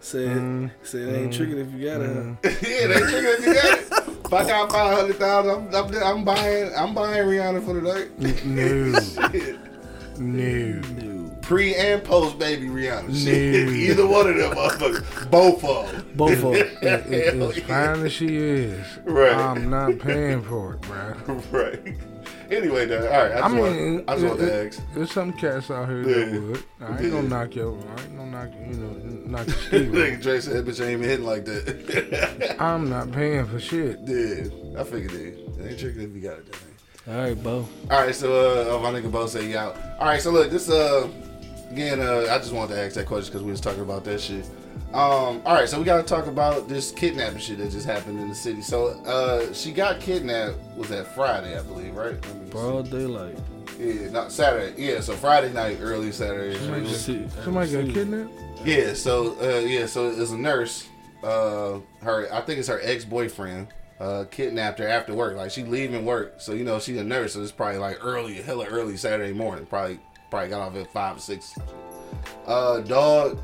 Said, 0.01 0.71
said 0.83 1.01
it 1.01 1.15
ain't 1.17 1.33
tricking 1.33 1.57
if 1.59 1.71
you 1.73 1.85
got 1.85 2.01
it. 2.01 2.37
yeah, 2.43 2.87
they 2.87 2.99
trigger 2.99 3.27
if 3.29 3.45
you 3.45 3.53
got 3.53 3.77
it. 3.79 4.25
If 4.25 4.33
I 4.33 4.43
got 4.47 4.71
five 4.71 4.97
hundred 4.99 5.15
thousand, 5.15 5.73
I'm, 5.73 5.95
I'm, 5.95 6.03
I'm 6.03 6.23
buying. 6.25 6.71
I'm 6.75 6.93
buying 6.93 7.25
Rihanna 7.25 7.65
for 7.65 7.73
the 7.73 7.81
night. 7.81 8.09
No. 10.19 10.19
No. 10.19 10.81
Pre 11.49 11.73
and 11.73 12.03
post 12.03 12.37
baby 12.37 12.67
Rihanna. 12.67 13.07
No. 13.07 13.13
Shit, 13.15 13.69
either 13.89 14.05
one 14.05 14.29
of 14.29 14.35
them 14.37 14.51
motherfuckers. 14.53 15.31
Both 15.31 15.63
of 15.63 15.91
them. 15.91 16.11
Both 16.15 16.43
of 16.43 16.53
them. 16.53 16.53
It, 16.83 17.11
it, 17.11 17.41
as 17.41 17.57
fine 17.63 18.05
as 18.05 18.11
she 18.13 18.37
is, 18.37 18.85
Right. 19.03 19.33
I'm 19.35 19.67
not 19.67 19.97
paying 19.97 20.43
for 20.43 20.75
it, 20.75 20.81
bro. 20.81 21.41
right. 21.51 21.79
Anyway, 22.51 22.85
though, 22.85 22.99
all 23.07 23.09
right. 23.23 23.31
I 23.31 23.37
I 23.37 23.41
just, 23.41 23.53
mean, 23.55 23.93
want, 23.95 24.09
I 24.09 24.13
just 24.13 24.25
want 24.27 24.39
to 24.41 24.65
ask. 24.67 24.81
There's 24.93 25.11
some 25.11 25.33
cats 25.33 25.71
out 25.71 25.89
here 25.89 26.07
Yeah. 26.07 26.25
that 26.29 26.41
would. 26.43 26.63
I 26.81 26.91
ain't 26.91 27.01
Yeah. 27.01 27.09
gonna 27.09 27.27
knock 27.29 27.55
your. 27.55 27.71
I 27.79 28.01
ain't 28.03 28.15
gonna 28.17 28.29
knock 28.31 28.49
you 28.69 28.75
know 28.75 28.91
knock 29.25 29.47
your 29.47 29.55
steal. 29.55 29.81
Nigga 29.85 30.21
Dre 30.21 30.39
said, 30.41 30.65
"Bitch 30.67 30.81
ain't 30.81 30.91
even 30.91 31.09
hitting 31.09 31.25
like 31.25 31.45
that." 31.45 32.57
I'm 32.59 32.91
not 32.91 33.11
paying 33.11 33.45
for 33.47 33.59
shit. 33.59 33.97
yeah, 34.05 34.79
I 34.79 34.83
figured 34.83 35.13
it. 35.13 35.39
It 35.59 35.67
ain't 35.67 35.79
tricking 35.79 36.01
if 36.03 36.13
you 36.15 36.21
got 36.21 36.37
it. 36.37 36.51
That. 36.51 37.11
All 37.11 37.23
right, 37.23 37.43
Bo. 37.43 37.67
All 37.89 38.01
right, 38.05 38.13
so 38.13 38.77
uh, 38.77 38.79
my 38.83 38.91
nigga 38.91 39.11
Bo 39.11 39.25
say 39.25 39.49
you 39.49 39.57
out. 39.57 39.75
All 39.99 40.05
right, 40.05 40.21
so 40.21 40.29
look, 40.29 40.51
this 40.51 40.69
uh, 40.69 41.07
again, 41.71 41.99
uh, 41.99 42.27
I 42.29 42.37
just 42.37 42.51
wanted 42.53 42.75
to 42.75 42.81
ask 42.81 42.95
that 42.95 43.05
question 43.05 43.31
because 43.31 43.43
we 43.43 43.51
was 43.51 43.61
talking 43.61 43.81
about 43.81 44.03
that 44.05 44.19
shit. 44.21 44.45
Um, 44.93 45.41
all 45.45 45.53
right, 45.53 45.69
so 45.69 45.77
we 45.77 45.85
got 45.85 45.97
to 45.97 46.03
talk 46.03 46.25
about 46.27 46.67
this 46.67 46.91
kidnapping 46.91 47.37
shit 47.39 47.59
that 47.59 47.69
just 47.71 47.85
happened 47.85 48.19
in 48.19 48.27
the 48.27 48.33
city. 48.35 48.61
So 48.61 48.87
uh, 49.05 49.53
she 49.53 49.71
got 49.71 49.99
kidnapped. 49.99 50.57
Was 50.75 50.89
that 50.89 51.13
Friday, 51.13 51.57
I 51.57 51.61
believe, 51.61 51.95
right? 51.95 52.13
Let 52.13 52.23
see. 52.23 52.49
Broad 52.49 52.89
daylight. 52.89 53.37
Yeah, 53.79 54.09
not 54.09 54.31
Saturday. 54.31 54.81
Yeah, 54.83 54.99
so 55.01 55.13
Friday 55.13 55.53
night, 55.53 55.77
early 55.79 56.11
Saturday. 56.11 56.55
See- 56.95 57.27
Somebody 57.43 57.71
got 57.71 57.85
see. 57.85 57.93
kidnapped. 57.93 58.31
Yeah, 58.65 58.93
so 58.93 59.37
uh, 59.41 59.59
yeah, 59.59 59.85
so 59.85 60.09
it's 60.09 60.31
a 60.31 60.37
nurse. 60.37 60.87
Uh, 61.23 61.79
her, 62.01 62.27
I 62.33 62.41
think 62.41 62.59
it's 62.59 62.67
her 62.67 62.79
ex 62.81 63.05
boyfriend. 63.05 63.67
Uh, 63.99 64.23
kidnapped 64.31 64.79
her 64.79 64.87
after 64.87 65.13
work. 65.13 65.35
Like 65.35 65.51
she 65.51 65.63
leaving 65.63 66.05
work, 66.05 66.35
so 66.39 66.53
you 66.53 66.63
know 66.63 66.79
she's 66.79 66.97
a 66.97 67.03
nurse. 67.03 67.33
So 67.33 67.41
it's 67.41 67.51
probably 67.51 67.79
like 67.79 67.97
early, 68.03 68.35
hella 68.41 68.65
early 68.65 68.95
Saturday 68.97 69.33
morning. 69.33 69.65
Probably, 69.65 69.99
probably 70.29 70.49
got 70.49 70.61
off 70.61 70.75
at 70.75 70.91
five 70.91 71.17
or 71.17 71.19
six. 71.19 71.57
Uh, 72.45 72.79
dog 72.81 73.39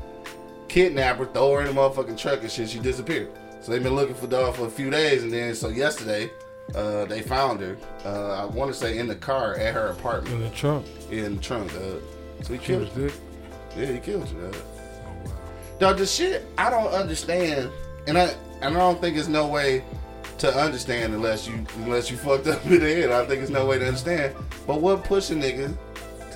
kidnapped 0.68 1.18
her, 1.18 1.26
throw 1.26 1.54
her 1.54 1.60
in 1.62 1.66
the 1.66 1.72
motherfucking 1.80 2.18
truck 2.18 2.40
and 2.42 2.50
shit. 2.50 2.68
She 2.70 2.78
disappeared. 2.78 3.30
So 3.60 3.72
they've 3.72 3.82
been 3.82 3.94
looking 3.96 4.14
for 4.14 4.26
dog 4.26 4.54
for 4.56 4.66
a 4.66 4.70
few 4.70 4.90
days, 4.90 5.22
and 5.22 5.32
then 5.32 5.54
so 5.54 5.68
yesterday, 5.68 6.30
uh, 6.74 7.04
they 7.06 7.22
found 7.22 7.60
her. 7.60 7.76
Uh, 8.04 8.42
I 8.42 8.44
want 8.44 8.72
to 8.72 8.78
say 8.78 8.98
in 8.98 9.06
the 9.06 9.14
car 9.16 9.54
at 9.54 9.74
her 9.74 9.88
apartment 9.88 10.34
In 10.34 10.40
the 10.42 10.50
trunk. 10.50 10.86
in 11.10 11.36
the 11.36 11.42
trunk. 11.42 11.72
Uh, 11.74 11.98
so 12.42 12.52
he 12.52 12.58
killed. 12.58 12.92
dick. 12.94 13.12
Yeah, 13.76 13.86
he 13.86 13.98
killed 13.98 14.28
her. 14.28 14.50
Dog. 14.50 14.54
Oh 15.04 15.28
wow. 15.28 15.32
Dog, 15.78 15.98
the 15.98 16.06
shit 16.06 16.44
I 16.58 16.70
don't 16.70 16.92
understand, 16.92 17.70
and 18.06 18.16
I 18.18 18.34
and 18.62 18.76
I 18.76 18.78
don't 18.78 19.00
think 19.00 19.16
there's 19.16 19.28
no 19.28 19.46
way 19.48 19.84
to 20.38 20.54
understand 20.54 21.14
unless 21.14 21.48
you 21.48 21.64
unless 21.76 22.10
you 22.10 22.16
fucked 22.16 22.46
up 22.46 22.64
in 22.66 22.80
the 22.80 22.94
head. 22.94 23.10
I 23.10 23.18
think 23.26 23.40
there's 23.40 23.50
no 23.50 23.66
way 23.66 23.78
to 23.78 23.86
understand. 23.86 24.34
But 24.66 24.80
what 24.80 25.02
pushing 25.04 25.42
a 25.42 25.46
nigga 25.46 25.76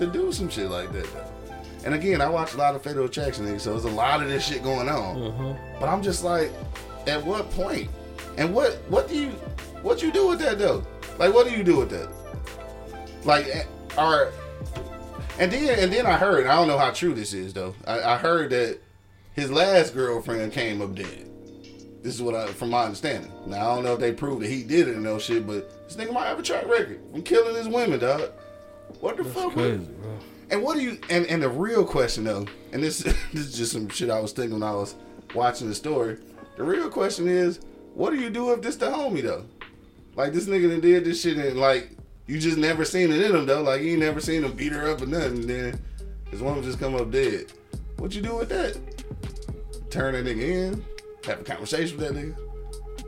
to 0.00 0.06
do 0.06 0.32
some 0.32 0.48
shit 0.48 0.70
like 0.70 0.92
that 0.92 1.04
though? 1.12 1.30
And 1.84 1.94
again, 1.94 2.20
I 2.20 2.28
watch 2.28 2.54
a 2.54 2.56
lot 2.56 2.74
of 2.74 2.82
Fatal 2.82 3.04
Attraction 3.04 3.46
niggas, 3.46 3.60
so 3.60 3.70
there's 3.70 3.84
a 3.84 3.90
lot 3.90 4.22
of 4.22 4.28
this 4.28 4.46
shit 4.46 4.62
going 4.62 4.88
on. 4.88 5.22
Uh-huh. 5.22 5.54
But 5.78 5.88
I'm 5.88 6.02
just 6.02 6.24
like, 6.24 6.50
at 7.06 7.24
what 7.24 7.50
point? 7.52 7.88
And 8.36 8.54
what 8.54 8.74
what 8.88 9.08
do 9.08 9.16
you 9.16 9.30
what 9.82 10.02
you 10.02 10.12
do 10.12 10.28
with 10.28 10.38
that 10.40 10.58
though? 10.58 10.84
Like, 11.18 11.32
what 11.32 11.46
do 11.46 11.56
you 11.56 11.64
do 11.64 11.78
with 11.78 11.90
that? 11.90 12.08
Like, 13.24 13.46
eh, 13.46 13.64
are 13.96 14.32
and 15.38 15.50
then 15.50 15.78
and 15.78 15.92
then 15.92 16.06
I 16.06 16.16
heard 16.16 16.46
I 16.46 16.56
don't 16.56 16.68
know 16.68 16.78
how 16.78 16.90
true 16.90 17.14
this 17.14 17.32
is 17.32 17.52
though. 17.52 17.74
I, 17.86 18.00
I 18.00 18.16
heard 18.16 18.50
that 18.50 18.78
his 19.32 19.50
last 19.50 19.94
girlfriend 19.94 20.52
came 20.52 20.82
up 20.82 20.94
dead. 20.94 21.30
This 22.02 22.14
is 22.14 22.22
what 22.22 22.34
I 22.34 22.46
from 22.48 22.70
my 22.70 22.84
understanding. 22.84 23.32
Now 23.46 23.70
I 23.70 23.74
don't 23.74 23.84
know 23.84 23.94
if 23.94 24.00
they 24.00 24.12
proved 24.12 24.42
that 24.42 24.50
he 24.50 24.62
did 24.62 24.88
it 24.88 24.96
or 24.96 25.00
no 25.00 25.18
shit, 25.18 25.46
but 25.46 25.88
this 25.88 25.96
nigga 25.96 26.12
might 26.12 26.26
have 26.26 26.38
a 26.38 26.42
track 26.42 26.66
record 26.66 27.00
from 27.10 27.22
killing 27.22 27.56
his 27.56 27.68
women, 27.68 27.98
dog. 27.98 28.30
What 29.00 29.16
the 29.16 29.24
fuck? 29.24 29.52
Crazy, 29.54 29.78
bro. 29.78 30.18
and 30.50 30.62
what 30.62 30.76
do 30.76 30.82
you? 30.82 30.98
And 31.08 31.26
and 31.26 31.42
the 31.42 31.48
real 31.48 31.84
question 31.84 32.24
though, 32.24 32.46
and 32.72 32.82
this 32.82 32.98
this 33.32 33.46
is 33.46 33.56
just 33.56 33.72
some 33.72 33.88
shit 33.88 34.10
I 34.10 34.20
was 34.20 34.32
thinking 34.32 34.58
when 34.60 34.62
I 34.68 34.74
was 34.74 34.94
watching 35.34 35.68
the 35.68 35.74
story. 35.74 36.18
The 36.56 36.64
real 36.64 36.90
question 36.90 37.28
is, 37.28 37.60
what 37.94 38.10
do 38.10 38.16
you 38.16 38.30
do 38.30 38.52
if 38.52 38.60
this 38.60 38.76
the 38.76 38.86
homie 38.86 39.22
though? 39.22 39.44
Like 40.16 40.32
this 40.32 40.46
nigga 40.46 40.68
that 40.70 40.82
did 40.82 41.04
this 41.04 41.22
shit 41.22 41.38
and 41.38 41.58
like 41.58 41.90
you 42.26 42.38
just 42.38 42.58
never 42.58 42.84
seen 42.84 43.10
it 43.10 43.22
in 43.22 43.34
him 43.34 43.46
though. 43.46 43.62
Like 43.62 43.80
you 43.82 43.92
ain't 43.92 44.00
never 44.00 44.20
seen 44.20 44.44
him 44.44 44.52
beat 44.52 44.72
her 44.72 44.90
up 44.90 45.00
or 45.00 45.06
nothing. 45.06 45.38
And 45.38 45.44
then 45.44 45.80
his 46.30 46.42
woman 46.42 46.62
just 46.62 46.78
come 46.78 46.94
up 46.94 47.10
dead. 47.10 47.52
What 47.96 48.14
you 48.14 48.22
do 48.22 48.36
with 48.36 48.48
that? 48.50 48.76
Turn 49.90 50.14
that 50.14 50.24
nigga 50.24 50.42
in, 50.42 50.84
have 51.24 51.40
a 51.40 51.44
conversation 51.44 51.96
with 51.98 52.08
that 52.08 52.14
nigga, 52.16 52.36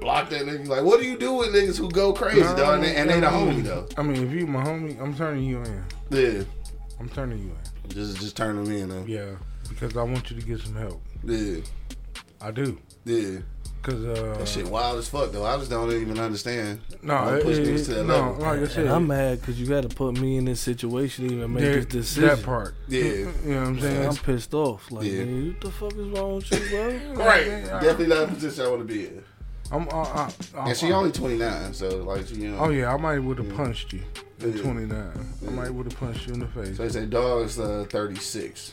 block 0.02 0.28
that 0.30 0.42
nigga. 0.42 0.66
Like 0.68 0.82
what 0.84 1.00
do 1.00 1.06
you 1.06 1.16
do 1.18 1.32
with 1.34 1.48
niggas 1.54 1.78
who 1.78 1.90
go 1.90 2.12
crazy, 2.12 2.40
dog? 2.42 2.74
And 2.76 2.84
they, 2.84 2.96
and 2.96 3.08
they 3.10 3.20
the 3.20 3.28
I 3.28 3.32
homie 3.32 3.62
though. 3.62 3.86
I 3.96 4.02
mean, 4.02 4.26
if 4.26 4.32
you 4.32 4.46
my 4.46 4.62
homie, 4.64 5.00
I'm 5.00 5.14
turning 5.16 5.44
you 5.44 5.62
in. 5.62 5.84
Yeah, 6.10 6.44
I'm 7.00 7.08
turning 7.08 7.38
you 7.38 7.50
in. 7.84 7.90
just 7.90 8.18
just 8.20 8.36
turn 8.36 8.62
them 8.62 8.72
in 8.72 8.88
though. 8.88 9.04
Yeah, 9.06 9.36
because 9.68 9.96
I 9.96 10.02
want 10.02 10.30
you 10.30 10.38
to 10.40 10.46
get 10.46 10.60
some 10.60 10.74
help. 10.76 11.00
Yeah, 11.24 11.60
I 12.40 12.50
do. 12.50 12.78
yeah. 13.04 13.38
Cause 13.82 14.04
uh, 14.04 14.36
That 14.38 14.46
shit 14.46 14.68
wild 14.68 14.98
as 15.00 15.08
fuck 15.08 15.32
though. 15.32 15.44
I 15.44 15.56
just 15.56 15.68
don't 15.68 15.90
even 15.90 16.16
understand. 16.20 16.78
no, 17.02 17.24
Don't 17.24 17.38
it, 17.38 17.42
push 17.42 17.56
it, 17.58 17.66
niggas 17.66 17.84
to 17.86 17.94
that 17.94 18.04
no, 18.06 18.14
level. 18.30 18.34
like 18.36 18.60
I 18.60 18.66
said, 18.68 18.84
And 18.84 18.94
I'm 18.94 19.06
mad 19.08 19.40
because 19.40 19.60
you 19.60 19.66
got 19.66 19.82
to 19.82 19.88
put 19.88 20.16
me 20.20 20.36
in 20.36 20.44
this 20.44 20.60
situation 20.60 21.26
to 21.26 21.34
even 21.34 21.52
make 21.52 21.64
there- 21.64 21.74
this 21.80 21.86
decision. 21.86 22.28
that 22.28 22.44
part. 22.44 22.76
Yeah. 22.86 23.02
you 23.02 23.24
know 23.46 23.58
what 23.58 23.66
I'm 23.70 23.80
saying. 23.80 24.08
I'm 24.08 24.14
pissed 24.18 24.54
off. 24.54 24.88
Like, 24.92 25.06
Yeah. 25.06 25.24
man, 25.24 25.46
what 25.48 25.60
the 25.62 25.70
fuck 25.72 25.92
is 25.94 26.06
wrong 26.10 26.36
with 26.36 26.52
you, 26.52 26.68
bro? 26.70 27.24
Right. 27.24 27.44
Definitely 27.64 28.06
not 28.06 28.28
the 28.28 28.34
position 28.34 28.64
I 28.66 28.68
want 28.68 28.86
to 28.86 28.94
be 28.94 29.06
in. 29.06 29.24
I'm, 29.72 29.88
uh, 29.88 30.02
uh, 30.02 30.30
uh, 30.56 30.64
And 30.66 30.76
she 30.76 30.92
only 30.92 31.10
29, 31.12 31.72
so 31.74 31.88
like 32.04 32.26
she, 32.26 32.34
you 32.36 32.50
know. 32.50 32.58
Oh 32.58 32.68
yeah, 32.70 32.92
I 32.92 32.96
might 32.98 33.18
would 33.18 33.38
have 33.38 33.54
punched 33.56 33.92
you 33.94 34.02
at 34.40 34.54
Yeah. 34.54 34.62
29. 34.62 35.12
I 35.46 35.50
might 35.50 35.70
would 35.70 35.90
have 35.90 35.98
punched 35.98 36.26
you 36.28 36.34
in 36.34 36.40
the 36.40 36.46
face 36.46 36.76
So 36.76 36.82
they 36.82 36.88
say 36.90 37.06
dog's 37.06 37.58
uh, 37.58 37.86
36. 37.88 38.72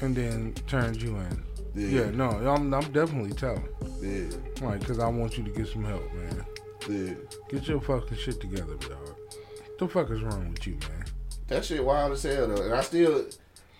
and 0.00 0.14
then 0.16 0.54
turned 0.66 1.02
you 1.02 1.16
in. 1.16 1.42
Yeah. 1.74 2.04
Yeah, 2.04 2.10
no, 2.10 2.30
I'm, 2.30 2.72
I'm 2.72 2.92
definitely 2.92 3.32
telling. 3.32 3.68
Yeah. 4.00 4.30
Like, 4.66 4.86
cause 4.86 4.98
I 5.00 5.08
want 5.08 5.36
you 5.38 5.44
to 5.44 5.50
get 5.50 5.68
some 5.68 5.84
help, 5.84 6.12
man. 6.14 6.44
Yeah. 6.88 7.14
Get 7.50 7.68
your 7.68 7.80
fucking 7.80 8.16
shit 8.16 8.40
together, 8.40 8.74
dog. 8.76 8.98
What 9.00 9.78
The 9.78 9.88
fuck 9.88 10.10
is 10.10 10.22
wrong 10.22 10.50
with 10.50 10.66
you, 10.66 10.74
man? 10.88 11.04
That 11.48 11.64
shit 11.64 11.84
wild 11.84 12.12
as 12.12 12.22
hell 12.22 12.46
though. 12.48 12.62
And 12.62 12.74
I 12.74 12.80
still 12.82 13.26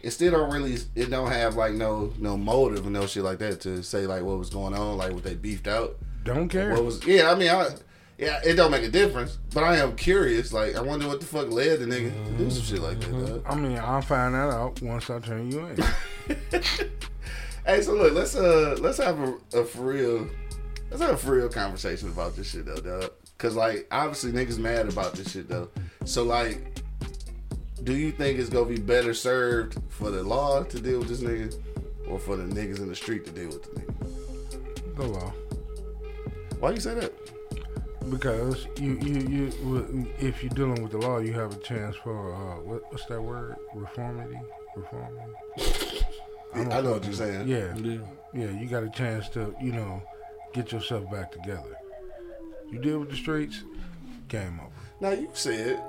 it 0.00 0.10
still 0.10 0.32
don't 0.32 0.50
really 0.52 0.78
it 0.94 1.10
don't 1.10 1.30
have 1.30 1.56
like 1.56 1.74
no 1.74 2.12
no 2.18 2.36
motive 2.36 2.84
and 2.84 2.92
no 2.94 3.06
shit 3.06 3.24
like 3.24 3.38
that 3.38 3.60
to 3.62 3.82
say 3.82 4.06
like 4.06 4.22
what 4.22 4.38
was 4.38 4.50
going 4.50 4.74
on, 4.74 4.96
like 4.96 5.12
what 5.12 5.22
they 5.24 5.34
beefed 5.34 5.66
out. 5.68 5.96
Don't 6.24 6.48
care. 6.48 6.72
What 6.72 6.84
was 6.84 7.06
yeah, 7.06 7.30
I 7.30 7.34
mean 7.34 7.50
I 7.50 7.70
yeah, 8.18 8.40
it 8.44 8.54
don't 8.54 8.72
make 8.72 8.82
a 8.82 8.90
difference. 8.90 9.38
But 9.54 9.64
I 9.64 9.76
am 9.76 9.94
curious. 9.96 10.52
Like 10.52 10.76
I 10.76 10.80
wonder 10.80 11.06
what 11.06 11.20
the 11.20 11.26
fuck 11.26 11.50
led 11.50 11.80
the 11.80 11.86
nigga 11.86 12.12
to 12.26 12.32
do 12.32 12.50
some 12.50 12.62
shit 12.62 12.80
like 12.80 13.00
that, 13.00 13.26
dog. 13.26 13.42
I 13.46 13.54
mean, 13.54 13.78
I'll 13.78 14.02
find 14.02 14.34
that 14.34 14.50
out 14.50 14.82
once 14.82 15.08
I 15.08 15.20
turn 15.20 15.50
you 15.50 15.66
in. 15.66 15.78
Hey, 17.68 17.82
so 17.82 17.92
look, 17.92 18.14
let's 18.14 18.34
uh 18.34 18.78
let's 18.80 18.96
have 18.96 19.20
a, 19.20 19.34
a 19.58 19.62
for 19.62 19.82
real 19.82 20.26
let's 20.90 21.02
have 21.02 21.10
a 21.10 21.16
for 21.18 21.34
real 21.34 21.50
conversation 21.50 22.08
about 22.08 22.34
this 22.34 22.50
shit 22.50 22.64
though, 22.64 22.76
dog. 22.76 23.10
Cause 23.36 23.54
like 23.54 23.86
obviously 23.90 24.32
niggas 24.32 24.58
mad 24.58 24.88
about 24.88 25.12
this 25.12 25.32
shit 25.32 25.50
though. 25.50 25.68
So 26.06 26.22
like, 26.22 26.80
do 27.84 27.94
you 27.94 28.10
think 28.10 28.38
it's 28.38 28.48
gonna 28.48 28.64
be 28.64 28.78
better 28.78 29.12
served 29.12 29.76
for 29.90 30.10
the 30.10 30.22
law 30.22 30.62
to 30.62 30.80
deal 30.80 31.00
with 31.00 31.08
this 31.08 31.20
nigga, 31.20 31.54
or 32.08 32.18
for 32.18 32.36
the 32.36 32.44
niggas 32.44 32.78
in 32.78 32.88
the 32.88 32.96
street 32.96 33.26
to 33.26 33.32
deal 33.32 33.48
with 33.48 33.62
the 33.64 33.80
nigga? 33.80 34.96
The 34.96 35.02
law. 35.06 35.32
Why 36.60 36.72
you 36.72 36.80
say 36.80 36.94
that? 36.94 37.12
Because 38.10 38.66
you, 38.80 38.98
you, 39.00 39.20
you, 39.28 40.06
if 40.18 40.42
you're 40.42 40.50
dealing 40.50 40.82
with 40.82 40.92
the 40.92 40.98
law, 40.98 41.18
you 41.18 41.32
have 41.34 41.52
a 41.52 41.58
chance 41.58 41.94
for 41.96 42.34
uh, 42.34 42.60
what, 42.62 42.90
what's 42.90 43.04
that 43.06 43.22
word? 43.22 43.56
Reformity, 43.74 44.40
reformity. 44.74 46.04
I 46.54 46.80
know 46.80 46.92
what 46.92 47.04
you're 47.04 47.12
saying. 47.12 47.46
Yeah, 47.46 47.74
yeah. 48.34 48.50
You 48.50 48.66
got 48.66 48.82
a 48.82 48.90
chance 48.90 49.28
to, 49.30 49.54
you 49.60 49.72
know, 49.72 50.02
get 50.52 50.72
yourself 50.72 51.10
back 51.10 51.30
together. 51.30 51.76
You 52.70 52.78
deal 52.80 52.98
with 52.98 53.10
the 53.10 53.16
streets, 53.16 53.62
game 54.28 54.58
over. 54.60 54.72
Now 55.00 55.10
you 55.10 55.30
said 55.34 55.80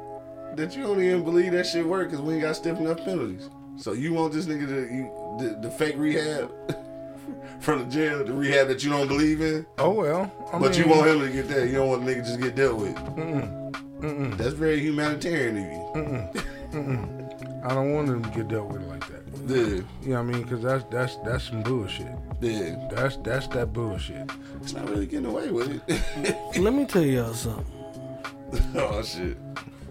that 0.56 0.76
you 0.76 0.84
don't 0.84 1.02
even 1.02 1.24
believe 1.24 1.52
that 1.54 1.66
shit 1.66 1.86
work 1.86 2.10
because 2.10 2.22
we 2.22 2.34
ain't 2.34 2.44
got 2.44 2.56
stiff 2.56 2.78
enough 2.78 2.98
penalties. 2.98 3.50
So 3.78 3.94
you 3.94 4.14
want 4.14 4.34
this 4.34 4.46
nigga 4.46 4.68
to 4.68 4.94
you, 4.94 5.12
the, 5.40 5.60
the 5.62 5.72
fake 5.72 5.96
rehab 5.98 6.52
from 7.60 7.80
the 7.80 7.86
jail, 7.94 8.24
the 8.24 8.34
rehab 8.34 8.68
that 8.68 8.84
you 8.84 8.90
don't 8.90 9.08
believe 9.08 9.42
in, 9.42 9.66
Oh 9.78 9.92
well. 9.92 10.32
I 10.54 10.60
but 10.60 10.78
you 10.78 10.86
mean, 10.86 10.98
want 10.98 11.10
him 11.10 11.20
to 11.22 11.30
get 11.32 11.48
that. 11.50 11.68
You 11.68 11.74
don't 11.74 11.90
want 11.90 12.06
the 12.06 12.14
nigga 12.16 12.26
just 12.26 12.40
get 12.42 12.56
dealt 12.56 12.80
with. 12.80 14.38
That's 14.38 14.54
very 14.54 14.80
humanitarian 14.80 15.58
of 15.58 16.36
you. 16.76 17.60
I 17.64 17.74
don't 17.74 17.94
want 17.94 18.08
them 18.08 18.24
to 18.24 18.30
get 18.30 18.48
dealt 18.48 18.68
with 18.72 18.84
like 18.84 19.06
that. 19.08 19.20
Yeah, 19.48 19.56
You 19.58 19.84
know 20.06 20.12
what 20.14 20.20
I 20.20 20.22
mean? 20.24 20.44
Because 20.44 20.62
that's 20.64 20.84
that's 20.92 21.16
that's 21.26 21.44
some 21.46 21.64
bullshit. 21.64 22.08
yeah. 22.42 22.76
That's 22.92 23.18
that's 23.18 23.48
that 23.48 23.74
bullshit. 23.74 24.30
It's 24.62 24.74
not 24.74 24.88
really 24.90 25.06
getting 25.06 25.26
away 25.26 25.50
with 25.52 25.82
it. 25.88 26.38
Let 26.60 26.74
me 26.74 26.86
tell 26.86 27.04
y'all 27.04 27.34
something. 27.34 27.66
oh 28.76 29.02
shit. 29.04 29.38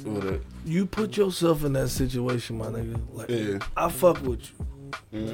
What 0.05 0.27
up? 0.27 0.41
You 0.65 0.87
put 0.87 1.17
yourself 1.17 1.65
in 1.65 1.73
that 1.75 1.89
situation, 1.89 2.57
my 2.59 2.67
nigga. 2.67 2.99
Like 3.13 3.29
Yeah. 3.29 3.59
I 3.77 3.91
fuck 3.91 4.23
with 4.23 4.41
you, 4.59 4.67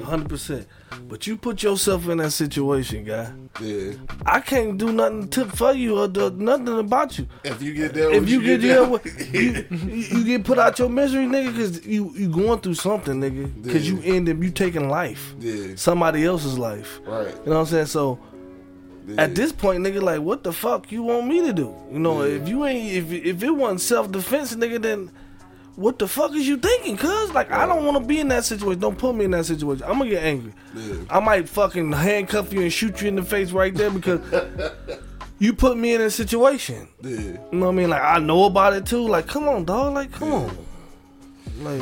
hundred 0.03 0.29
percent. 0.29 0.67
But 1.07 1.27
you 1.27 1.37
put 1.37 1.61
yourself 1.63 2.07
in 2.07 2.17
that 2.19 2.31
situation, 2.31 3.03
guy. 3.03 3.31
Yeah. 3.61 3.93
I 4.25 4.39
can't 4.39 4.77
do 4.77 4.91
nothing 4.91 5.27
to 5.29 5.45
for 5.45 5.73
you 5.73 5.99
or 5.99 6.07
do 6.07 6.29
nothing 6.31 6.79
about 6.79 7.17
you. 7.17 7.27
If 7.43 7.61
you 7.61 7.73
get 7.73 7.93
dealt 7.93 8.13
If 8.13 8.21
with, 8.21 8.29
you 8.29 8.41
get 8.41 8.61
dealt 8.61 8.89
with, 8.91 9.33
you, 9.33 9.65
you 9.71 10.17
you 10.19 10.23
get 10.25 10.43
put 10.43 10.57
out 10.57 10.77
your 10.79 10.89
misery, 10.89 11.25
nigga, 11.25 11.47
because 11.51 11.85
you 11.85 12.11
you 12.15 12.29
going 12.29 12.59
through 12.59 12.75
something, 12.75 13.19
nigga. 13.19 13.63
Because 13.63 13.87
you 13.89 14.01
end 14.03 14.29
up 14.29 14.41
you 14.41 14.51
taking 14.51 14.89
life, 14.89 15.35
Yeah. 15.39 15.75
somebody 15.75 16.25
else's 16.25 16.57
life. 16.57 16.99
Right. 17.05 17.27
You 17.27 17.33
know 17.51 17.51
what 17.51 17.57
I'm 17.59 17.65
saying? 17.65 17.85
So 17.87 18.19
Yeah. 19.07 19.21
at 19.23 19.35
this 19.35 19.51
point, 19.51 19.83
nigga, 19.85 20.01
like, 20.01 20.21
what 20.21 20.43
the 20.43 20.51
fuck 20.51 20.91
you 20.91 21.03
want 21.03 21.27
me 21.27 21.41
to 21.45 21.53
do? 21.53 21.73
You 21.91 21.99
know, 21.99 22.23
Yeah. 22.23 22.37
if 22.41 22.49
you 22.49 22.65
ain't, 22.65 22.91
if 22.93 23.11
if 23.11 23.43
it 23.43 23.51
wasn't 23.51 23.81
self 23.81 24.11
defense, 24.11 24.55
nigga, 24.55 24.81
then 24.81 25.11
what 25.75 25.99
the 25.99 26.07
fuck 26.07 26.33
is 26.33 26.47
you 26.47 26.57
thinking? 26.57 26.97
Cause 26.97 27.31
like, 27.33 27.51
I 27.51 27.65
don't 27.65 27.85
want 27.85 27.97
to 27.97 28.03
be 28.03 28.19
in 28.19 28.29
that 28.29 28.45
situation. 28.45 28.79
Don't 28.79 28.97
put 28.97 29.13
me 29.15 29.25
in 29.25 29.31
that 29.31 29.45
situation. 29.45 29.83
I'm 29.85 29.97
gonna 29.97 30.09
get 30.09 30.23
angry. 30.23 30.53
Yeah. 30.73 30.95
I 31.09 31.19
might 31.19 31.49
fucking 31.49 31.91
handcuff 31.91 32.53
you 32.53 32.61
and 32.61 32.71
shoot 32.71 33.01
you 33.01 33.07
in 33.09 33.15
the 33.15 33.23
face 33.23 33.51
right 33.51 33.73
there 33.73 33.91
because 33.91 34.21
you 35.39 35.53
put 35.53 35.77
me 35.77 35.93
in 35.93 36.01
a 36.01 36.09
situation. 36.09 36.87
Yeah. 37.01 37.19
You 37.19 37.39
know 37.51 37.65
what 37.65 37.71
I 37.73 37.75
mean? 37.75 37.89
Like 37.89 38.01
I 38.01 38.19
know 38.19 38.45
about 38.45 38.73
it 38.73 38.85
too. 38.85 39.05
Like, 39.07 39.27
come 39.27 39.49
on, 39.49 39.65
dog. 39.65 39.93
Like, 39.93 40.11
come 40.11 40.31
on. 40.31 40.57
Like, 41.59 41.81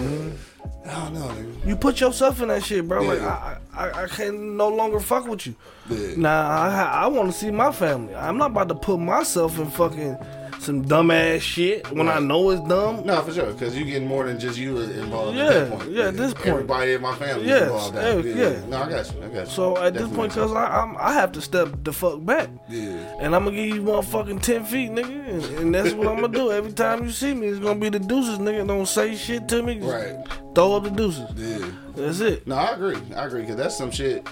I 0.86 1.04
don't 1.06 1.14
know, 1.14 1.28
nigga. 1.28 1.68
you 1.68 1.76
put 1.76 2.00
yourself 2.00 2.42
in 2.42 2.50
that 2.50 2.64
shit, 2.64 2.88
bro. 2.88 3.02
Like, 3.04 3.22
I, 3.22 3.58
I, 3.74 4.04
I 4.04 4.08
can 4.08 4.58
no 4.58 4.70
longer 4.70 5.00
fuck 5.00 5.28
with 5.28 5.48
you. 5.48 5.56
Yeah. 5.90 6.16
Nah, 6.18 6.50
I, 6.50 7.04
I 7.04 7.08
want 7.08 7.32
to 7.32 7.38
see 7.38 7.52
my 7.52 7.72
family. 7.72 8.14
I'm 8.16 8.38
not 8.38 8.52
about 8.52 8.70
to 8.70 8.76
put 8.76 8.98
myself 9.00 9.58
in 9.60 9.70
fucking 9.72 10.18
some 10.64 10.84
dumbass 10.86 11.42
shit 11.42 11.90
when 11.92 12.08
I 12.10 12.20
know 12.20 12.50
it's 12.52 12.68
dumb. 12.68 13.06
No, 13.06 13.22
for 13.22 13.32
sure, 13.34 13.48
because 13.54 13.76
you 13.78 13.86
getting 13.86 14.08
more 14.08 14.26
than 14.26 14.40
just 14.40 14.58
you 14.58 14.80
involved 14.80 15.38
Yeah, 15.38 15.44
at 15.46 15.54
that 15.54 15.72
point. 15.80 15.92
yeah, 15.92 16.08
at 16.08 16.18
this 16.18 16.34
point. 16.34 16.48
Everybody 16.48 16.94
in 16.94 17.02
my 17.02 17.16
family 17.16 17.48
Yes, 17.48 17.64
involved. 17.64 17.96
Yeah, 17.96 18.16
yeah, 18.18 18.50
yeah. 18.52 18.66
No, 18.68 18.84
I 18.84 18.90
got 18.90 19.14
you. 19.14 19.24
I 19.24 19.28
got 19.28 19.40
you. 19.42 19.46
So 19.52 19.78
at 19.78 19.94
this 19.94 20.08
point, 20.10 20.34
cause 20.34 20.52
I 20.54 20.66
I'm, 20.82 20.96
I 20.98 21.14
have 21.14 21.32
to 21.34 21.42
step 21.42 21.70
the 21.84 21.94
fuck 21.94 22.24
back, 22.26 22.50
Yeah. 22.70 22.98
and 23.20 23.36
I'm 23.36 23.46
gonna 23.46 23.56
give 23.56 23.76
you 23.76 23.82
motherfucking 23.82 24.42
ten 24.42 24.66
feet, 24.66 24.92
nigga, 24.92 25.30
and, 25.30 25.44
and 25.60 25.76
that's 25.76 25.94
what 25.94 26.08
I'm 26.08 26.16
gonna 26.22 26.30
do. 26.30 26.52
Every 26.52 26.72
time 26.72 27.04
you 27.04 27.12
see 27.12 27.34
me, 27.34 27.48
it's 27.48 27.60
gonna 27.60 27.80
be 27.80 27.90
the 27.90 28.00
deuces, 28.00 28.40
nigga. 28.40 28.66
Don't 28.68 28.88
say 28.88 29.16
shit 29.16 29.48
to 29.50 29.62
me. 29.62 29.80
Right. 29.80 30.16
Throw 30.56 30.74
up 30.76 30.84
the 30.84 30.90
deuces. 30.92 31.30
Yeah. 31.36 31.68
That's 31.96 32.20
it. 32.22 32.48
No, 32.48 32.56
I 32.56 32.72
agree. 32.74 32.98
I 33.16 33.26
agree 33.26 33.42
because 33.42 33.56
that's 33.58 33.78
some 33.78 33.92
shit. 33.92 34.28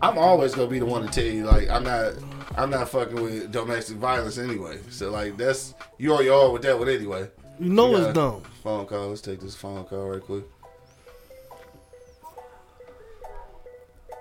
I'm 0.00 0.16
always 0.16 0.54
gonna 0.54 0.68
be 0.68 0.78
the 0.78 0.86
one 0.86 1.02
to 1.04 1.08
tell 1.08 1.24
you 1.24 1.44
like 1.46 1.68
I'm 1.68 1.82
not. 1.84 2.14
I'm 2.58 2.70
not 2.70 2.88
fucking 2.88 3.22
with 3.22 3.52
domestic 3.52 3.96
violence 3.98 4.36
anyway. 4.36 4.80
So 4.90 5.10
like 5.12 5.36
that's 5.36 5.74
you 5.96 6.12
already 6.12 6.28
are 6.28 6.32
all 6.32 6.52
with 6.52 6.62
that 6.62 6.76
one 6.76 6.88
anyway. 6.88 7.30
You 7.60 7.68
know 7.70 7.90
We 7.92 8.12
dumb. 8.12 8.42
Phone 8.64 8.86
call. 8.86 9.08
Let's 9.10 9.20
take 9.20 9.40
this 9.40 9.54
phone 9.54 9.84
call 9.84 10.08
right 10.10 10.20
quick. 10.20 10.44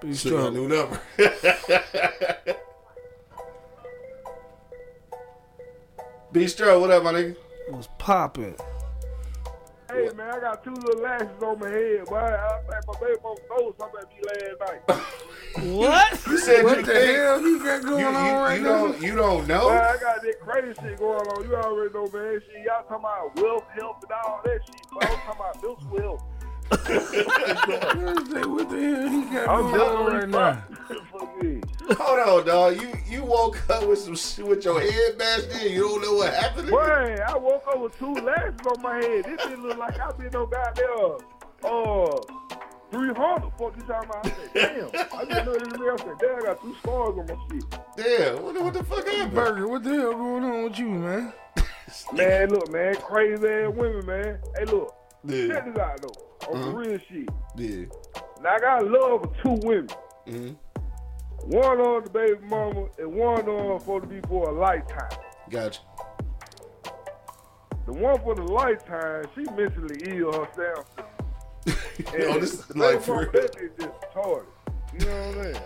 Be 0.01 0.13
Still 0.13 0.37
strong. 0.39 0.53
new 0.53 0.67
number. 0.67 1.01
Bistro, 6.33 6.79
what 6.79 6.91
up, 6.91 7.03
my 7.03 7.13
nigga? 7.13 7.35
Was 7.71 7.87
popping. 7.97 8.55
Hey 9.89 10.09
man, 10.15 10.29
I 10.33 10.39
got 10.39 10.63
two 10.63 10.73
little 10.73 11.01
lashes 11.01 11.29
on 11.41 11.59
my 11.59 11.69
head, 11.69 12.05
boy. 12.05 12.17
I 12.17 12.59
think 12.69 12.87
my 12.87 12.99
baby 12.99 13.19
mama 13.23 13.37
stole 13.45 13.75
something 13.79 14.01
at 14.01 14.09
me 14.09 14.19
last 14.27 14.59
night. 14.59 14.81
What? 15.73 16.19
You 16.27 16.37
said 16.37 16.63
What 16.65 16.77
you 16.79 16.83
the 16.85 16.91
think- 16.93 17.15
hell 17.17 17.39
he 17.39 17.59
got 17.59 17.81
You, 17.81 17.89
going 17.89 17.99
you, 18.01 18.07
on 18.07 18.41
right 18.43 18.57
you 18.59 18.63
now? 18.63 18.69
don't 18.87 19.01
you 19.01 19.15
don't 19.15 19.47
Boy, 19.47 19.53
know? 19.53 19.69
I 19.69 19.97
got 19.97 20.21
that 20.21 20.39
crazy 20.41 20.73
shit 20.81 20.99
going 20.99 21.25
on. 21.27 21.43
You 21.47 21.55
already 21.55 21.93
know, 21.93 22.07
man. 22.13 22.41
Shit, 22.45 22.65
y'all 22.65 22.83
talking 22.83 22.97
about 22.97 23.35
wealth, 23.37 23.63
health, 23.79 24.03
and 24.03 24.11
all 24.11 24.41
that 24.43 24.59
shit. 24.65 24.75
But 24.91 25.05
I'm 25.05 25.17
talking 25.19 25.39
about 25.39 25.55
mental 25.63 25.87
wealth. 25.91 26.23
What 28.47 28.69
the 28.69 28.77
hell 28.77 29.09
he 29.09 29.21
got 29.33 29.47
I'm 29.47 29.71
going 29.71 29.81
on 29.81 30.05
right 30.05 30.31
definitely 30.31 30.31
now? 30.31 30.76
Fuck. 31.87 31.97
Hold 31.97 32.19
on, 32.41 32.45
dog. 32.47 32.81
You 32.81 32.93
you 33.07 33.23
woke 33.23 33.69
up 33.69 33.87
with 33.87 33.99
some 33.99 34.15
shit 34.15 34.45
with 34.47 34.63
your 34.65 34.79
head 34.81 35.17
bashed 35.17 35.49
in. 35.63 35.71
You 35.73 35.87
don't 35.87 36.01
know 36.01 36.13
what 36.15 36.33
happened. 36.33 36.69
Boy, 36.69 37.17
I 37.27 37.37
woke 37.37 37.63
up 37.67 37.79
with 37.81 37.97
two 37.97 38.13
lashes 38.13 38.55
on 38.67 38.81
my 38.81 38.95
head. 38.97 39.25
This 39.25 39.41
shit 39.41 39.59
look 39.59 39.77
like 39.77 39.99
I 39.99 40.11
been 40.13 40.35
on 40.35 40.49
goddamn 40.49 41.17
uh 41.63 42.17
300. 42.91 43.51
Fuck 43.57 43.75
you 43.75 43.83
talking 43.83 44.09
about? 44.09 44.25
I 44.25 44.29
said, 44.29 44.49
damn. 44.53 45.19
I 45.19 45.25
didn't 45.25 45.45
know 45.45 45.53
this 45.53 45.79
real. 45.79 45.93
I 45.93 45.97
said, 45.97 46.15
damn, 46.19 46.37
I 46.37 46.41
got 46.45 46.61
two 46.61 46.75
scars 46.81 47.17
on 47.17 47.25
my 47.27 47.37
shit. 47.49 47.79
Damn, 47.97 48.43
what, 48.43 48.53
the- 48.53 48.63
what 48.63 48.73
the 48.73 48.83
fuck 48.83 49.05
happened? 49.07 49.33
Burger, 49.33 49.67
what 49.67 49.83
the 49.83 49.89
hell 49.93 50.13
going 50.13 50.43
on 50.45 50.63
with 50.65 50.79
you, 50.79 50.89
man? 50.89 51.33
Man, 52.13 52.49
look, 52.49 52.69
man, 52.69 52.95
crazy 52.95 53.47
ass 53.47 53.71
women, 53.73 54.05
man. 54.05 54.39
Hey, 54.57 54.65
look, 54.65 54.93
Yeah, 55.23 55.47
check 55.47 55.65
this 55.73 55.77
out 55.81 56.01
though. 56.01 56.49
On 56.53 56.61
the 56.61 56.77
real 56.77 56.99
shit. 57.09 57.29
yeah. 57.55 57.85
Now 58.41 58.55
I 58.55 58.59
got 58.59 58.85
love 58.87 59.21
for 59.23 59.41
two 59.41 59.67
women. 59.67 59.89
hmm 60.25 60.49
One 61.47 61.79
on 61.79 62.03
the 62.03 62.09
baby 62.09 62.39
mama 62.49 62.87
and 62.99 63.13
one 63.13 63.47
on 63.47 63.79
for 63.79 64.01
to 64.01 64.07
be 64.07 64.19
for 64.27 64.49
a 64.49 64.51
lifetime. 64.51 65.17
Gotcha. 65.49 65.79
The 67.85 67.93
one 67.93 68.19
for 68.19 68.35
the 68.35 68.43
lifetime, 68.43 69.23
she 69.33 69.43
mentally 69.55 70.17
ill 70.17 70.31
herself. 70.45 70.85
Oh, 72.19 72.39
this 72.39 72.53
is 72.53 72.75
like 72.77 73.01
for 73.01 73.21
real. 73.21 73.31
just 73.31 73.57
retarded. 73.57 74.45
You 74.93 75.05
know 75.05 75.27
what 75.27 75.37
I'm 75.37 75.53
saying? 75.53 75.61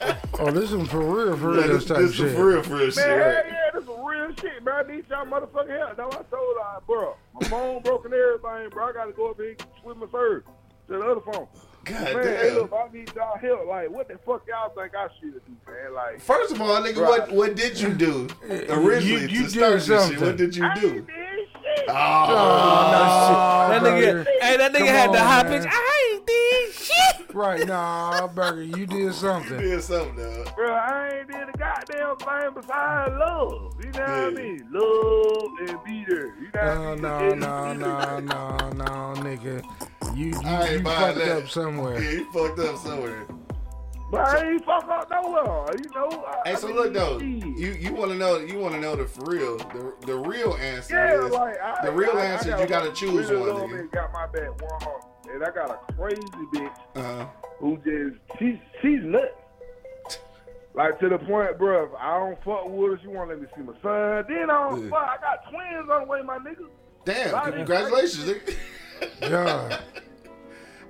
Oh, 0.40 0.50
this 0.52 0.70
is 0.72 0.88
for 0.88 1.00
real, 1.00 1.36
for 1.36 1.50
real 1.50 1.60
Yeah, 1.62 1.66
this, 1.66 1.84
type 1.86 1.96
this 1.98 2.14
shit. 2.14 2.26
is 2.26 2.34
for 2.34 2.46
real, 2.46 2.62
for 2.62 2.76
real 2.76 2.90
shit. 2.90 3.06
Man, 3.06 3.18
hell 3.18 3.28
Right? 3.28 3.44
yeah, 3.48 3.70
this 3.74 3.82
is 3.82 3.88
real 3.88 4.34
shit, 4.40 4.64
man. 4.64 4.74
I 4.74 4.92
need 4.92 5.04
y'all 5.10 5.26
motherfucking 5.26 5.76
help. 5.78 5.98
Now 5.98 6.06
I 6.06 6.22
told 6.30 6.56
her, 6.62 6.80
bro, 6.86 7.16
my 7.34 7.48
phone 7.48 7.82
broken 7.82 8.12
everything, 8.12 8.70
bro. 8.70 8.88
I 8.88 8.92
gotta 8.92 9.12
go 9.12 9.30
up 9.30 9.36
here 9.38 9.50
and 9.50 9.66
switch 9.82 9.96
my 9.96 10.06
service 10.12 10.44
to 10.88 10.92
the 10.92 11.00
other 11.00 11.20
phone. 11.32 11.48
God 11.88 12.14
Man, 12.14 12.22
hey, 12.24 12.48
damn. 12.50 12.54
look, 12.56 12.72
I 12.72 12.92
need 12.96 13.12
y'all 13.14 13.38
help. 13.38 13.66
Like, 13.66 13.90
what 13.90 14.08
the 14.08 14.18
fuck 14.18 14.42
y'all 14.48 14.70
think 14.74 14.94
I 14.94 15.08
should 15.20 15.32
do, 15.34 15.40
man? 15.66 15.94
Like, 15.94 16.20
First 16.20 16.52
of 16.52 16.60
all, 16.60 16.80
nigga, 16.82 17.00
what 17.00 17.30
what 17.32 17.54
did 17.56 17.78
you 17.80 17.90
do 17.94 18.28
originally 18.68 19.30
you 19.32 19.44
to 19.44 19.50
start 19.50 19.72
did 19.72 19.80
this 19.80 19.86
shit? 19.86 20.00
something. 20.00 20.20
What 20.26 20.36
did 20.36 20.56
you 20.56 20.64
I 20.64 20.74
do? 20.80 20.86
ain't 20.88 21.06
did 21.06 21.14
shit. 21.52 21.84
Oh, 21.88 21.94
oh 21.94 23.68
That 23.70 23.82
nigga, 23.82 24.12
Burger. 24.12 24.30
hey, 24.40 24.56
that 24.56 24.72
nigga 24.72 24.78
Come 24.78 24.86
had 24.88 25.12
the 25.12 25.20
on, 25.20 25.26
high 25.26 25.42
man. 25.44 25.62
pitch. 25.62 25.70
I 25.72 26.12
ain't 26.14 26.26
did 26.26 26.72
shit. 26.74 27.34
Right, 27.34 27.66
nah, 27.66 28.26
Burger, 28.34 28.62
you 28.62 28.86
did 28.86 29.14
something. 29.14 29.60
you 29.60 29.68
did 29.70 29.82
something, 29.82 30.16
dog. 30.16 30.54
Bro, 30.56 30.72
I 30.72 31.18
ain't 31.18 31.28
did 31.28 31.48
a 31.48 31.58
goddamn 31.58 32.16
thing 32.16 32.50
besides 32.54 33.12
love. 33.18 33.74
You 33.84 33.92
know 33.92 34.00
what 34.00 34.08
I 34.08 34.30
mean? 34.30 34.68
Love 34.72 35.68
and 35.68 35.84
be 35.84 36.04
there. 36.08 36.26
You 36.26 36.48
know 36.54 36.60
what 36.60 36.64
I 36.64 36.70
uh, 36.70 36.92
mean? 36.94 37.02
no, 37.02 37.18
And 37.18 37.40
no, 37.40 37.74
be 37.74 37.78
no, 37.80 38.20
no, 38.20 38.70
no, 38.70 39.22
nigga. 39.22 39.62
You, 40.18 40.26
you, 40.26 40.40
I 40.44 40.64
ain't 40.64 40.78
you 40.80 40.84
fucked 40.84 41.18
that. 41.18 41.38
up 41.44 41.48
somewhere. 41.48 42.02
Yeah, 42.02 42.10
you 42.10 42.24
fucked 42.32 42.58
up 42.58 42.76
somewhere. 42.78 43.24
But 44.10 44.20
I 44.22 44.50
ain't 44.50 44.64
fuck 44.64 44.84
up 44.88 45.08
nowhere. 45.10 45.76
You 45.78 45.90
know? 45.94 46.24
I, 46.26 46.48
Hey, 46.48 46.52
I 46.52 46.54
so 46.56 46.66
mean, 46.66 46.76
look 46.76 46.92
though, 46.92 47.18
you 47.18 47.72
you 47.78 47.94
want 47.94 48.10
to 48.10 48.16
know 48.16 48.38
you 48.38 48.58
want 48.58 48.74
to 48.74 48.80
know 48.80 48.96
the 48.96 49.04
for 49.06 49.26
real 49.30 49.58
the 49.58 49.94
the 50.06 50.16
real 50.16 50.54
answer 50.54 50.96
Yeah, 50.96 51.26
is 51.26 51.32
like 51.32 51.60
I, 51.62 51.86
the 51.86 51.92
real 51.92 52.10
I, 52.16 52.24
answer 52.24 52.52
I 52.52 52.56
is 52.56 52.62
you 52.62 52.66
gotta 52.66 52.92
choose 52.92 53.28
one, 53.30 53.46
love 53.46 53.70
nigga. 53.70 53.80
and 53.80 53.90
got 53.92 54.12
my 54.12 54.26
back 54.26 54.60
one 54.60 54.80
heart, 54.82 55.04
and 55.32 55.44
I 55.44 55.50
got 55.50 55.70
a 55.70 55.78
crazy 55.94 56.26
bitch 56.52 56.70
uh, 56.96 57.26
who 57.60 57.76
just 57.76 58.16
she's 58.40 58.56
she's 58.82 59.02
nuts. 59.04 59.26
Like 60.74 60.98
to 61.00 61.08
the 61.10 61.18
point, 61.18 61.58
bro. 61.58 61.84
If 61.84 61.90
I 62.00 62.18
don't 62.18 62.36
fuck 62.44 62.68
with 62.68 62.92
her, 62.92 63.00
she 63.02 63.08
won't 63.08 63.28
let 63.28 63.40
me 63.40 63.46
see 63.54 63.62
my 63.62 63.72
son. 63.82 64.24
Then 64.28 64.50
I 64.50 64.68
don't 64.70 64.82
Yeah. 64.84 64.90
fuck. 64.90 65.08
I 65.08 65.16
got 65.20 65.50
twins 65.50 65.90
on 65.92 66.00
the 66.02 66.06
way, 66.08 66.22
my 66.22 66.38
nigga. 66.38 66.66
Damn, 67.04 67.52
congratulations, 67.52 68.24
nigga. 68.24 68.56
God. 69.28 69.78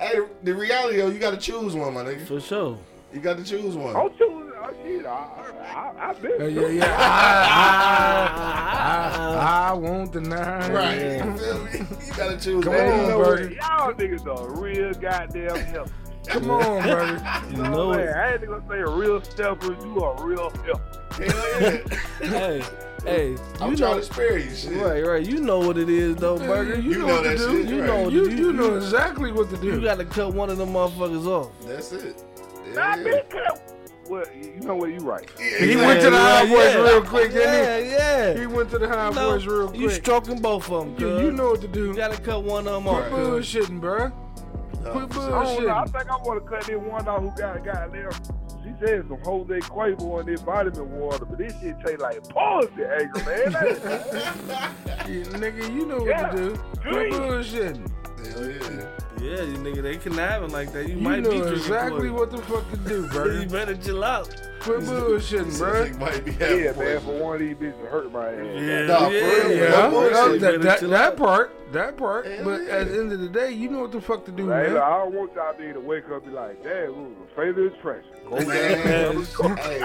hey, 0.01 0.17
the, 0.17 0.29
the 0.45 0.55
reality 0.55 0.99
though, 0.99 1.09
you 1.09 1.19
gotta 1.19 1.37
choose 1.37 1.75
one, 1.75 1.95
my 1.95 2.05
nigga. 2.05 2.27
For 2.27 2.41
sure. 2.41 2.79
You 3.13 3.21
gotta 3.21 3.43
choose 3.45 3.77
one. 3.77 3.97
I'm 3.97 4.11
choosing. 4.11 4.53
Oh 4.61 4.71
shit, 4.83 5.07
I, 5.07 5.11
I, 5.11 6.01
I, 6.01 6.11
I 6.11 6.13
been. 6.15 6.41
Yeah, 6.41 6.47
yeah, 6.47 6.69
yeah. 6.69 6.97
I, 8.79 9.09
I, 9.37 9.71
I 9.71 9.73
won't 9.73 10.13
deny. 10.13 10.73
Right. 10.73 10.99
it. 10.99 11.25
You 11.25 11.39
feel 11.39 11.65
me? 11.65 11.71
You 12.07 12.15
gotta 12.15 12.37
choose 12.37 12.65
Come 12.65 12.75
one. 12.75 12.83
Man, 12.83 12.93
on, 12.93 13.01
you 13.01 13.07
know 13.09 13.19
what? 13.19 13.53
Y'all 13.53 13.93
niggas 13.95 14.27
are 14.27 14.61
real 14.61 14.93
goddamn 14.95 15.57
help. 15.67 15.91
Come 16.27 16.51
on, 16.51 16.83
brother. 16.89 17.43
You 17.51 17.57
know 17.63 17.91
man, 17.93 18.01
it. 18.01 18.17
I 18.17 18.33
ain't 18.35 18.47
gonna 18.47 18.65
say 18.69 18.79
a 18.81 18.89
real 18.89 19.23
stepper. 19.23 19.73
You 19.81 19.99
a 20.01 20.25
real 20.25 20.51
help. 20.51 20.83
Hell 21.15 21.61
yeah. 21.61 21.79
Hey, 22.21 22.63
hey, 23.05 23.37
I'm 23.61 23.71
you 23.73 23.77
trying 23.77 23.93
know, 23.93 23.99
to 23.99 24.03
spare 24.05 24.39
you, 24.39 24.55
shit. 24.55 24.73
right, 24.83 25.05
right. 25.05 25.27
You 25.27 25.41
know 25.41 25.59
what 25.59 25.79
it 25.79 25.89
is, 25.89 26.17
though, 26.17 26.39
Burger. 26.39 26.79
You, 26.81 26.91
You 26.93 26.99
know, 26.99 27.07
know 27.07 27.15
what 27.15 27.25
that 27.25 27.39
to 27.39 27.49
do. 27.51 27.63
shit, 27.63 27.71
You 27.71 27.81
right. 27.81 27.87
know 27.87 28.03
what 28.03 28.13
You, 28.13 28.25
to 28.31 28.37
you 28.37 28.53
know 28.53 28.77
exactly 28.77 29.33
what 29.33 29.51
to 29.51 29.57
do. 29.57 29.67
You 29.69 29.81
got 29.81 29.99
to 29.99 30.05
cut 30.05 30.33
one 30.35 30.51
of 30.51 30.59
them 30.59 30.71
motherfuckers 30.71 31.27
off. 31.27 31.51
That's 31.67 31.93
it. 31.93 32.23
I 32.77 32.97
Yeah, 32.97 32.97
been 32.97 33.07
yeah. 33.15 33.21
cut. 33.29 33.75
Well, 34.09 34.25
you 34.35 34.61
know 34.61 34.75
what? 34.75 34.89
You 34.91 34.99
right. 35.01 35.29
he 35.39 35.77
went 35.77 36.01
to 36.01 36.09
the 36.11 36.17
high 36.19 36.47
voice 36.47 36.75
real 36.75 37.03
quick, 37.03 37.31
yeah, 37.33 37.39
didn't 37.79 37.91
yeah. 37.91 38.33
he? 38.35 38.41
He 38.41 38.47
went 38.47 38.71
to 38.71 38.79
the 38.79 38.89
high 38.89 39.09
You 39.11 39.15
know, 39.15 39.31
voice 39.33 39.45
real 39.47 39.69
quick. 39.69 39.81
You 39.81 39.91
stroking 39.91 40.41
both 40.41 40.71
of 40.71 40.87
them, 40.87 40.97
you, 40.99 41.27
you 41.27 41.33
know 41.33 41.51
what 41.51 41.61
to 41.61 41.69
do. 41.69 41.89
You 41.89 41.95
got 41.95 42.13
to 42.13 42.21
cut 42.23 42.43
one 42.43 42.67
of 42.67 42.73
them 42.73 42.85
Quit 42.85 43.05
off. 43.05 43.11
cuz. 43.11 43.55
bullshitting, 43.55 43.81
bruh. 43.81 44.11
Uh, 44.87 44.91
Quit 44.93 45.12
I 45.24 45.45
don't 45.45 45.66
know. 45.66 45.74
I 45.76 45.85
think 45.87 46.11
I 46.11 46.16
want 46.18 46.45
to 46.45 46.51
cut 46.51 46.64
this 46.64 46.76
one 46.76 47.09
out 47.09 47.20
who 47.20 47.31
got 47.37 47.64
got 47.64 47.93
there. 47.93 48.11
She 48.64 48.74
said 48.85 49.05
some 49.09 49.18
Jose 49.24 49.61
Cuervo 49.61 50.20
in 50.20 50.26
this 50.26 50.41
vitamin 50.43 50.91
water, 50.99 51.24
but 51.24 51.39
this 51.39 51.53
shit 51.61 51.79
taste 51.85 52.01
like 52.01 52.22
poison, 52.29 52.72
anger, 52.81 53.24
man. 53.24 53.53
Yeah, 55.09 55.24
nigga, 55.39 55.74
you 55.74 55.87
know 55.87 55.97
what 55.99 56.07
Yeah. 56.07 56.29
to 56.31 56.37
do. 56.37 56.57
Quit 56.83 56.93
Green. 56.93 57.12
bullshitting. 57.14 57.91
Hell 58.33 58.51
yeah. 58.51 58.87
Yeah, 59.20 59.43
you 59.43 59.57
nigga, 59.59 59.83
they 59.83 59.97
conniving 59.97 60.51
like 60.51 60.70
that. 60.72 60.87
You, 60.87 60.97
You 60.97 61.01
might 61.01 61.22
know 61.22 61.31
be 61.31 61.39
exactly 61.39 62.11
poison. 62.11 62.14
what 62.14 62.31
the 62.31 62.39
fuck 62.43 62.70
to 62.70 62.76
do, 62.76 63.07
bro. 63.12 63.24
You 63.26 63.49
better 63.49 63.74
chill 63.76 64.05
out. 64.05 64.29
Quit 64.61 64.81
bullshitting, 64.81 65.59
bro. 65.59 65.89
might 65.99 66.24
be 66.24 66.33
having 66.33 66.64
yeah, 66.64 66.72
man, 66.72 67.01
for 67.01 67.18
one 67.18 67.35
of 67.37 67.41
these 67.41 67.57
bitches 67.57 67.89
hurt 67.91 68.12
my 68.12 68.29
ass. 68.29 68.37
Yeah, 68.61 68.87
Nah, 68.87 68.99
for 68.99 69.11
real, 69.11 69.22
yeah, 69.22 69.49
Yeah, 69.49 69.89
Quit 69.89 69.93
bullshitting. 69.93 70.12
well, 70.12 70.33
You 70.35 70.39
that, 70.41 70.62
that, 70.62 70.81
that 70.91 71.16
part, 71.16 71.53
that 71.73 71.97
part. 71.97 72.27
Hell 72.27 72.45
but 72.45 72.62
yeah. 72.62 72.77
at 72.79 72.89
the 72.89 72.99
end 72.99 73.12
of 73.12 73.21
the 73.21 73.29
day, 73.29 73.51
you 73.53 73.69
know 73.69 73.81
what 73.81 73.93
the 73.93 74.01
fuck 74.01 74.25
to 74.27 74.33
do, 74.33 74.49
Hey, 74.49 74.64
man. 74.64 74.75
look, 74.75 74.83
I 74.83 74.99
don't 74.99 75.14
want 75.14 75.35
y'all 75.35 75.55
to 75.55 75.73
to 75.73 75.81
wake 75.81 76.05
up 76.07 76.23
and 76.23 76.25
be 76.25 76.31
like, 76.31 76.62
damn, 76.62 76.91
ooh, 76.91 77.16
the 77.29 77.35
failure 77.37 77.66
is 77.66 77.73
fresh. 77.83 78.05
Go 78.29 78.37
Man, 78.45 79.14
down, 79.14 79.25
hey, 79.57 79.79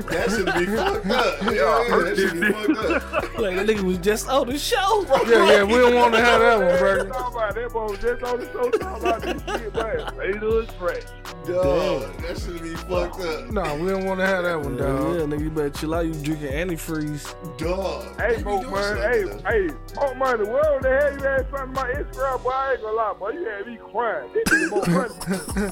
that 0.00 0.30
should 0.30 0.46
be 0.46 0.66
fucked 0.76 1.06
up. 1.06 1.38
Hell 1.40 1.54
yeah, 1.54 1.98
that 2.04 2.16
should 2.16 2.40
be 2.40 2.52
fucked 2.52 2.78
up. 3.14 3.22
Like 3.42 3.56
that 3.56 3.66
nigga 3.66 3.82
was 3.82 3.98
just 3.98 4.28
on 4.28 4.46
the 4.48 4.58
show. 4.58 5.04
Yeah, 5.26 5.46
yeah, 5.50 5.64
we 5.64 5.74
don't 5.74 5.94
want 5.94 6.14
to 6.14 6.20
have 6.20 6.40
that 6.40 6.58
one, 6.58 6.68
Talking 6.68 6.78
brother. 6.78 7.28
about 7.36 7.54
that 7.54 7.72
boy 7.72 7.86
was 7.86 7.98
just 7.98 8.22
on 8.22 8.40
the 8.40 8.46
show 8.52 8.70
talking 8.70 9.06
about 9.08 9.22
this 9.22 9.42
shit, 9.60 9.74
man. 9.74 10.12
Failure 10.16 10.62
is 10.62 10.70
fresh. 10.78 11.02
Dog, 11.46 12.02
that 12.18 12.38
should 12.38 12.62
be 12.62 12.74
fucked 12.74 13.20
up. 13.20 13.50
Nah, 13.50 13.74
we 13.74 13.88
don't 13.88 14.04
want 14.04 14.20
to 14.20 14.26
have 14.26 14.44
that 14.44 14.60
one, 14.60 14.76
Yeah, 14.78 14.84
dog. 14.86 15.14
yeah, 15.16 15.22
nigga, 15.22 15.40
you 15.40 15.50
better 15.50 15.70
chill 15.70 15.92
out. 15.94 16.06
You 16.06 16.12
drinking 16.14 16.52
antifreeze. 16.52 17.34
Dog. 17.58 18.16
Hey, 18.20 18.38
you 18.38 18.44
Man. 18.44 18.62
Hey, 18.62 18.70
Money, 18.70 19.00
hey, 19.00 19.22
though. 19.24 19.42
hey, 19.48 19.68
Mo 19.96 20.14
Money, 20.14 20.44
where 20.48 20.80
the 20.80 20.88
hell 20.88 21.12
you 21.16 21.22
had 21.22 21.46
something 21.50 21.70
about 21.70 21.90
Instagram, 21.94 22.42
boy? 22.42 22.50
I 22.50 22.72
ain't 22.72 22.80
gonna 22.82 22.96
lie, 22.96 23.12
boy. 23.18 23.30
You 23.30 23.44
had 23.44 23.66
me 23.66 23.76
crying. 23.90 24.30
This 24.32 24.44
nigga 24.48 24.70
Mo 24.70 24.78
Money 24.94 25.14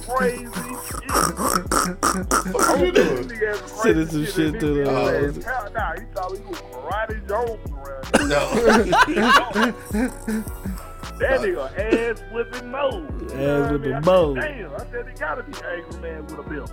crazy 0.09 0.45
shit. 0.87 1.11
What 2.55 2.81
you 2.81 2.91
doing? 2.93 3.29
This 3.29 3.39
nigga 3.39 3.51
Sending 3.69 4.07
crazy 4.07 4.11
some 4.11 4.35
shit 4.35 4.55
in 4.55 4.61
to 4.61 4.67
the- 4.75 4.91
house. 4.91 5.09
uh, 5.39 5.51
Hell 5.51 5.67
Nah, 5.73 5.93
he 5.95 6.05
thought 6.15 6.31
he 6.37 6.41
was 6.45 6.61
karate 6.61 7.19
Jones 7.29 7.63
around 7.73 8.05
here. 8.17 8.27
No. 9.95 10.41
That 11.21 11.41
nigga 11.41 12.11
ass 12.13 12.23
whipping 12.33 12.71
Mo. 12.71 13.07
You 13.21 13.37
know 13.37 13.63
Ass 13.63 13.63
what 13.63 13.69
I 13.69 13.73
whipping 13.73 13.91
mean? 13.91 13.95
I 13.95 14.01
Mo. 14.01 14.35
said, 14.35 14.43
Damn, 14.43 14.73
I 14.75 14.79
said 14.91 15.07
he 15.09 15.15
gotta 15.15 15.43
be 15.43 15.53
angry 15.65 16.01
man 16.01 16.27
with 16.27 16.39
a 16.39 16.43
bill. 16.43 16.69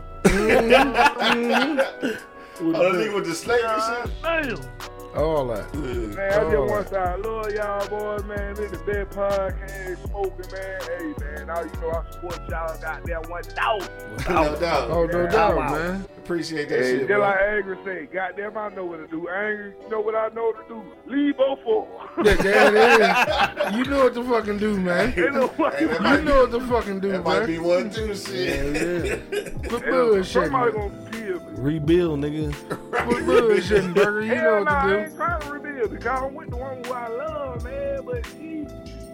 Oh, 2.60 2.72
that 2.72 2.94
nigga 2.94 3.14
with 3.14 3.28
the 3.28 3.36
snake 3.36 3.62
and 3.64 4.10
shit? 4.10 4.16
Damn. 4.24 4.97
All 5.16 5.48
that. 5.48 5.74
Man, 5.74 6.20
I 6.20 6.38
Oh. 6.38 6.52
just 6.52 6.72
want 6.72 6.88
to 6.88 6.94
say 6.94 7.00
I 7.00 7.16
love 7.16 7.52
y'all 7.54 7.88
boys, 7.88 8.24
man. 8.26 8.54
This 8.54 8.72
the 8.72 8.78
best 8.78 9.18
podcast 9.18 10.08
smoking, 10.08 10.52
man. 10.52 10.82
Hey, 10.82 11.14
man, 11.36 11.48
now 11.48 11.62
you 11.62 11.72
know 11.82 11.90
I 11.92 12.12
support 12.12 12.40
y'all 12.50 12.78
goddamn 12.82 13.22
one 13.32 13.44
thousand. 13.44 13.94
No 14.30 14.60
doubt. 14.60 14.92
Oh, 14.92 15.06
no 15.06 15.28
doubt, 15.28 15.56
wow. 15.56 15.72
man. 15.72 16.06
Appreciate 16.20 16.70
that 16.70 16.80
Hey, 16.80 16.92
shit, 16.92 17.00
just 17.00 17.08
bro. 17.08 17.20
like 17.20 17.40
Angry 17.42 17.78
said, 17.86 18.12
goddamn, 18.12 18.58
I 18.58 18.70
know 18.70 18.86
what 18.86 18.98
to 18.98 19.08
do. 19.08 19.28
Angry, 19.30 19.74
you 19.82 19.90
know 19.90 20.02
what 20.02 20.14
I 20.14 20.28
know 20.36 20.52
to 20.52 20.60
do? 20.68 20.84
Leave 21.08 21.38
both 21.38 21.60
of 21.66 22.26
Yeah, 22.26 22.34
them. 22.42 22.74
that 22.76 23.72
is. 23.72 23.78
You 23.78 23.86
know 23.86 24.04
what 24.04 24.14
to 24.14 24.24
fucking 24.24 24.58
do, 24.60 24.78
man. 24.80 25.14
You 25.16 25.32
know 25.32 25.48
what? 25.48 25.74
Hey, 25.76 25.86
You 25.86 26.22
know 26.22 26.42
what 26.42 26.52
to 26.52 26.60
fucking 26.68 27.00
do, 27.00 27.12
that 27.14 27.24
might 27.24 27.46
be 27.48 27.58
one 27.58 27.90
too, 27.90 28.14
shit. 28.14 29.30
Quit 29.68 29.84
Hell, 29.84 29.94
bullshitting. 30.10 30.26
Somebody 30.26 30.72
gonna 30.74 31.12
kill 31.28 31.40
me. 31.40 31.52
Rebuild, 31.58 32.20
nigga. 32.20 32.54
Quit 32.92 33.26
burger. 33.26 34.22
You 34.22 34.36
know 34.36 34.36
Hell 34.36 34.54
what 34.56 34.64
nah, 34.66 34.88
I 34.88 35.04
ain't 35.04 35.16
trying 35.16 35.42
to 35.42 35.52
reveal 35.52 35.88
because 35.88 36.24
I'm 36.24 36.34
with 36.34 36.50
the 36.50 36.58
one 36.58 36.84
who 36.84 36.94
I 36.94 37.08
love, 37.08 37.64
man. 37.64 38.06
But 38.06 38.26
she, 38.26 38.68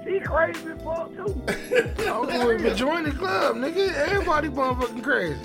she 0.04 0.20
crazy 0.20 0.70
as 0.72 0.82
fuck 0.84 1.10
too. 1.16 1.26
do. 1.26 1.90
Oh, 2.06 2.26
but 2.62 2.76
join 2.76 3.04
the 3.04 3.12
club, 3.12 3.56
nigga. 3.56 3.94
Everybody 3.94 4.50
motherfucking 4.50 5.04
crazy. 5.04 5.38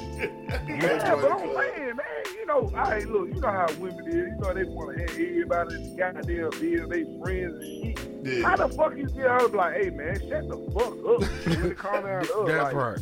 Yeah, 0.69 1.15
but 1.15 1.31
I'm 1.33 1.39
saying, 1.55 1.97
man, 1.97 2.35
you 2.35 2.47
know, 2.47 2.71
I 2.77 2.99
look, 3.01 3.29
you 3.29 3.41
know 3.41 3.49
how 3.51 3.67
women 3.79 4.07
is. 4.09 4.15
You 4.15 4.37
know 4.41 4.53
they 4.55 4.65
want 4.65 4.97
to 4.97 5.03
have 5.03 5.11
everybody 5.11 5.75
in 5.77 5.83
the 5.91 5.97
goddamn 5.97 6.51
deal, 6.51 6.89
they 6.89 7.05
friends 7.23 7.55
and 7.63 7.99
shit. 7.99 8.09
Yeah. 8.25 8.49
How 8.49 8.57
the 8.57 8.69
fuck 8.75 8.97
you 8.97 9.07
get 9.07 9.17
her 9.27 9.49
like, 9.49 9.77
hey 9.81 9.91
man, 9.91 10.19
shut 10.29 10.49
the 10.49 10.57
fuck 10.75 10.93
up. 11.07 11.23
When 11.47 11.71
it 11.71 11.79
calm 11.79 12.05
down 12.05 12.25
to 12.25 12.35
us, 12.39 12.49
That 12.49 12.63
like, 12.65 12.73
part. 12.73 13.01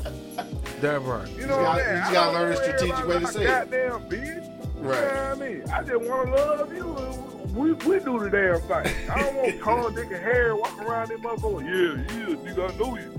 That 0.83 1.03
part. 1.03 1.29
You 1.31 1.47
know 1.47 1.59
You 1.59 1.63
what 1.63 1.63
gotta- 1.63 1.69
I'm 1.69 1.79
saying? 1.79 2.07
you 2.07 2.13
gotta 2.13 2.33
learn 2.39 2.53
a 2.53 2.57
strategic 2.57 3.07
way 3.09 3.15
to 3.15 3.21
like 3.21 3.33
say 3.33 3.43
it. 3.43 3.47
Goddamn 3.47 4.01
bitch. 4.11 4.53
Right. 4.77 4.77
You 4.77 4.83
know 4.83 4.91
what 4.91 5.17
I 5.17 5.35
mean? 5.49 5.63
I 5.71 5.83
just 5.83 6.05
want 6.11 6.27
to 6.29 6.35
love 6.35 6.75
you. 6.75 7.36
We, 7.57 7.73
we 7.73 7.99
do 8.01 8.19
the 8.19 8.29
damn 8.31 8.61
thing. 8.61 9.11
I 9.11 9.19
don't 9.23 9.35
want 9.37 9.61
Tom, 9.63 9.95
Dick, 9.95 10.07
and 10.13 10.23
Harry 10.23 10.53
walking 10.53 10.85
around 10.85 11.09
this 11.09 11.21
motherfucker. 11.21 11.63
Yeah, 11.65 12.19
yeah, 12.19 12.37
nigga, 12.37 12.63
I 12.71 12.77
know 12.77 12.97
you. 12.97 13.11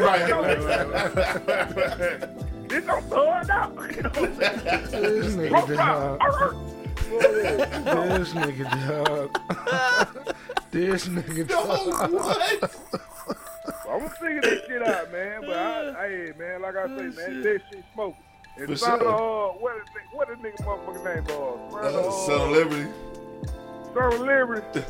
right, 0.00 0.30
right, 0.30 0.58
right, 0.64 0.90
right. 2.20 2.68
This 2.68 2.84
don't 2.86 3.04
throw 3.08 3.38
it 3.40 3.50
out. 3.50 3.72
You 3.96 4.02
know 4.02 4.10
what 4.10 4.44
I'm 4.44 4.86
saying? 4.86 5.02
This 5.02 5.34
nigga 5.34 5.50
Rock, 5.52 5.68
dog. 5.68 5.78
rock, 5.78 6.22
arr, 6.22 6.54
arr. 6.54 8.18
This 8.18 8.32
nigga 8.32 8.64
dog. 9.04 9.30
This 10.70 11.08
nigga 11.08 11.48
No, 11.48 11.60
dog. 11.66 12.12
what? 12.12 12.76
I'm 13.90 13.98
gonna 13.98 14.10
figure 14.10 14.40
this 14.42 14.66
shit 14.68 14.82
out, 14.86 15.10
man. 15.10 15.40
But 15.40 15.56
I, 15.56 15.92
hey, 16.08 16.32
man, 16.38 16.62
like 16.62 16.76
I 16.76 16.86
say, 16.86 16.92
man, 16.92 17.42
that 17.42 17.60
shit 17.72 17.84
smoking. 17.92 18.22
And 18.56 18.68
For 18.68 18.76
son 18.76 19.00
sure. 19.00 19.08
of, 19.08 19.14
uh, 19.14 19.58
what 19.58 19.76
is 19.76 19.82
it- 19.82 20.16
what 20.16 20.30
is 20.30 20.38
nigga 20.38 20.64
motherfucking 20.64 21.04
name, 21.04 21.24
uh, 21.24 21.82
son 21.82 21.94
of, 21.94 22.06
Uh, 22.06 22.10
Son 22.26 22.40
of 22.40 22.50
Liberty. 22.50 22.88
Son 23.94 24.12
of 24.14 24.20
Liberty. 24.20 24.80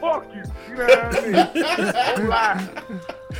Fuck 0.00 0.26
you. 0.34 0.42
You 0.68 0.74
know 0.76 0.84
what 0.86 1.16
I 1.16 1.20
mean? 1.22 1.32
Don't 2.16 2.28
lie. 2.28 2.68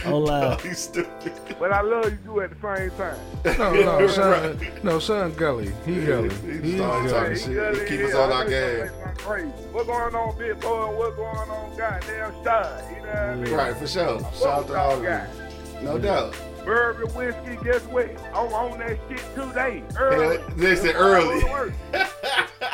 Oh, 0.05 0.19
loud. 0.19 0.61
He's 0.61 0.79
stupid. 0.79 1.33
But 1.59 1.73
I 1.73 1.81
love 1.81 2.11
you 2.11 2.19
too 2.25 2.41
at 2.43 2.51
the 2.61 2.77
same 2.77 2.91
time. 2.99 3.19
No, 3.59 3.99
no, 3.99 4.07
son. 4.09 4.59
No, 4.83 4.99
son 4.99 5.33
Gully. 5.35 5.73
He 5.87 6.05
Gully. 6.05 6.29
He 6.63 6.71
He 6.73 6.77
started 6.77 7.11
talking 7.11 7.29
Gully. 7.29 7.37
shit. 7.39 7.51
Yeah, 7.53 7.73
He 7.73 7.89
keep 7.89 8.01
yeah, 8.01 8.07
us 8.07 8.15
on 8.15 8.33
I 8.33 8.35
our 8.35 8.45
know 8.45 8.51
game. 8.51 8.79
gonna 8.79 8.89
say 8.89 8.95
something 9.05 9.25
Crazy. 9.25 9.49
What's 9.73 9.87
going 9.87 10.15
on, 10.15 10.39
big 10.39 10.61
boy? 10.61 10.97
What's 10.97 11.17
going 11.17 11.51
on, 11.51 11.77
goddamn 11.77 12.33
shot? 12.45 12.85
You 12.91 12.97
know 12.97 13.07
what 13.07 13.17
I 13.17 13.35
mean? 13.37 13.55
Right, 13.55 13.77
for 13.77 13.87
sure. 13.87 14.21
Shout 14.35 14.47
out 14.47 14.67
to 14.69 14.79
all 14.79 14.93
of 14.97 15.03
you. 15.03 15.83
No 15.83 15.99
doubt. 15.99 16.35
Bourbon 16.67 17.15
whiskey, 17.15 17.57
guess 17.65 17.83
what? 17.85 18.11
I'm 18.35 18.53
on 18.53 18.79
that 18.81 18.99
shit 19.09 19.19
today. 19.35 19.83
Hell, 19.97 20.03
Early. 20.13 20.39
This 20.57 20.83
is 20.85 20.93
early. 20.95 21.41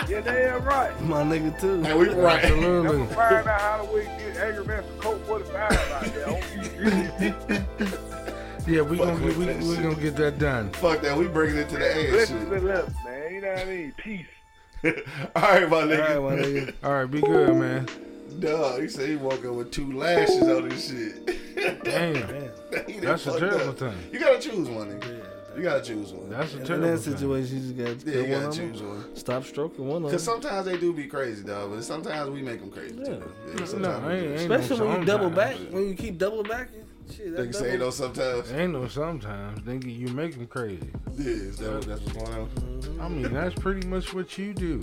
yeah, 0.09 0.21
damn 0.23 0.65
right. 0.65 0.99
My 1.03 1.23
nigga, 1.23 1.61
too. 1.61 1.85
And 1.85 1.99
we 1.99 2.09
right. 2.09 2.43
Absolutely. 2.43 2.99
Never 2.99 3.15
find 3.15 3.47
out 3.47 3.61
how 3.61 3.85
to 3.87 4.03
get 4.03 4.37
angry 4.39 4.65
man 4.65 4.83
some 4.83 4.99
Colt 4.99 5.21
45 5.27 5.73
out 5.93 6.05
there. 6.15 7.69
Yeah, 8.65 8.83
we 8.83 8.97
Fuck 8.97 9.07
gonna 9.09 9.27
get 9.27 9.37
we, 9.37 9.45
that 9.47 9.57
we 9.57 9.75
shit. 9.75 9.83
gonna 9.83 9.95
get 9.97 10.17
that 10.17 10.39
done. 10.39 10.71
Fuck 10.71 11.01
that. 11.03 11.19
We 11.19 11.27
bringing 11.27 11.57
it 11.59 11.69
to 11.71 11.79
the 11.79 11.97
end. 11.97 12.13
Listen 12.13 12.49
Shit. 12.49 12.61
to 12.61 12.67
left, 12.67 12.93
man. 13.05 13.35
You 13.35 13.41
know 13.41 13.49
what 13.51 13.59
I 13.59 13.65
mean? 13.65 13.93
Peace. 13.97 14.27
All 14.85 15.43
right, 15.43 15.69
my 15.69 15.77
All 15.81 15.87
right, 15.89 15.89
nigga. 15.89 16.23
my 16.23 16.37
nigga. 16.37 16.75
All 16.85 16.93
right, 16.93 17.11
be 17.11 17.21
good, 17.21 17.57
man. 17.57 17.89
Dog, 18.39 18.81
he 18.83 18.89
said 18.89 19.09
he 19.09 19.17
woke 19.17 19.45
up 19.45 19.55
with 19.55 19.73
two 19.73 19.93
lashes 19.93 20.43
on 20.43 20.69
this 20.69 20.89
shit. 20.89 21.32
Damn, 21.85 22.15
He 22.87 22.95
done 22.95 23.01
that's 23.03 23.27
a 23.27 23.31
fucked 23.31 23.41
terrible 23.41 23.69
up. 23.71 23.79
thing. 23.79 23.95
You 24.13 24.19
gotta 24.21 24.39
choose 24.39 24.69
one, 24.69 24.89
nigga. 25.01 25.27
You 25.57 25.63
gotta 25.63 25.83
choose 25.83 26.13
one. 26.13 26.31
That's 26.31 26.55
a 26.55 26.61
terrible 26.61 26.61
In 26.61 26.67
terrible 26.67 26.97
that 26.97 27.03
thing. 27.03 27.13
situation, 27.15 27.57
you 27.57 27.63
just 27.75 27.77
got 27.77 27.99
to 28.01 28.11
yeah, 28.11 28.17
you 28.17 28.23
one 28.23 28.31
gotta 28.31 28.47
of 28.49 28.55
choose 28.57 28.81
them. 28.81 28.89
one. 28.89 29.17
Stop 29.17 29.45
stroking 29.45 29.87
one 29.89 30.05
of 30.05 30.11
Cause 30.11 30.25
them. 30.25 30.35
sometimes 30.43 30.67
they 30.67 30.77
do 30.79 30.93
be 30.95 31.07
crazy, 31.07 31.45
dog. 31.45 31.71
But 31.75 31.85
sometimes 31.85 32.31
we 32.31 32.41
make 32.43 32.61
them 32.61 32.71
crazy 32.71 32.97
too. 32.97 33.03
Yeah, 33.47 33.55
No, 33.59 33.65
sometimes 33.67 34.07
we 34.07 34.13
ain't- 34.13 34.23
do. 34.23 34.41
ain't 34.41 34.49
no 34.49 34.55
Especially 34.57 34.87
when 34.87 35.01
you 35.01 35.07
double 35.07 35.31
back, 35.31 35.53
sometimes. 35.57 35.75
when 35.75 35.89
you 35.89 35.95
keep 35.95 36.19
double 36.19 36.43
backing. 36.43 36.85
Shit, 37.15 37.37
They 37.37 37.43
can 37.45 37.53
say 37.53 37.77
no 37.77 37.91
sometimes. 37.91 38.51
Ain't 38.53 38.73
no 38.73 38.89
sometimes, 38.89 39.59
nigga. 39.61 39.95
You 39.95 40.09
make 40.15 40.35
them 40.35 40.47
crazy. 40.47 40.89
Yeah, 41.19 41.27
is 41.29 41.59
that 41.59 41.71
what, 41.73 41.83
that's 41.83 42.01
what's 42.01 42.13
going 42.17 42.33
on? 42.41 42.47
Mm-hmm. 42.49 43.01
I 43.03 43.09
mean, 43.09 43.33
that's 43.35 43.55
pretty 43.61 43.87
much 43.87 44.15
what 44.15 44.39
you 44.39 44.55
do. 44.55 44.81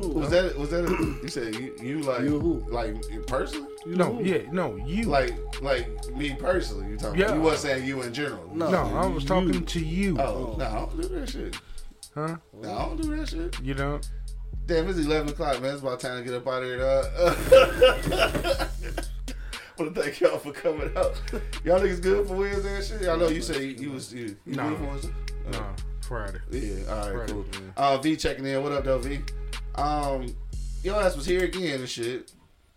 Don't, 0.00 0.14
Was 0.14 0.30
that 0.30 0.56
was 0.58 0.70
that? 0.70 0.84
A, 0.84 1.22
you 1.22 1.28
said 1.28 1.54
you, 1.54 1.74
you 1.82 2.00
like 2.00 2.22
You 2.22 2.38
who? 2.40 2.64
like 2.70 2.94
you 3.10 3.20
personally? 3.26 3.68
no, 3.86 4.20
yeah, 4.20 4.42
no, 4.52 4.76
you. 4.76 5.04
Like 5.04 5.32
like 5.62 5.88
me 6.14 6.34
personally? 6.34 6.90
You 6.90 6.96
talking? 6.96 7.18
Yeah. 7.20 7.26
About, 7.26 7.36
you 7.36 7.42
wasn't 7.42 7.60
saying 7.62 7.86
you 7.88 8.02
in 8.02 8.12
general. 8.14 8.50
No. 8.54 8.70
no, 8.70 8.96
I 8.96 9.06
was 9.06 9.24
talking 9.24 9.64
to 9.64 9.80
you. 9.80 10.18
Oh 10.20 10.56
no, 10.58 10.64
I 10.64 10.74
don't 10.74 11.00
do 11.00 11.08
that 11.08 11.28
shit. 11.28 11.56
Huh? 12.14 12.36
No, 12.60 12.72
I 12.76 12.84
don't 12.86 13.00
do 13.00 13.16
that 13.16 13.28
shit. 13.28 13.60
You 13.62 13.74
know? 13.74 14.00
Damn, 14.66 14.88
it's 14.88 14.98
eleven 14.98 15.28
o'clock, 15.30 15.60
man. 15.62 15.72
It's 15.72 15.82
about 15.82 16.00
time 16.00 16.18
to 16.18 16.24
get 16.24 16.34
up 16.34 16.46
out 16.46 16.62
of 16.62 16.68
here, 16.68 16.78
dog. 16.78 17.06
Want 19.78 19.94
to 19.94 20.02
thank 20.02 20.20
y'all 20.20 20.38
for 20.38 20.50
coming 20.52 20.90
out. 20.96 21.20
Y'all 21.64 21.78
niggas 21.80 22.02
good 22.02 22.26
for 22.26 22.34
Wednesday 22.34 22.74
and 22.76 22.84
shit. 22.84 23.02
Y'all 23.02 23.16
know 23.16 23.28
you 23.28 23.40
say 23.40 23.62
you, 23.64 23.74
you 23.76 23.90
was 23.92 24.12
you, 24.12 24.36
you 24.44 24.56
Nah. 24.56 24.68
good 24.70 24.78
for 24.78 24.84
Wednesday. 24.86 25.12
No, 25.52 25.66
Friday. 26.02 26.38
Yeah, 26.50 26.92
all 26.92 27.06
right, 27.10 27.16
Right, 27.20 27.28
cool. 27.30 27.44
yeah. 27.52 27.58
Uh, 27.76 27.96
V 27.98 28.16
checking 28.16 28.44
in. 28.44 28.60
What 28.62 28.72
up, 28.72 28.84
though, 28.84 28.98
V? 28.98 29.20
Um, 29.78 30.34
your 30.82 30.96
ass 31.02 31.16
was 31.16 31.26
here 31.26 31.44
again 31.44 31.80
and 31.80 31.88
shit. 31.88 32.32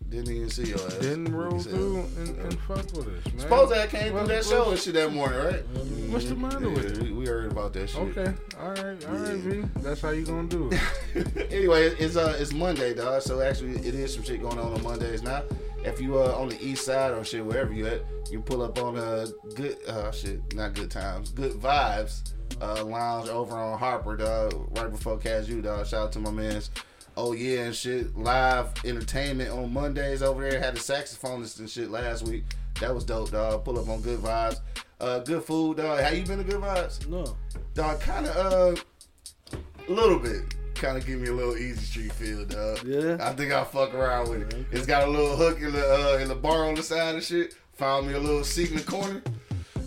Didn't 0.09 0.33
even 0.35 0.49
see 0.49 0.63
your 0.65 0.79
ass. 0.79 0.95
Didn't 0.97 1.33
roll 1.33 1.51
Like 1.51 1.53
you 1.53 1.59
said. 1.63 1.71
through 1.73 1.97
and, 2.17 2.39
and 2.39 2.59
fuck 2.61 2.77
with 2.93 3.07
us, 3.07 3.25
man. 3.33 3.39
Suppose 3.39 3.69
that 3.69 3.89
came 3.89 4.11
through 4.11 4.27
that 4.27 4.43
show 4.43 4.71
and 4.71 4.79
shit 4.79 4.93
that 4.95 5.13
morning, 5.13 5.39
right? 5.39 5.63
What's 6.09 6.25
the 6.25 6.35
matter 6.35 6.59
Yeah, 6.59 6.73
with 6.73 6.97
it? 6.97 7.03
we, 7.03 7.11
we 7.13 7.25
heard 7.27 7.51
about 7.51 7.71
that 7.73 7.89
shit. 7.89 7.99
Okay, 8.17 8.33
all 8.59 8.69
right, 8.71 9.05
all 9.07 9.15
right, 9.15 9.35
V. 9.37 9.63
That's 9.77 10.01
how 10.01 10.09
you 10.09 10.25
gonna 10.25 10.47
do 10.49 10.69
it. 11.15 11.47
anyway, 11.53 11.85
it's 11.99 12.15
uh 12.17 12.35
it's 12.39 12.51
Monday, 12.51 12.93
dog. 12.93 13.21
So 13.21 13.41
actually, 13.41 13.75
it 13.87 13.93
is 13.95 14.13
some 14.13 14.23
shit 14.23 14.41
going 14.41 14.57
on 14.59 14.73
on 14.73 14.83
Mondays 14.83 15.21
now. 15.23 15.43
If 15.85 16.01
you 16.01 16.19
uh 16.19 16.35
on 16.35 16.49
the 16.49 16.61
east 16.61 16.83
side 16.85 17.13
or 17.13 17.23
shit, 17.23 17.45
wherever 17.45 17.71
you 17.71 17.85
at, 17.87 18.01
you 18.29 18.41
pull 18.41 18.63
up 18.63 18.77
on 18.79 18.97
a 18.97 19.27
good 19.55 19.77
uh 19.87 20.11
shit, 20.11 20.53
not 20.55 20.73
good 20.73 20.91
times, 20.91 21.29
good 21.31 21.53
vibes. 21.53 22.33
Uh, 22.59 22.83
lounge 22.83 23.27
over 23.29 23.55
on 23.55 23.79
Harper, 23.79 24.17
dog. 24.17 24.77
Right 24.77 24.91
before 24.91 25.17
Cadieux, 25.17 25.61
dog. 25.61 25.87
Shout 25.87 26.07
out 26.07 26.11
to 26.11 26.19
my 26.19 26.29
man's. 26.31 26.69
Oh 27.18 27.34
yeah, 27.34 27.62
and 27.66 27.76
shit. 27.76 28.16
Live 28.18 28.68
entertainment 28.86 29.51
on 29.51 29.72
Mondays 29.74 30.22
over 30.24 30.47
there. 30.49 30.59
Had 30.59 30.76
the 30.76 30.80
saxophonist 30.80 31.59
and 31.59 31.70
shit 31.70 31.89
last 31.91 32.24
week. 32.26 32.43
That 32.80 32.93
was 32.95 33.03
dope, 33.03 33.32
dog. 33.32 33.64
Pull 33.66 33.80
up 33.80 33.89
on 33.89 34.01
good 34.01 34.20
vibes. 34.20 34.59
Uh, 34.99 35.20
good 35.20 35.43
food, 35.43 35.78
dog. 35.78 35.99
How 35.99 36.09
you 36.09 36.24
been 36.26 36.38
to 36.38 36.43
good 36.43 36.62
vibes? 36.62 37.07
No. 37.07 37.36
Dog, 37.74 37.99
kind 37.99 38.28
of, 38.28 38.36
uh, 38.78 39.57
a 39.88 39.91
little 39.91 40.20
bit. 40.20 40.55
Kind 40.76 40.97
of 40.97 41.05
give 41.05 41.20
me 41.20 41.28
a 41.28 41.34
little 41.34 41.57
easy 41.57 41.82
street 41.84 42.14
feel, 42.14 42.45
dog. 42.45 42.84
Yeah? 42.86 43.18
I 43.20 43.34
think 43.34 43.51
I'll 43.51 43.66
fuck 43.66 43.93
around 43.93 44.30
with 44.30 44.41
it. 44.53 44.66
It's 44.72 44.86
got 44.88 45.07
a 45.07 45.12
little 45.12 45.36
hook 45.36 45.59
in 45.59 45.74
the 45.74 46.14
uh, 46.16 46.18
in 46.18 46.28
the 46.28 46.36
bar 46.36 46.66
on 46.68 46.76
the 46.76 46.82
side 46.84 47.16
and 47.16 47.24
shit. 47.24 47.55
Found 47.74 48.07
me 48.07 48.14
a 48.14 48.20
little 48.20 48.43
seat 48.43 48.72
in 48.72 48.78
the 48.78 48.84
corner. 48.84 49.22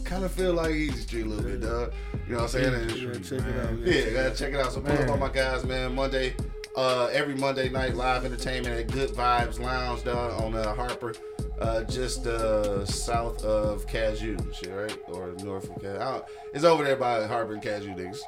Kind 0.04 0.24
of 0.24 0.32
feel 0.32 0.52
like 0.52 0.72
easy 0.72 1.00
street 1.00 1.26
a 1.26 1.28
little 1.28 1.44
bit, 1.44 1.60
dog. 1.62 1.92
You 2.28 2.34
know 2.34 2.42
what 2.42 2.54
I'm 2.54 2.60
saying? 2.60 2.74
And- 2.74 2.90
Yeah, 2.92 3.12
check 3.14 3.46
it 3.46 3.66
out. 3.66 3.78
yeah, 3.78 4.10
gotta 4.10 4.34
check 4.36 4.52
it 4.52 4.60
out. 4.60 4.72
So 4.72 4.80
pull 4.80 4.96
up 4.96 5.10
on 5.10 5.18
my 5.18 5.30
guys, 5.30 5.64
man. 5.64 5.94
Monday, 5.94 6.34
uh, 6.76 7.06
every 7.12 7.34
Monday 7.34 7.68
night 7.68 7.94
live 7.94 8.24
entertainment 8.24 8.78
at 8.78 8.90
Good 8.90 9.10
Vibes 9.10 9.60
Lounge, 9.60 10.04
dog, 10.04 10.40
on 10.42 10.54
uh, 10.54 10.74
Harper, 10.74 11.14
uh, 11.60 11.84
just 11.84 12.26
uh, 12.26 12.84
south 12.84 13.44
of 13.44 13.86
Cadieux, 13.86 14.36
shit, 14.52 14.70
right, 14.70 14.98
or 15.08 15.32
north 15.44 15.70
of 15.70 15.80
Cadieux. 15.80 16.22
It's 16.52 16.64
over 16.64 16.82
there 16.82 16.96
by 16.96 17.26
Harper 17.26 17.54
and 17.54 17.62
Cadieux, 17.62 17.94
niggas. 17.94 18.20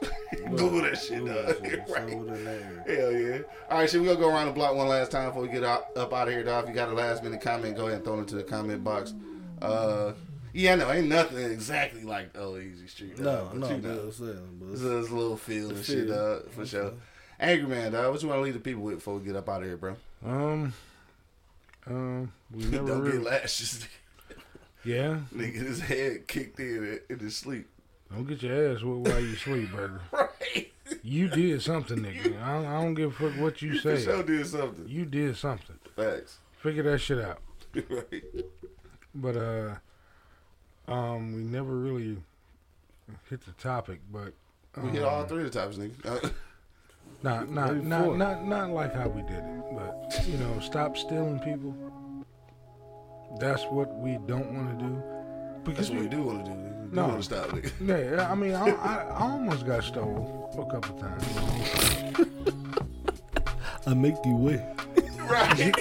Google 0.57 0.83
that 0.83 0.99
shit, 0.99 1.25
dog. 1.25 1.89
right. 1.89 2.89
Hell 2.89 3.13
yeah. 3.13 3.39
All 3.69 3.79
right, 3.79 3.91
so 3.91 3.99
we 4.01 4.07
gonna 4.07 4.19
go 4.19 4.29
around 4.29 4.47
the 4.47 4.53
block 4.53 4.77
one 4.77 4.89
last 4.89 5.11
time 5.11 5.29
before 5.29 5.43
we 5.43 5.49
get 5.49 5.65
out, 5.65 5.97
up 5.97 6.13
out 6.13 6.29
of 6.29 6.35
here, 6.35 6.45
dog. 6.45 6.65
If 6.65 6.71
you 6.71 6.75
got 6.75 6.89
a 6.89 6.95
last 6.95 7.25
minute 7.25 7.41
comment, 7.41 7.77
go 7.77 7.87
ahead 7.87 7.97
and 7.97 8.05
throw 8.05 8.15
it 8.15 8.21
into 8.21 8.37
the 8.37 8.45
comment 8.45 8.85
box. 8.85 9.15
Uh, 9.61 10.13
yeah, 10.53 10.75
no, 10.75 10.91
ain't 10.91 11.09
nothing 11.09 11.51
exactly 11.51 12.03
like 12.03 12.31
oh 12.37 12.57
Easy 12.57 12.87
Street. 12.87 13.19
No, 13.19 13.25
dog, 13.25 13.49
but 13.51 13.59
no, 13.59 13.69
you 13.71 13.83
know. 13.83 14.01
I'm 14.05 14.13
saying, 14.13 14.59
but 14.61 14.73
It's 14.73 14.83
a, 14.83 14.99
it's 14.99 15.11
a 15.11 15.15
little 15.15 15.37
feel 15.37 15.71
and 15.71 15.85
shit, 15.85 16.09
dog, 16.09 16.49
for 16.51 16.65
sure. 16.65 16.93
Angry 17.39 17.68
man, 17.68 17.93
dog. 17.93 18.12
What 18.12 18.22
you 18.22 18.28
want 18.28 18.39
to 18.39 18.43
leave 18.45 18.55
the 18.55 18.61
people 18.61 18.82
with 18.82 18.97
before 18.97 19.16
we 19.18 19.24
get 19.24 19.37
up 19.37 19.49
out 19.49 19.61
of 19.62 19.66
here, 19.68 19.76
bro? 19.76 19.97
Um, 20.24 20.72
um, 21.87 22.32
we 22.53 22.64
never 22.64 22.87
Don't 22.87 23.01
really. 23.03 23.18
get 23.18 23.22
lashes. 23.24 23.87
Yeah, 24.84 25.18
Nigga, 25.34 25.55
his 25.55 25.80
head 25.80 26.28
kicked 26.28 26.61
in 26.61 27.01
in 27.11 27.18
his 27.18 27.37
sleep. 27.37 27.66
don't 28.11 28.24
get 28.26 28.41
your 28.43 28.72
ass 28.72 28.82
whooped 28.82 29.09
while 29.09 29.20
you 29.20 29.34
sleep, 29.37 29.70
brother. 29.70 30.01
Right. 30.12 30.72
You 31.03 31.26
did 31.28 31.61
something, 31.62 31.99
nigga. 31.99 32.41
I 32.41 32.53
don't, 32.55 32.66
I 32.66 32.80
don't 32.80 32.95
give 32.95 33.11
a 33.20 33.30
fuck 33.30 33.41
what 33.41 33.61
you 33.61 33.76
say. 33.80 34.01
sure 34.01 34.22
did 34.22 34.47
something. 34.47 34.87
You 34.87 35.05
did 35.05 35.37
something. 35.37 35.76
Facts. 35.97 36.39
Figure 36.61 36.84
that 36.84 36.99
shit 37.01 37.18
out. 37.18 37.41
right. 37.74 38.22
But 39.12 39.37
uh, 39.37 39.74
um, 40.87 41.34
we 41.34 41.41
never 41.43 41.74
really 41.74 42.18
hit 43.28 43.45
the 43.45 43.51
topic. 43.53 43.99
But 44.12 44.32
We 44.80 44.91
hit 44.91 45.03
all 45.03 45.22
um, 45.22 45.28
three 45.28 45.43
of 45.45 45.53
the 45.53 45.59
types, 45.59 45.76
nigga. 45.76 46.32
Not 47.23 47.51
not 47.51 47.75
Maybe 47.75 47.87
not 47.87 48.05
four. 48.05 48.17
not 48.17 48.47
not 48.47 48.71
like 48.71 48.95
how 48.95 49.09
we 49.09 49.23
did 49.23 49.43
it, 49.43 49.62
but 49.75 50.25
you 50.29 50.37
know, 50.39 50.59
stop 50.61 50.97
stealing 50.97 51.39
people. 51.41 51.75
That's 53.41 53.64
what 53.64 53.95
we 53.99 54.19
don't 54.27 54.53
want 54.55 54.79
to 54.79 54.85
do. 54.85 55.03
That's 55.03 55.64
Because 55.64 55.91
what 55.91 55.99
we 55.99 56.05
we, 56.05 56.11
do 56.11 56.23
want 56.23 56.45
to 56.45 56.51
do. 56.51 56.57
nigga. 56.57 56.83
We 56.83 56.89
do 56.91 56.95
No. 56.97 57.09
want 57.09 57.17
to 57.19 57.23
stop, 57.25 57.47
nigga. 57.49 57.71
yeah, 58.17 58.31
I 58.31 58.35
mean, 58.35 58.55
I, 58.55 58.71
I, 58.71 58.95
I 59.05 59.19
almost 59.19 59.67
got 59.67 59.83
stole 59.85 60.51
a 60.57 60.64
couple 60.73 60.97
times. 60.99 61.25
I 63.87 63.95
make 63.95 64.23
the 64.23 64.31
way. 64.31 64.64
Right. 65.29 65.75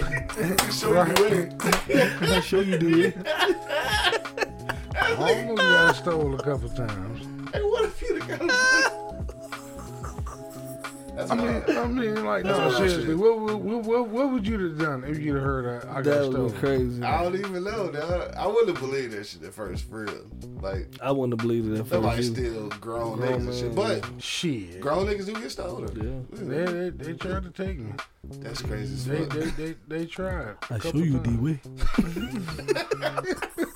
Show 0.73 0.93
Right. 0.93 1.19
you 1.19 1.25
it. 1.27 2.21
I 2.21 2.39
show 2.41 2.61
you 2.61 2.77
the 2.79 2.87
way. 2.99 3.13
I 4.95 5.15
almost 5.17 5.61
got 5.61 5.95
stole 5.95 6.33
a 6.33 6.43
couple 6.43 6.69
times. 6.69 7.27
That's 11.27 11.31
I 11.31 11.35
mean, 11.35 11.63
mean, 11.67 11.77
I 11.77 11.87
mean, 12.15 12.25
like, 12.25 12.43
no, 12.45 12.71
seriously, 12.71 13.15
what, 13.15 13.39
what, 13.39 13.59
what, 13.59 13.83
what, 13.83 14.07
what 14.09 14.31
would 14.31 14.47
you 14.47 14.59
have 14.69 14.77
done 14.77 15.03
if 15.05 15.17
you'd 15.19 15.35
have 15.35 15.43
heard 15.43 15.85
I, 15.87 15.97
I 15.97 16.01
That 16.01 16.13
stolen? 16.23 16.43
was 16.43 16.53
crazy. 16.53 17.03
I 17.03 17.23
don't 17.23 17.35
even 17.35 17.63
know, 17.63 17.91
dog. 17.91 18.33
I 18.37 18.47
wouldn't 18.47 18.69
have 18.69 18.79
believed 18.79 19.13
that 19.13 19.25
shit 19.25 19.43
at 19.43 19.53
first, 19.53 19.89
for 19.89 20.03
real. 20.05 20.25
Like, 20.61 20.87
I 21.01 21.11
wouldn't 21.11 21.33
have 21.39 21.47
believed 21.47 21.67
it 21.71 21.79
at 21.79 21.91
nobody 21.91 22.17
first. 22.17 22.37
either. 22.37 22.49
still 22.49 22.69
grown, 22.69 23.17
Grown 23.17 23.29
niggas 23.41 23.45
and 23.47 23.53
shit. 23.55 23.75
But 23.75 24.05
Shit. 24.21 24.81
grown 24.81 25.05
niggas 25.07 25.25
do 25.25 25.33
get 25.33 25.51
stolen. 25.51 26.25
Yeah. 26.31 26.39
They, 26.39 26.65
they, 26.65 26.89
they 26.89 27.13
tried 27.13 27.43
to 27.43 27.49
take 27.51 27.79
me. 27.79 27.91
That's 28.39 28.61
crazy 28.61 28.93
as 28.93 29.05
They, 29.05 29.25
they, 29.25 29.45
they, 29.51 29.75
they 29.87 30.05
tried. 30.05 30.55
I 30.69 30.79
show 30.79 30.97
you 30.97 31.19
the 31.19 31.23
times. 31.23 31.41
way. 31.41 31.59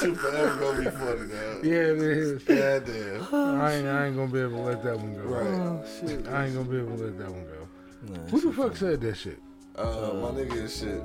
That's 0.00 0.18
super 0.20 0.28
ever 0.36 0.56
gonna 0.56 0.78
be 0.78 0.96
funny, 0.96 1.28
dog. 1.28 1.64
Yeah, 1.64 1.72
it 1.74 1.98
is. 2.02 2.42
God 2.44 2.86
damn. 2.86 3.34
I 3.60 3.74
ain't, 3.74 3.86
I 3.86 4.06
ain't 4.06 4.16
gonna 4.16 4.32
be 4.32 4.40
able 4.40 4.56
to 4.58 4.62
let 4.62 4.82
that 4.84 4.96
one 4.98 5.14
go. 5.14 5.20
Right. 5.22 5.46
Oh 5.46 5.84
shit. 6.00 6.26
I 6.28 6.46
ain't 6.46 6.54
gonna 6.54 6.68
be 6.68 6.78
able 6.78 6.96
to 6.96 7.04
let 7.04 7.18
that 7.18 7.30
one 7.30 7.44
go. 7.44 8.12
Nah, 8.14 8.28
Who 8.30 8.40
the 8.40 8.52
fuck 8.52 8.76
said 8.76 9.00
that 9.02 9.14
shit? 9.16 9.38
Uh, 9.76 9.84
my 10.14 10.28
nigga 10.30 10.60
and 10.60 10.70
shit. 10.70 11.02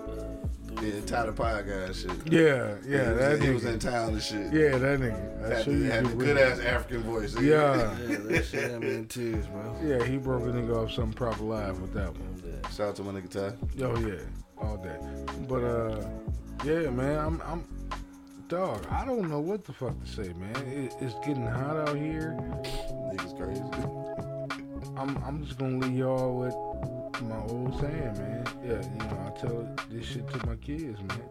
Yeah, 0.83 1.01
Tyler 1.05 1.31
Pie 1.31 1.61
guy 1.63 1.71
and 1.73 1.95
shit. 1.95 2.11
Yeah, 2.31 2.75
yeah, 2.85 3.03
he 3.05 3.09
was, 3.09 3.17
that 3.17 3.41
he 3.41 3.49
was 3.49 3.65
in 3.65 3.75
nigga. 3.79 3.79
town 3.91 4.09
and 4.13 4.21
shit. 4.21 4.53
Yeah, 4.53 4.77
that 4.77 4.99
nigga. 4.99 5.41
That 5.41 5.51
Had, 5.57 5.65
show 5.65 5.71
the, 5.71 5.77
you 5.77 5.83
had 5.91 6.05
the 6.05 6.09
the 6.09 6.15
good 6.15 6.37
ass 6.37 6.59
African 6.59 7.03
voice. 7.03 7.33
nigga. 7.33 7.41
Yeah, 7.41 8.07
Yeah, 8.09 8.17
that 8.17 8.45
shit 8.45 8.71
had 8.71 8.81
me 8.81 8.93
in 8.95 9.07
tears, 9.07 9.47
bro. 9.47 9.75
yeah, 9.83 10.03
he 10.05 10.17
broke 10.17 10.43
a 10.43 10.47
nigga 10.47 10.75
off 10.83 10.91
something 10.91 11.13
proper 11.13 11.43
live 11.43 11.79
with 11.81 11.93
that 11.93 12.11
one. 12.11 12.61
Shout 12.75 12.89
out 12.89 12.95
to 12.97 13.03
my 13.03 13.11
nigga 13.19 13.29
Ty. 13.29 13.83
Oh 13.85 13.97
yeah, 13.99 14.19
all 14.61 14.77
day. 14.77 14.97
But 15.47 15.63
uh, 15.63 16.05
yeah, 16.63 16.89
man, 16.91 17.17
I'm, 17.19 17.41
I'm, 17.45 17.63
dog. 18.47 18.85
I 18.89 19.05
don't 19.05 19.29
know 19.29 19.39
what 19.39 19.65
the 19.65 19.73
fuck 19.73 19.99
to 20.03 20.09
say, 20.09 20.33
man. 20.33 20.55
It, 20.67 20.95
it's 21.01 21.15
getting 21.25 21.45
hot 21.45 21.77
out 21.89 21.95
here. 21.95 22.37
Niggas 23.13 23.37
crazy. 23.37 23.61
I'm, 24.97 25.17
I'm 25.23 25.45
just 25.45 25.59
gonna 25.59 25.77
leave 25.77 25.97
y'all 25.97 26.39
with 26.39 26.55
my 27.23 27.37
old 27.49 27.79
saying, 27.79 28.13
man. 28.17 28.47
Yeah, 28.65 28.81
you 28.81 28.97
know, 29.09 29.25
I 29.27 29.39
tell 29.39 29.75
this 29.89 30.05
shit 30.05 30.27
to 30.29 30.47
my 30.47 30.55
kids, 30.55 30.99
man. 30.99 31.21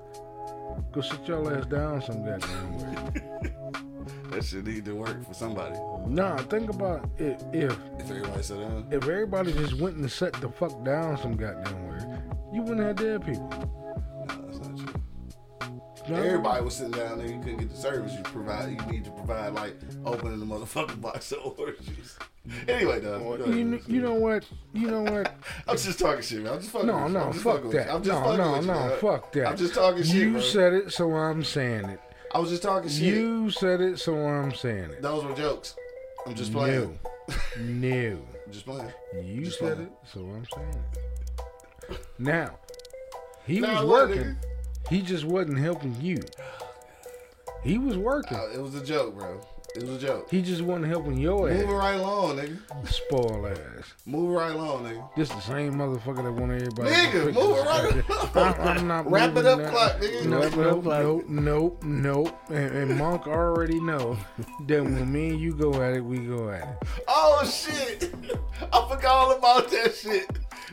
Go 0.92 1.00
sit 1.00 1.26
y'all 1.26 1.48
ass 1.50 1.66
down 1.66 2.02
some 2.02 2.24
goddamn 2.24 2.78
way. 2.78 3.52
That 4.30 4.44
shit 4.44 4.66
need 4.66 4.84
to 4.84 4.92
work 4.94 5.24
for 5.26 5.34
somebody. 5.34 5.76
Nah, 6.06 6.36
think 6.36 6.68
about 6.68 7.08
it. 7.18 7.42
If 7.52 7.78
If 7.98 8.10
everybody 8.10 8.42
sit 8.42 8.58
down. 8.58 8.86
if 8.90 9.02
everybody 9.04 9.52
just 9.52 9.74
went 9.74 9.96
and 9.96 10.10
sat 10.10 10.32
the 10.34 10.48
fuck 10.48 10.84
down 10.84 11.16
some 11.16 11.36
goddamn 11.36 11.88
way, 11.88 12.18
you 12.52 12.62
wouldn't 12.62 12.80
have 12.86 12.96
dead 12.96 13.24
people. 13.24 13.85
No? 16.08 16.16
Everybody 16.22 16.64
was 16.64 16.74
sitting 16.76 16.92
down 16.92 17.18
there. 17.18 17.26
You 17.26 17.38
couldn't 17.40 17.58
get 17.58 17.70
the 17.70 17.76
service 17.76 18.12
you 18.14 18.22
provide. 18.22 18.70
You 18.70 18.92
need 18.92 19.04
to 19.04 19.10
provide 19.10 19.54
like 19.54 19.76
opening 20.04 20.38
the 20.38 20.46
motherfucking 20.46 21.00
box 21.02 21.32
of 21.32 21.58
oranges. 21.58 22.16
Anyway, 22.68 23.00
though. 23.00 23.34
You, 23.46 23.78
kn- 23.78 23.82
you 23.88 24.00
know 24.00 24.14
what? 24.14 24.44
You 24.72 24.88
know 24.90 25.02
what? 25.02 25.34
I'm 25.68 25.76
just 25.76 25.98
talking 25.98 26.22
shit, 26.22 26.42
man. 26.42 26.54
I'm 26.54 26.60
just 26.60 26.70
fucking. 26.70 26.86
No, 26.86 26.98
with 26.98 27.06
you. 27.08 27.12
no, 27.14 27.20
I'm 27.24 27.32
just 27.32 27.44
fuck 27.44 27.54
fucking 27.54 27.68
with 27.68 27.74
you. 27.76 27.84
that. 27.84 27.94
I'm 27.94 28.02
just 28.02 28.22
No, 28.22 28.36
no, 28.36 28.60
you, 28.60 28.66
no, 28.66 28.96
fuck 29.00 29.32
that. 29.32 29.46
I'm 29.48 29.56
just 29.56 29.74
talking 29.74 30.02
shit, 30.04 30.14
You 30.14 30.32
bro. 30.32 30.40
said 30.40 30.72
it, 30.72 30.92
so 30.92 31.10
I'm 31.12 31.42
saying 31.42 31.86
it. 31.86 32.00
I 32.34 32.38
was 32.38 32.50
just 32.50 32.62
talking 32.62 32.88
shit. 32.88 33.02
You 33.14 33.50
said 33.50 33.80
it, 33.80 33.98
so 33.98 34.16
I'm 34.16 34.52
saying 34.54 34.90
it. 34.90 35.02
Those 35.02 35.24
were 35.24 35.34
jokes. 35.34 35.74
I'm 36.26 36.34
just 36.34 36.52
playing. 36.52 36.98
No, 37.58 37.64
no. 37.64 38.18
I'm 38.46 38.52
just 38.52 38.64
playing. 38.66 38.92
You 39.24 39.44
Just 39.44 39.58
said 39.58 39.74
playing. 39.76 39.88
it, 39.88 39.92
so 40.12 40.20
I'm 40.20 40.46
saying 40.54 40.74
it. 41.90 41.98
Now, 42.18 42.58
he 43.46 43.60
was 43.60 43.84
working. 43.84 44.36
He 44.90 45.02
just 45.02 45.24
wasn't 45.24 45.58
helping 45.58 46.00
you. 46.00 46.18
He 47.62 47.78
was 47.78 47.96
working. 47.98 48.36
Uh, 48.38 48.48
it 48.54 48.60
was 48.62 48.74
a 48.76 48.84
joke, 48.84 49.16
bro. 49.18 49.40
It 49.74 49.82
was 49.82 50.02
a 50.02 50.06
joke. 50.06 50.30
He 50.30 50.40
just 50.40 50.62
wasn't 50.62 50.86
helping 50.86 51.18
your 51.18 51.48
Moving 51.50 51.66
ass. 51.68 51.72
right 51.72 51.94
along, 52.00 52.36
nigga. 52.38 52.88
Spoil 52.88 53.46
ass. 53.48 53.92
Moving 54.06 54.30
right 54.30 54.52
along, 54.52 54.84
nigga. 54.84 55.14
This 55.16 55.28
the 55.28 55.40
same 55.40 55.74
motherfucker 55.74 56.22
that 56.24 56.32
want 56.32 56.52
everybody. 56.52 56.88
to 56.88 56.94
Nigga, 56.96 57.26
pick 57.26 57.34
move 57.34 57.58
right 57.66 57.92
shit. 57.92 58.08
along. 58.08 58.54
I'm, 58.58 58.78
I'm 58.78 58.86
not 58.88 59.10
Wrap 59.10 59.36
it 59.36 59.44
up, 59.44 59.58
that. 59.58 59.70
clock, 59.70 59.92
nigga. 60.00 60.24
Nope, 60.26 60.42
Wrap 60.44 60.52
it 60.52 60.58
up, 60.66 60.74
nope, 60.76 60.82
clock. 60.84 61.02
nope, 61.28 61.82
nope, 61.82 61.82
nope. 61.84 62.38
And, 62.50 62.76
and 62.90 62.98
Monk 62.98 63.26
already 63.26 63.80
know 63.80 64.16
that 64.68 64.82
when 64.84 65.12
me 65.12 65.30
and 65.30 65.40
you 65.40 65.52
go 65.54 65.74
at 65.82 65.94
it, 65.94 66.00
we 66.04 66.18
go 66.20 66.48
at 66.48 66.62
it. 66.62 66.88
Oh 67.08 67.44
shit! 67.44 68.14
I 68.72 68.88
forgot 68.88 69.04
all 69.06 69.32
about 69.36 69.68
that 69.72 69.94
shit. 69.94 70.26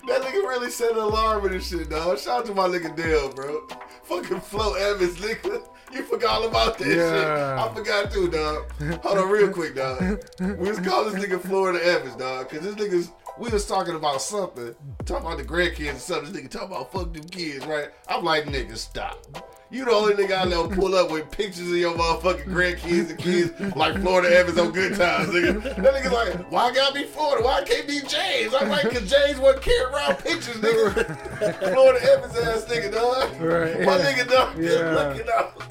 That 0.07 0.21
nigga 0.21 0.33
really 0.33 0.69
set 0.69 0.91
an 0.91 0.97
alarm 0.97 1.45
and 1.45 1.53
this 1.55 1.69
shit, 1.69 1.89
dog. 1.89 2.19
Shout 2.19 2.39
out 2.41 2.45
to 2.47 2.53
my 2.53 2.67
nigga 2.67 2.95
Dale, 2.95 3.31
bro. 3.31 3.67
Fucking 4.03 4.41
Flo 4.41 4.73
Evans, 4.73 5.17
nigga. 5.17 5.67
You 5.91 6.03
forgot 6.03 6.41
all 6.41 6.47
about 6.47 6.77
that 6.79 6.85
shit. 6.85 6.99
I 6.99 7.71
forgot 7.73 8.11
too, 8.11 8.29
dog. 8.29 8.71
Hold 9.03 9.17
on, 9.17 9.29
real 9.29 9.49
quick, 9.49 9.75
dog. 9.75 10.23
We 10.39 10.69
was 10.69 10.79
calling 10.79 11.13
this 11.13 11.23
nigga 11.23 11.39
Florida 11.39 11.85
Evans, 11.85 12.15
dog, 12.15 12.49
because 12.49 12.65
this 12.65 12.75
nigga's. 12.75 13.11
We 13.39 13.49
was 13.49 13.65
talking 13.65 13.95
about 13.95 14.21
something, 14.21 14.75
talking 15.05 15.25
about 15.25 15.37
the 15.37 15.43
grandkids 15.43 15.89
and 15.89 15.97
something. 15.97 16.33
This 16.33 16.43
nigga 16.43 16.49
talking 16.49 16.67
about 16.67 16.91
fuck 16.91 17.13
them 17.13 17.23
kids, 17.23 17.65
right? 17.65 17.89
I'm 18.07 18.23
like, 18.23 18.45
nigga, 18.45 18.77
stop. 18.77 19.25
You 19.73 19.85
the 19.85 19.91
only 19.91 20.13
nigga 20.13 20.39
I 20.39 20.45
know 20.45 20.67
pull 20.67 20.93
up 20.93 21.09
with 21.09 21.31
pictures 21.31 21.67
of 21.67 21.75
your 21.77 21.95
motherfucking 21.95 22.45
grandkids 22.45 23.09
and 23.09 23.17
kids 23.17 23.75
like 23.75 23.99
Florida 24.01 24.29
Evans 24.37 24.59
on 24.59 24.71
good 24.71 24.95
times, 24.95 25.29
nigga. 25.29 25.63
That 25.63 25.77
nigga's 25.95 26.11
like, 26.11 26.51
why 26.51 26.65
I 26.67 26.73
gotta 26.75 26.93
be 26.93 27.05
Florida? 27.05 27.43
Why 27.43 27.63
can't 27.63 27.87
be 27.87 27.99
James? 28.07 28.53
I'm 28.53 28.69
like, 28.69 28.83
cause 28.91 29.09
James 29.09 29.39
wasn't 29.39 29.63
carrying 29.63 29.91
around 29.91 30.17
pictures, 30.19 30.57
nigga. 30.57 31.73
Florida 31.73 32.05
Evans 32.11 32.37
ass 32.37 32.65
nigga, 32.65 32.91
dog. 32.93 33.41
Right, 33.41 33.79
My 33.83 33.97
yeah. 33.97 34.13
nigga, 34.13 34.29
dog. 34.29 34.55
Just 34.57 34.77
Yeah. 34.77 35.07
looking 35.07 35.27
out. 35.35 35.63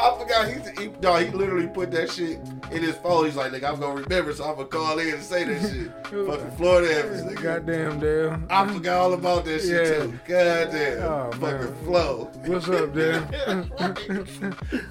I 0.00 0.16
forgot 0.16 0.46
he, 0.48 0.82
he 0.82 0.88
dog, 1.00 1.24
he 1.24 1.30
literally 1.30 1.66
put 1.66 1.90
that 1.90 2.10
shit 2.10 2.38
in 2.70 2.82
his 2.82 2.94
phone. 2.98 3.24
He's 3.24 3.34
like, 3.36 3.50
nigga, 3.52 3.72
I'm 3.72 3.80
gonna 3.80 4.00
remember, 4.00 4.32
so 4.32 4.44
I'm 4.44 4.54
gonna 4.54 4.68
call 4.68 4.98
in 5.00 5.14
and 5.14 5.22
say 5.22 5.44
that 5.44 5.60
shit. 5.60 5.90
Fucking 6.26 6.50
Florida 6.56 6.94
Evans, 6.94 7.22
nigga. 7.22 7.42
Goddamn, 7.42 7.98
Dale. 8.00 8.40
I 8.48 8.72
forgot 8.72 8.96
all 9.00 9.12
about 9.14 9.44
that 9.46 9.60
shit 9.60 9.70
Yeah. 9.70 10.02
too. 10.04 10.18
God 10.28 10.70
damn. 10.70 11.02
Oh, 11.02 11.30
Fucking 11.32 11.64
man. 11.64 11.84
flow. 11.84 12.30
What's 12.46 12.68
up, 12.68 12.94
Dale? 12.94 13.22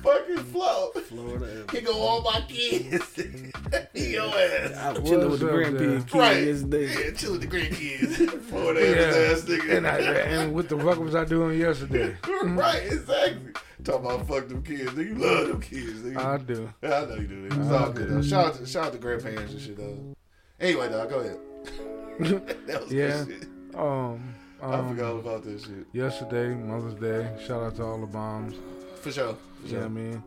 Fucking 0.03 0.37
flow. 0.51 0.91
Florida. 1.07 1.65
He 1.71 1.81
go 1.81 1.93
all 1.93 2.21
my 2.21 2.41
kids. 2.47 3.15
he 3.93 4.13
your 4.13 4.23
ass. 4.25 4.73
I 4.75 4.91
was 4.91 5.09
chilling 5.09 5.31
with 5.31 5.39
the 5.39 5.45
grandkids 5.45 5.71
up, 5.71 5.77
grandpa 5.77 5.99
Dad? 5.99 6.07
kid 6.11 6.19
Right. 6.19 6.43
yesterday. 6.47 7.05
Yeah, 7.05 7.11
chill 7.11 7.31
with 7.33 7.41
the 7.41 7.47
grandkids. 7.47 8.41
Florida 8.43 8.79
Yeah. 8.81 8.87
Evans 8.97 9.43
ass 9.43 9.49
nigga. 9.49 9.77
And, 9.77 9.87
I, 9.87 9.97
and 9.99 10.53
what 10.53 10.67
the 10.69 10.77
fuck 10.77 10.99
was 10.99 11.15
I 11.15 11.23
doing 11.25 11.57
yesterday? 11.59 12.15
right, 12.43 12.83
exactly. 12.83 13.53
Talk 13.83 14.01
about 14.03 14.27
fuck 14.27 14.47
them 14.47 14.63
kids. 14.63 14.91
Nigga, 14.91 15.05
you 15.07 15.15
love 15.15 15.47
them 15.47 15.61
kids. 15.61 15.99
Nigga. 16.01 16.17
I 16.17 16.37
do. 16.37 16.69
I 16.83 16.87
know 16.87 17.15
you 17.15 17.27
do. 17.27 17.47
Nigga. 17.49 17.61
It's 17.61 17.71
all 17.71 17.91
good 17.91 18.09
though. 18.09 18.21
Shout 18.21 18.45
out 18.47 18.53
to 18.55 18.65
shout 18.65 18.85
out 18.87 18.93
to 18.93 18.97
grandparents 18.99 19.53
and 19.53 19.61
shit 19.61 19.77
though. 19.77 20.15
Anyway, 20.59 20.89
dog, 20.89 21.09
go 21.09 21.19
ahead. 21.19 21.37
that 22.67 22.81
was 22.81 22.91
Yeah. 22.91 23.23
good 23.23 23.41
shit. 23.41 23.75
Um, 23.79 24.33
I 24.61 24.77
forgot 24.89 25.05
all 25.05 25.11
um 25.13 25.19
about 25.19 25.43
this 25.43 25.63
shit. 25.65 25.85
yesterday, 25.93 26.55
Mother's 26.55 26.95
Day. 26.95 27.29
Shout 27.45 27.61
out 27.61 27.75
to 27.75 27.83
all 27.83 27.99
the 28.01 28.07
moms. 28.07 28.55
For 29.01 29.11
sure. 29.11 29.37
For 29.61 29.67
You 29.67 29.73
know 29.73 29.79
what 29.81 29.85
I 29.85 29.89
mean? 29.89 30.23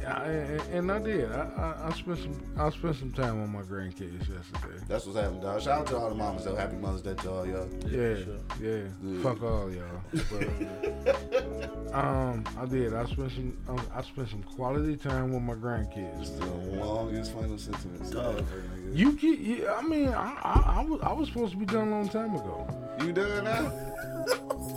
Yeah, 0.00 0.22
and, 0.22 0.60
and 0.72 0.92
I 0.92 0.98
did. 0.98 1.32
I, 1.32 1.42
I, 1.56 1.88
I 1.88 1.92
spent 1.92 2.18
some 2.18 2.40
I 2.56 2.70
spent 2.70 2.96
some 2.96 3.12
time 3.12 3.40
with 3.40 3.50
my 3.50 3.62
grandkids 3.62 4.20
yesterday. 4.20 4.84
That's 4.88 5.06
what's 5.06 5.18
happening, 5.18 5.40
dog. 5.40 5.60
Shout 5.60 5.80
out 5.80 5.86
to 5.88 5.96
all 5.96 6.08
the 6.10 6.14
mamas 6.14 6.44
though. 6.44 6.54
Happy 6.54 6.76
Mother's 6.76 7.02
Day 7.02 7.14
to 7.14 7.30
all 7.30 7.46
y'all. 7.46 7.68
Yeah, 7.88 8.16
yeah. 8.60 9.22
Fuck 9.22 9.42
all 9.42 9.70
y'all. 9.72 10.02
But, 10.30 11.94
um, 11.94 12.44
I 12.58 12.66
did. 12.66 12.94
I 12.94 13.04
spent 13.06 13.32
some 13.32 13.56
um, 13.68 13.80
I 13.94 14.02
spent 14.02 14.28
some 14.28 14.42
quality 14.42 14.96
time 14.96 15.32
with 15.32 15.42
my 15.42 15.54
grandkids. 15.54 16.38
The 16.38 16.46
longest 16.84 17.32
final 17.32 17.58
sentence. 17.58 18.10
Dog. 18.10 18.44
You 18.92 19.12
get, 19.12 19.38
yeah, 19.38 19.74
I 19.74 19.82
mean, 19.82 20.08
I, 20.08 20.36
I, 20.42 20.74
I 20.78 20.84
was 20.84 21.00
I 21.02 21.12
was 21.12 21.28
supposed 21.28 21.52
to 21.52 21.58
be 21.58 21.66
done 21.66 21.88
a 21.88 21.90
long 21.90 22.08
time 22.08 22.34
ago. 22.34 22.66
You 23.00 23.12
done 23.12 23.44
now? 23.44 23.72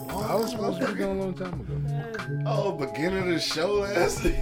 I 0.09 0.36
was 0.36 0.51
supposed 0.51 0.82
to 0.82 0.93
be 0.93 0.99
done 0.99 1.18
a 1.18 1.22
long 1.22 1.34
time 1.34 1.53
ago. 1.53 2.43
Oh, 2.45 2.72
beginning 2.72 3.20
of 3.20 3.28
the 3.28 3.39
show 3.39 3.76
last 3.76 4.24
week. 4.24 4.36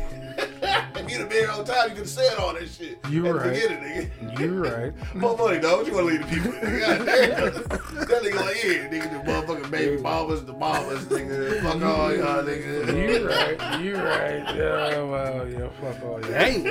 If 1.06 1.12
you'd 1.12 1.20
have 1.20 1.30
been 1.30 1.40
here 1.40 1.52
on 1.52 1.66
time, 1.66 1.90
you 1.90 1.90
could 1.90 1.98
have 2.00 2.10
said 2.10 2.38
all 2.38 2.54
that 2.54 2.68
shit. 2.68 3.00
You 3.10 3.28
at 3.28 3.36
right. 3.36 3.44
the 3.44 3.50
beginning, 3.50 4.10
nigga. 4.10 4.40
You're 4.40 4.62
right. 4.62 5.16
More 5.16 5.38
money, 5.38 5.60
dog. 5.60 5.78
What 5.80 5.88
you 5.88 5.94
want 5.94 6.08
to 6.08 6.14
leave 6.14 6.22
the 6.22 6.36
people? 6.36 6.52
God 6.80 7.06
damn. 7.06 7.54
that 7.54 8.22
nigga 8.24 8.36
like, 8.36 8.64
yeah, 8.64 8.90
nigga, 8.90 9.26
the 9.26 9.32
motherfucking 9.32 9.72
baby 9.72 10.02
mamas, 10.02 10.46
the 10.46 10.54
mamas, 10.54 11.06
nigga. 11.06 11.62
Fuck 11.62 11.82
all 11.84 12.16
y'all, 12.16 12.44
nigga. 12.44 13.10
You're 13.10 13.28
right. 13.28 13.84
You're 13.84 14.04
right. 14.04 14.56
Yeah, 14.56 15.02
well, 15.04 15.50
yeah, 15.50 15.70
fuck 15.82 16.04
all 16.04 16.22
y'all. 16.22 16.32
Dang. 16.32 16.68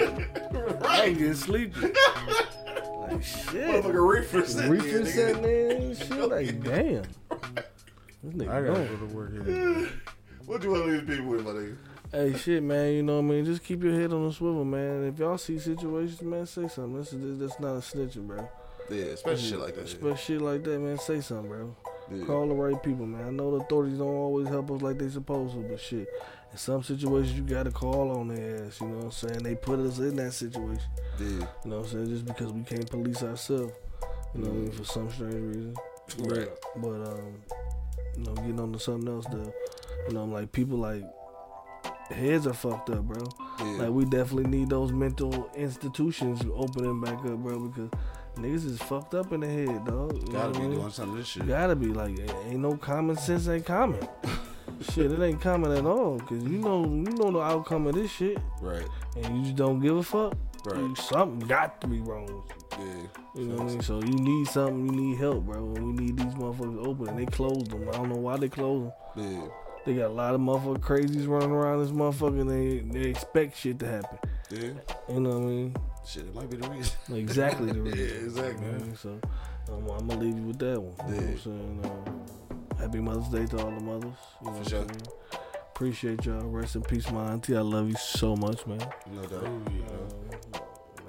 I 0.84 1.04
ain't 1.04 1.18
getting 1.18 1.34
sleepy. 1.34 1.80
Like 1.80 3.22
shit. 3.22 3.52
Motherfucking 3.52 4.08
reefer 4.08 4.46
sitting 4.46 4.70
Reefer 4.70 4.86
here, 4.86 5.06
sitting 5.06 5.42
nigga. 5.42 6.08
shit. 6.08 6.28
Like 6.28 6.62
damn. 6.64 7.02
This 8.22 8.34
nigga 8.34 8.48
I 8.48 8.62
gotta 8.62 8.84
go 8.84 8.96
to 8.96 9.14
work 9.14 9.46
here. 9.46 9.88
What 10.46 10.60
do 10.60 10.68
you 10.68 10.72
want 10.72 10.84
to 10.84 10.90
leave 10.90 11.06
the 11.06 11.16
people 11.16 11.30
with, 11.30 11.44
my 11.44 11.52
nigga? 11.52 11.76
Hey, 12.14 12.32
shit, 12.38 12.62
man. 12.62 12.92
You 12.92 13.02
know 13.02 13.16
what 13.16 13.24
I 13.24 13.34
mean? 13.34 13.44
Just 13.44 13.64
keep 13.64 13.82
your 13.82 13.92
head 13.92 14.12
on 14.12 14.24
the 14.24 14.32
swivel, 14.32 14.64
man. 14.64 15.04
If 15.04 15.18
y'all 15.18 15.36
see 15.36 15.58
situations, 15.58 16.22
man, 16.22 16.46
say 16.46 16.68
something. 16.68 16.96
This 16.96 17.12
is 17.12 17.40
that's 17.40 17.58
not 17.58 17.74
a 17.74 17.80
snitching, 17.80 18.28
bro. 18.28 18.48
Yeah, 18.88 19.06
especially 19.06 19.48
shit 19.48 19.58
like 19.58 19.74
that. 19.74 19.84
Especially 19.86 20.16
shit 20.16 20.40
like 20.40 20.62
that, 20.62 20.78
man. 20.78 20.96
Say 20.96 21.20
something, 21.20 21.48
bro. 21.48 21.76
Yeah. 22.12 22.24
Call 22.24 22.46
the 22.46 22.54
right 22.54 22.80
people, 22.80 23.04
man. 23.04 23.26
I 23.26 23.30
know 23.30 23.58
the 23.58 23.64
authorities 23.64 23.98
don't 23.98 24.06
always 24.06 24.46
help 24.46 24.70
us 24.70 24.80
like 24.80 24.96
they 24.96 25.08
supposed 25.08 25.54
to, 25.54 25.60
but 25.62 25.80
shit, 25.80 26.06
in 26.52 26.56
some 26.56 26.84
situations 26.84 27.36
you 27.36 27.42
gotta 27.42 27.72
call 27.72 28.12
on 28.16 28.28
their 28.28 28.64
ass. 28.64 28.80
You 28.80 28.86
know 28.86 28.96
what 28.98 29.04
I'm 29.06 29.10
saying? 29.10 29.42
They 29.42 29.56
put 29.56 29.80
us 29.80 29.98
in 29.98 30.14
that 30.14 30.34
situation. 30.34 30.84
Yeah. 31.18 31.26
You 31.26 31.38
know 31.64 31.78
what 31.78 31.86
I'm 31.86 31.92
saying? 31.92 32.06
Just 32.10 32.26
because 32.26 32.52
we 32.52 32.62
can't 32.62 32.88
police 32.88 33.24
ourselves. 33.24 33.72
You 34.36 34.42
know 34.42 34.50
what 34.50 34.56
I 34.56 34.60
mean? 34.60 34.70
For 34.70 34.84
some 34.84 35.10
strange 35.10 35.34
reason. 35.34 35.74
Right. 36.18 36.48
But 36.76 37.10
um, 37.10 37.42
you 38.16 38.22
know, 38.22 38.34
getting 38.34 38.60
on 38.60 38.72
to 38.72 38.78
something 38.78 39.12
else 39.12 39.26
though. 39.32 39.52
You 40.06 40.14
know, 40.14 40.22
I'm 40.22 40.32
like 40.32 40.52
people 40.52 40.78
like 40.78 41.02
heads 42.10 42.46
are 42.46 42.52
fucked 42.52 42.90
up, 42.90 43.02
bro. 43.02 43.22
Yeah. 43.60 43.82
Like 43.84 43.90
we 43.90 44.04
definitely 44.04 44.50
need 44.50 44.70
those 44.70 44.92
mental 44.92 45.50
institutions 45.54 46.42
opening 46.54 47.00
back 47.00 47.18
up, 47.24 47.38
bro, 47.38 47.68
because 47.68 47.90
niggas 48.36 48.66
is 48.66 48.78
fucked 48.80 49.14
up 49.14 49.32
in 49.32 49.40
the 49.40 49.46
head, 49.48 49.84
dog. 49.84 50.16
You 50.16 50.32
Gotta 50.32 50.52
be 50.52 50.60
mean? 50.60 50.72
doing 50.72 50.90
some 50.90 51.10
of 51.12 51.16
this 51.16 51.26
shit. 51.28 51.46
Gotta 51.46 51.76
be 51.76 51.86
like, 51.86 52.18
ain't 52.46 52.60
no 52.60 52.76
common 52.76 53.16
sense 53.16 53.48
ain't 53.48 53.64
common. 53.66 54.00
shit, 54.92 55.12
it 55.12 55.20
ain't 55.22 55.40
common 55.40 55.72
at 55.72 55.84
all, 55.86 56.18
cause 56.20 56.42
you 56.42 56.58
know, 56.58 56.82
you 56.84 57.14
know 57.16 57.30
the 57.30 57.40
outcome 57.40 57.86
of 57.86 57.94
this 57.94 58.10
shit, 58.10 58.38
Right. 58.60 58.86
and 59.16 59.36
you 59.38 59.42
just 59.44 59.56
don't 59.56 59.80
give 59.80 59.96
a 59.96 60.02
fuck. 60.02 60.34
Right. 60.66 60.96
Something 60.96 61.46
got 61.46 61.80
to 61.82 61.86
be 61.86 62.00
wrong. 62.00 62.24
with 62.24 62.80
you. 62.80 62.86
Yeah. 62.86 63.06
You 63.36 63.44
know 63.48 63.54
what 63.56 63.62
I 63.64 63.68
mean? 63.72 63.82
So 63.82 64.00
you 64.02 64.14
need 64.14 64.46
something, 64.48 64.86
you 64.86 64.92
need 64.92 65.18
help, 65.18 65.44
bro. 65.44 65.62
We 65.62 65.80
need 65.92 66.16
these 66.16 66.34
motherfuckers 66.34 66.86
open, 66.86 67.08
and 67.08 67.18
they 67.18 67.26
closed 67.26 67.70
them. 67.70 67.86
I 67.88 67.92
don't 67.92 68.08
know 68.08 68.16
why 68.16 68.38
they 68.38 68.48
closed 68.48 68.90
them. 69.14 69.32
Yeah. 69.32 69.46
They 69.84 69.94
got 69.94 70.06
a 70.06 70.14
lot 70.14 70.34
of 70.34 70.40
motherfucking 70.40 70.80
crazies 70.80 71.28
running 71.28 71.50
around 71.50 71.82
this 71.82 71.90
motherfucker. 71.90 72.40
And 72.40 72.50
they 72.50 72.78
they 73.00 73.08
expect 73.08 73.56
shit 73.56 73.78
to 73.80 73.86
happen. 73.86 74.18
Yeah. 74.50 74.70
You 75.08 75.20
know 75.20 75.30
what 75.30 75.42
I 75.42 75.46
mean? 75.46 75.76
Shit, 76.06 76.24
it 76.24 76.34
might 76.34 76.50
be 76.50 76.56
the 76.56 76.68
reason. 76.68 76.94
Exactly 77.14 77.72
the 77.72 77.80
reason. 77.82 77.98
Yeah, 77.98 78.24
exactly. 78.24 78.66
You 78.66 78.72
know 78.72 78.78
I 78.78 78.82
mean? 78.82 78.96
So 78.96 79.20
um, 79.70 79.90
I'm 79.90 80.08
gonna 80.08 80.20
leave 80.20 80.36
you 80.36 80.42
with 80.44 80.58
that 80.58 80.80
one. 80.80 81.14
You 81.14 81.20
know 81.20 81.26
what 81.26 81.30
I'm 81.30 81.38
saying? 81.38 81.80
Um, 81.84 82.78
happy 82.78 83.00
Mother's 83.00 83.28
Day 83.28 83.46
to 83.46 83.64
all 83.64 83.70
the 83.70 83.80
mothers. 83.80 84.12
You 84.40 84.46
know 84.46 84.52
what 84.52 84.58
I'm 84.58 84.68
sure. 84.68 84.86
Appreciate 85.74 86.24
y'all. 86.24 86.40
Rest 86.48 86.76
in 86.76 86.82
peace, 86.82 87.10
my 87.10 87.32
auntie. 87.32 87.56
I 87.56 87.60
love 87.60 87.88
you 87.88 87.96
so 87.96 88.36
much, 88.36 88.66
man. 88.66 88.86
No 89.12 89.22
doubt. 89.22 89.44
Um, 89.44 89.64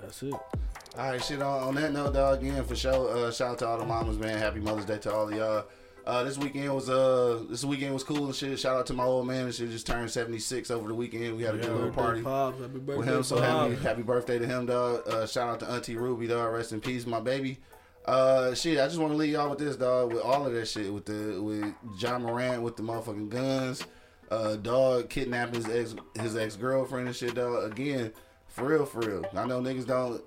that's 0.01 0.23
it. 0.23 0.33
All 0.33 1.11
right, 1.11 1.23
shit. 1.23 1.41
On, 1.41 1.63
on 1.63 1.75
that 1.75 1.93
note, 1.93 2.13
dog. 2.13 2.41
Again, 2.41 2.63
for 2.63 2.75
sure. 2.75 3.15
Uh, 3.15 3.31
shout 3.31 3.51
out 3.51 3.59
to 3.59 3.67
all 3.67 3.77
the 3.77 3.85
mamas, 3.85 4.17
man. 4.17 4.37
Happy 4.39 4.59
Mother's 4.59 4.85
Day 4.85 4.97
to 4.99 5.13
all 5.13 5.27
of 5.29 5.35
y'all. 5.35 5.65
Uh, 6.05 6.23
this 6.23 6.37
weekend 6.37 6.71
was 6.73 6.87
uh, 6.87 7.43
this 7.49 7.63
weekend 7.63 7.91
was 7.91 8.03
cool 8.03 8.25
and 8.25 8.35
shit. 8.35 8.59
Shout 8.59 8.77
out 8.77 8.85
to 8.87 8.93
my 8.93 9.03
old 9.03 9.25
man 9.25 9.45
and 9.45 9.53
shit. 9.53 9.71
Just 9.71 9.87
turned 9.87 10.11
seventy 10.11 10.37
six 10.37 10.69
over 10.69 10.87
the 10.87 10.93
weekend. 10.93 11.35
We 11.35 11.43
had 11.43 11.55
a 11.55 11.57
good 11.57 11.71
little 11.71 11.91
party 11.91 12.21
Pops. 12.21 12.59
Happy 12.61 12.73
birthday, 12.77 12.97
with 12.97 13.07
him. 13.07 13.23
So 13.23 13.37
happy, 13.41 13.73
Pops. 13.73 13.83
happy 13.85 14.01
birthday 14.03 14.37
to 14.37 14.45
him, 14.45 14.67
dog. 14.67 15.07
Uh, 15.07 15.25
shout 15.25 15.49
out 15.49 15.59
to 15.61 15.69
Auntie 15.69 15.97
Ruby, 15.97 16.27
dog. 16.27 16.53
Rest 16.53 16.73
in 16.73 16.79
peace, 16.81 17.07
my 17.07 17.19
baby. 17.19 17.57
Uh, 18.05 18.53
shit. 18.53 18.79
I 18.79 18.85
just 18.85 18.99
want 18.99 19.13
to 19.13 19.17
leave 19.17 19.33
y'all 19.33 19.49
with 19.49 19.57
this, 19.57 19.77
dog. 19.77 20.13
With 20.13 20.21
all 20.21 20.45
of 20.45 20.53
that 20.53 20.67
shit, 20.67 20.93
with 20.93 21.05
the 21.05 21.41
with 21.41 21.73
Ja 21.99 22.19
Morant 22.19 22.61
with 22.61 22.75
the 22.75 22.83
motherfucking 22.83 23.29
guns, 23.29 23.83
uh, 24.29 24.57
dog 24.57 25.09
kidnapping 25.09 25.55
his 25.63 25.67
ex 25.67 25.95
his 26.21 26.35
ex 26.37 26.55
girlfriend 26.55 27.07
and 27.07 27.15
shit, 27.15 27.33
dog. 27.33 27.71
Again, 27.71 28.13
for 28.47 28.65
real, 28.65 28.85
for 28.85 28.99
real. 28.99 29.25
I 29.35 29.47
know 29.47 29.59
niggas 29.59 29.87
don't. 29.87 30.21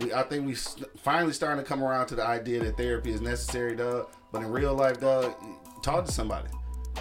We, 0.00 0.12
I 0.12 0.22
think 0.22 0.46
we 0.46 0.54
finally 0.54 1.32
starting 1.32 1.62
to 1.62 1.68
come 1.68 1.82
around 1.82 2.06
to 2.08 2.14
the 2.14 2.26
idea 2.26 2.60
that 2.64 2.76
therapy 2.76 3.10
is 3.10 3.20
necessary, 3.20 3.76
dog. 3.76 4.08
But 4.32 4.42
in 4.42 4.50
real 4.50 4.74
life, 4.74 5.00
dog, 5.00 5.34
talk 5.82 6.06
to 6.06 6.12
somebody. 6.12 6.48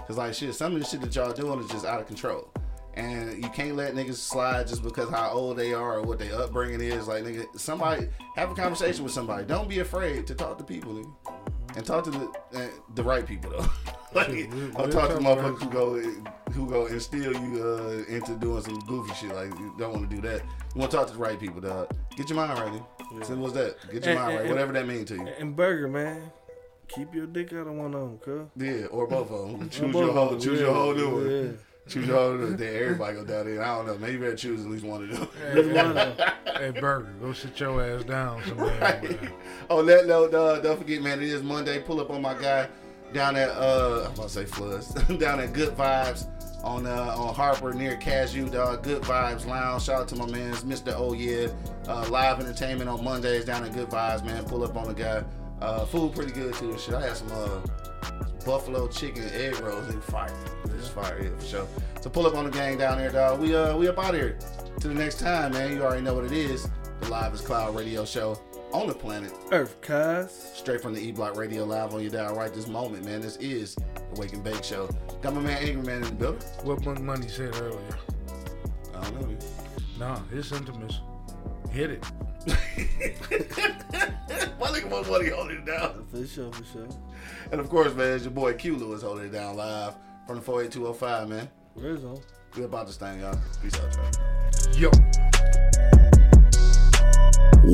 Cause 0.08 0.18
like 0.18 0.34
shit, 0.34 0.54
some 0.54 0.74
of 0.74 0.80
the 0.80 0.86
shit 0.86 1.02
that 1.02 1.16
y'all 1.16 1.32
doing 1.32 1.60
is 1.60 1.68
just 1.68 1.86
out 1.86 2.00
of 2.00 2.08
control. 2.08 2.52
And 2.96 3.42
you 3.42 3.50
can't 3.50 3.76
let 3.76 3.94
niggas 3.94 4.16
slide 4.16 4.68
just 4.68 4.84
because 4.84 5.10
how 5.10 5.30
old 5.30 5.58
they 5.58 5.74
are 5.74 6.00
or 6.00 6.02
what 6.02 6.20
their 6.20 6.36
upbringing 6.36 6.82
is. 6.82 7.08
Like 7.08 7.24
nigga, 7.24 7.46
somebody 7.58 8.08
have 8.36 8.52
a 8.52 8.56
conversation 8.56 9.04
with 9.04 9.14
somebody. 9.14 9.46
Don't 9.46 9.70
be 9.70 9.80
afraid 9.80 10.28
to 10.28 10.36
talk 10.36 10.58
to 10.58 10.64
people, 10.64 10.94
nigga. 10.94 11.39
And 11.76 11.86
talk 11.86 12.04
to 12.06 12.12
the 12.12 12.30
uh, 12.56 12.68
the 12.96 13.04
right 13.04 13.26
people 13.26 13.52
though. 13.52 13.66
like, 14.14 14.28
we- 14.30 14.44
I'm 14.46 14.74
we'll 14.74 14.90
talking 14.90 15.18
to 15.18 15.24
talk 15.24 15.38
motherfuckers 15.38 15.62
who 15.64 15.70
go 15.70 16.52
who 16.54 16.68
go 16.70 16.86
instill 16.88 17.34
you 17.34 17.64
uh, 17.64 18.12
into 18.14 18.36
doing 18.36 18.62
some 18.62 18.80
goofy 18.82 19.14
shit. 19.14 19.34
Like 19.36 19.50
you 19.60 19.74
don't 19.78 19.94
want 19.94 20.10
to 20.10 20.16
do 20.16 20.22
that. 20.28 20.42
You 20.76 20.80
want 20.80 20.92
to 20.92 20.98
talk 20.98 21.08
to 21.08 21.14
the 21.14 21.20
right 21.20 21.40
people, 21.40 21.62
dog. 21.62 21.90
Get 22.18 22.30
your 22.30 22.38
mind 22.38 22.60
right. 22.60 22.82
Yeah. 23.14 23.24
So 23.24 23.36
what's 23.36 23.54
that? 23.54 23.76
Get 23.92 24.04
your 24.06 24.14
And- 24.14 24.20
mind 24.20 24.28
right. 24.34 24.40
and- 24.42 24.50
Whatever 24.50 24.74
that 24.74 24.88
means 24.88 25.08
to 25.10 25.16
you. 25.16 25.28
And 25.40 25.56
burger, 25.56 25.88
man. 25.88 26.32
Keep 26.88 27.14
your 27.14 27.28
dick 27.28 27.54
out 27.54 27.68
of 27.68 27.74
one 27.74 27.94
of 27.94 28.02
them, 28.02 28.18
cuz. 28.18 28.48
Yeah, 28.56 28.88
or 28.88 29.06
both 29.06 29.30
of 29.30 29.60
them. 29.60 29.70
Choose 29.70 29.94
your 29.94 30.10
of 30.10 30.16
whole. 30.16 30.30
them, 30.32 30.40
Choose 30.40 30.60
yeah, 30.60 30.66
your 30.66 30.74
whole 30.74 30.94
new 30.96 31.10
one. 31.10 31.30
yeah. 31.30 31.52
Choose 31.90 32.08
your 32.08 32.18
whole 32.18 32.34
new 32.34 32.44
one. 32.44 32.56
Then 32.56 32.76
everybody 32.76 33.16
go 33.16 33.26
down 33.26 33.46
there. 33.46 33.64
I 33.64 33.76
don't 33.76 33.88
know. 33.88 33.98
Maybe 33.98 34.14
you 34.14 34.20
better 34.20 34.36
choose 34.36 34.64
at 34.64 34.70
least 34.70 34.86
one 34.86 35.04
of 35.04 35.10
them. 35.10 35.28
Of 35.58 35.96
them. 35.96 36.30
Hey, 36.46 36.72
Burger, 36.72 37.14
go 37.20 37.34
sit 37.34 37.60
your 37.60 37.84
ass 37.84 38.04
down 38.04 38.44
somewhere. 38.48 39.02
On 39.70 39.86
that 39.88 40.06
note, 40.06 40.34
uh, 40.34 40.60
don't 40.60 40.78
forget, 40.78 41.02
man, 41.02 41.22
it 41.22 41.30
is 41.30 41.42
Monday. 41.42 41.80
Pull 41.82 42.00
up 42.00 42.12
on 42.12 42.22
my 42.22 42.34
guy 42.36 42.68
down 43.14 43.36
at 43.36 43.50
uh, 43.50 44.06
I'm 44.06 44.14
about 44.14 44.24
to 44.24 44.30
say 44.30 44.46
Floods, 44.46 44.94
down 45.18 45.40
at 45.40 45.54
Good 45.54 45.76
Vibes 45.76 46.28
on 46.64 46.86
uh, 46.86 47.16
on 47.18 47.34
Harper 47.34 47.74
near 47.74 47.96
Cadieux, 47.98 48.50
dog. 48.50 48.84
Good 48.84 49.02
Vibes 49.04 49.46
Lounge. 49.46 49.84
Shout 49.84 50.02
out 50.02 50.08
to 50.10 50.16
my 50.16 50.28
man's 50.28 50.64
Mr. 50.64 50.94
Oh 50.96 51.14
Yeah. 51.14 51.48
Uh, 51.88 52.08
live 52.10 52.40
entertainment 52.40 52.90
on 52.90 53.04
Mondays 53.04 53.46
down 53.46 53.64
at 53.64 53.74
Good 53.74 53.90
Vibes, 53.90 54.24
man. 54.24 54.44
Pull 54.46 54.64
up 54.64 54.76
on 54.76 54.88
the 54.88 54.94
guy. 54.94 55.24
Uh, 55.62 55.86
food 55.86 56.14
pretty 56.14 56.32
good 56.32 56.54
too. 56.54 56.78
Shit, 56.78 56.94
I 56.94 57.02
had 57.02 57.18
some 57.18 57.32
uh, 57.32 57.62
buffalo 58.46 58.88
chicken 58.88 59.30
egg 59.34 59.60
rolls. 59.60 59.88
They 59.88 60.00
fire. 60.02 60.34
It's 60.80 60.88
fire, 60.88 61.22
yeah, 61.22 61.30
for 61.38 61.46
sure. 61.46 61.68
So 62.00 62.10
pull 62.10 62.26
up 62.26 62.36
on 62.36 62.46
the 62.46 62.52
gang 62.52 62.78
down 62.78 62.98
there, 62.98 63.12
dog. 63.12 63.42
We 63.42 63.54
uh 63.54 63.76
we 63.76 63.90
up 63.90 64.00
out 64.00 64.14
here. 64.14 64.38
Till 64.80 64.94
the 64.94 64.98
next 64.98 65.20
time, 65.20 65.52
man. 65.52 65.74
You 65.74 65.84
already 65.84 66.02
know 66.02 66.14
what 66.14 66.24
it 66.24 66.32
is. 66.32 66.70
The 67.02 67.10
Live 67.10 67.34
is 67.34 67.42
Cloud 67.42 67.76
Radio 67.76 68.06
Show 68.06 68.40
on 68.72 68.88
the 68.88 68.94
planet. 68.94 69.34
Earth, 69.52 69.76
cuz. 69.82 70.32
Straight 70.32 70.82
from 70.82 70.94
the 70.94 71.02
E 71.02 71.12
Block 71.12 71.36
Radio 71.36 71.66
Live 71.66 71.94
on 71.94 72.02
your 72.02 72.12
dial 72.12 72.34
right 72.34 72.54
this 72.54 72.68
moment, 72.68 73.04
man. 73.04 73.20
This 73.20 73.36
is 73.38 73.76
the 73.76 74.22
Wake 74.22 74.32
and 74.32 74.42
Bake 74.44 74.64
Show. 74.64 74.90
Got 75.22 75.36
my 75.36 75.42
man 75.42 75.62
Angry 75.62 75.84
Man 75.84 75.98
in 75.98 76.04
the 76.04 76.12
building. 76.12 76.48
what 76.64 76.86
Monk 76.86 77.02
Money 77.02 77.28
said 77.28 77.54
earlier. 77.58 77.98
I 78.96 79.02
don't 79.02 79.20
know. 79.20 79.28
man. 79.28 79.38
Nah, 80.00 80.20
his 80.28 80.48
sentiments. 80.48 81.02
Hit 81.72 81.92
it. 81.92 82.04
My 84.60 84.68
nigga 84.68 84.90
Monk 84.90 85.10
Money 85.10 85.30
holding 85.30 85.58
it 85.58 85.66
down. 85.66 86.06
For 86.10 86.26
sure, 86.26 86.52
for 86.54 86.64
sure. 86.64 86.88
And 87.52 87.60
of 87.60 87.70
course, 87.70 87.94
man, 87.94 88.14
it's 88.14 88.24
your 88.24 88.32
boy 88.32 88.54
Q 88.54 88.78
Lewis 88.78 89.02
holding 89.02 89.26
it 89.26 89.32
down 89.34 89.58
live 89.58 89.94
from 90.30 90.38
the 90.38 90.44
48205, 90.44 91.28
man. 91.28 91.50
Where's 91.74 92.06
on? 92.06 92.22
We 92.56 92.64
about 92.64 92.86
this 92.86 92.98
thing, 92.98 93.20
y'all. 93.20 93.36
Peace 93.64 93.74
out, 93.80 93.96
y'all. 93.96 94.12
Yo. 94.80 94.92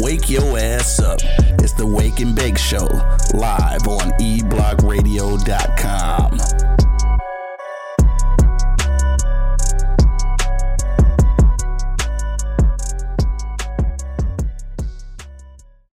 Wake 0.02 0.30
your 0.30 0.58
ass 0.58 1.02
up. 1.02 1.20
It's 1.60 1.74
the 1.74 1.86
Wake 1.86 2.22
and 2.22 2.34
Bake 2.34 2.58
Show, 2.58 2.88
live 3.34 3.86
on 3.90 4.14
eblockradio.com. 4.22 6.65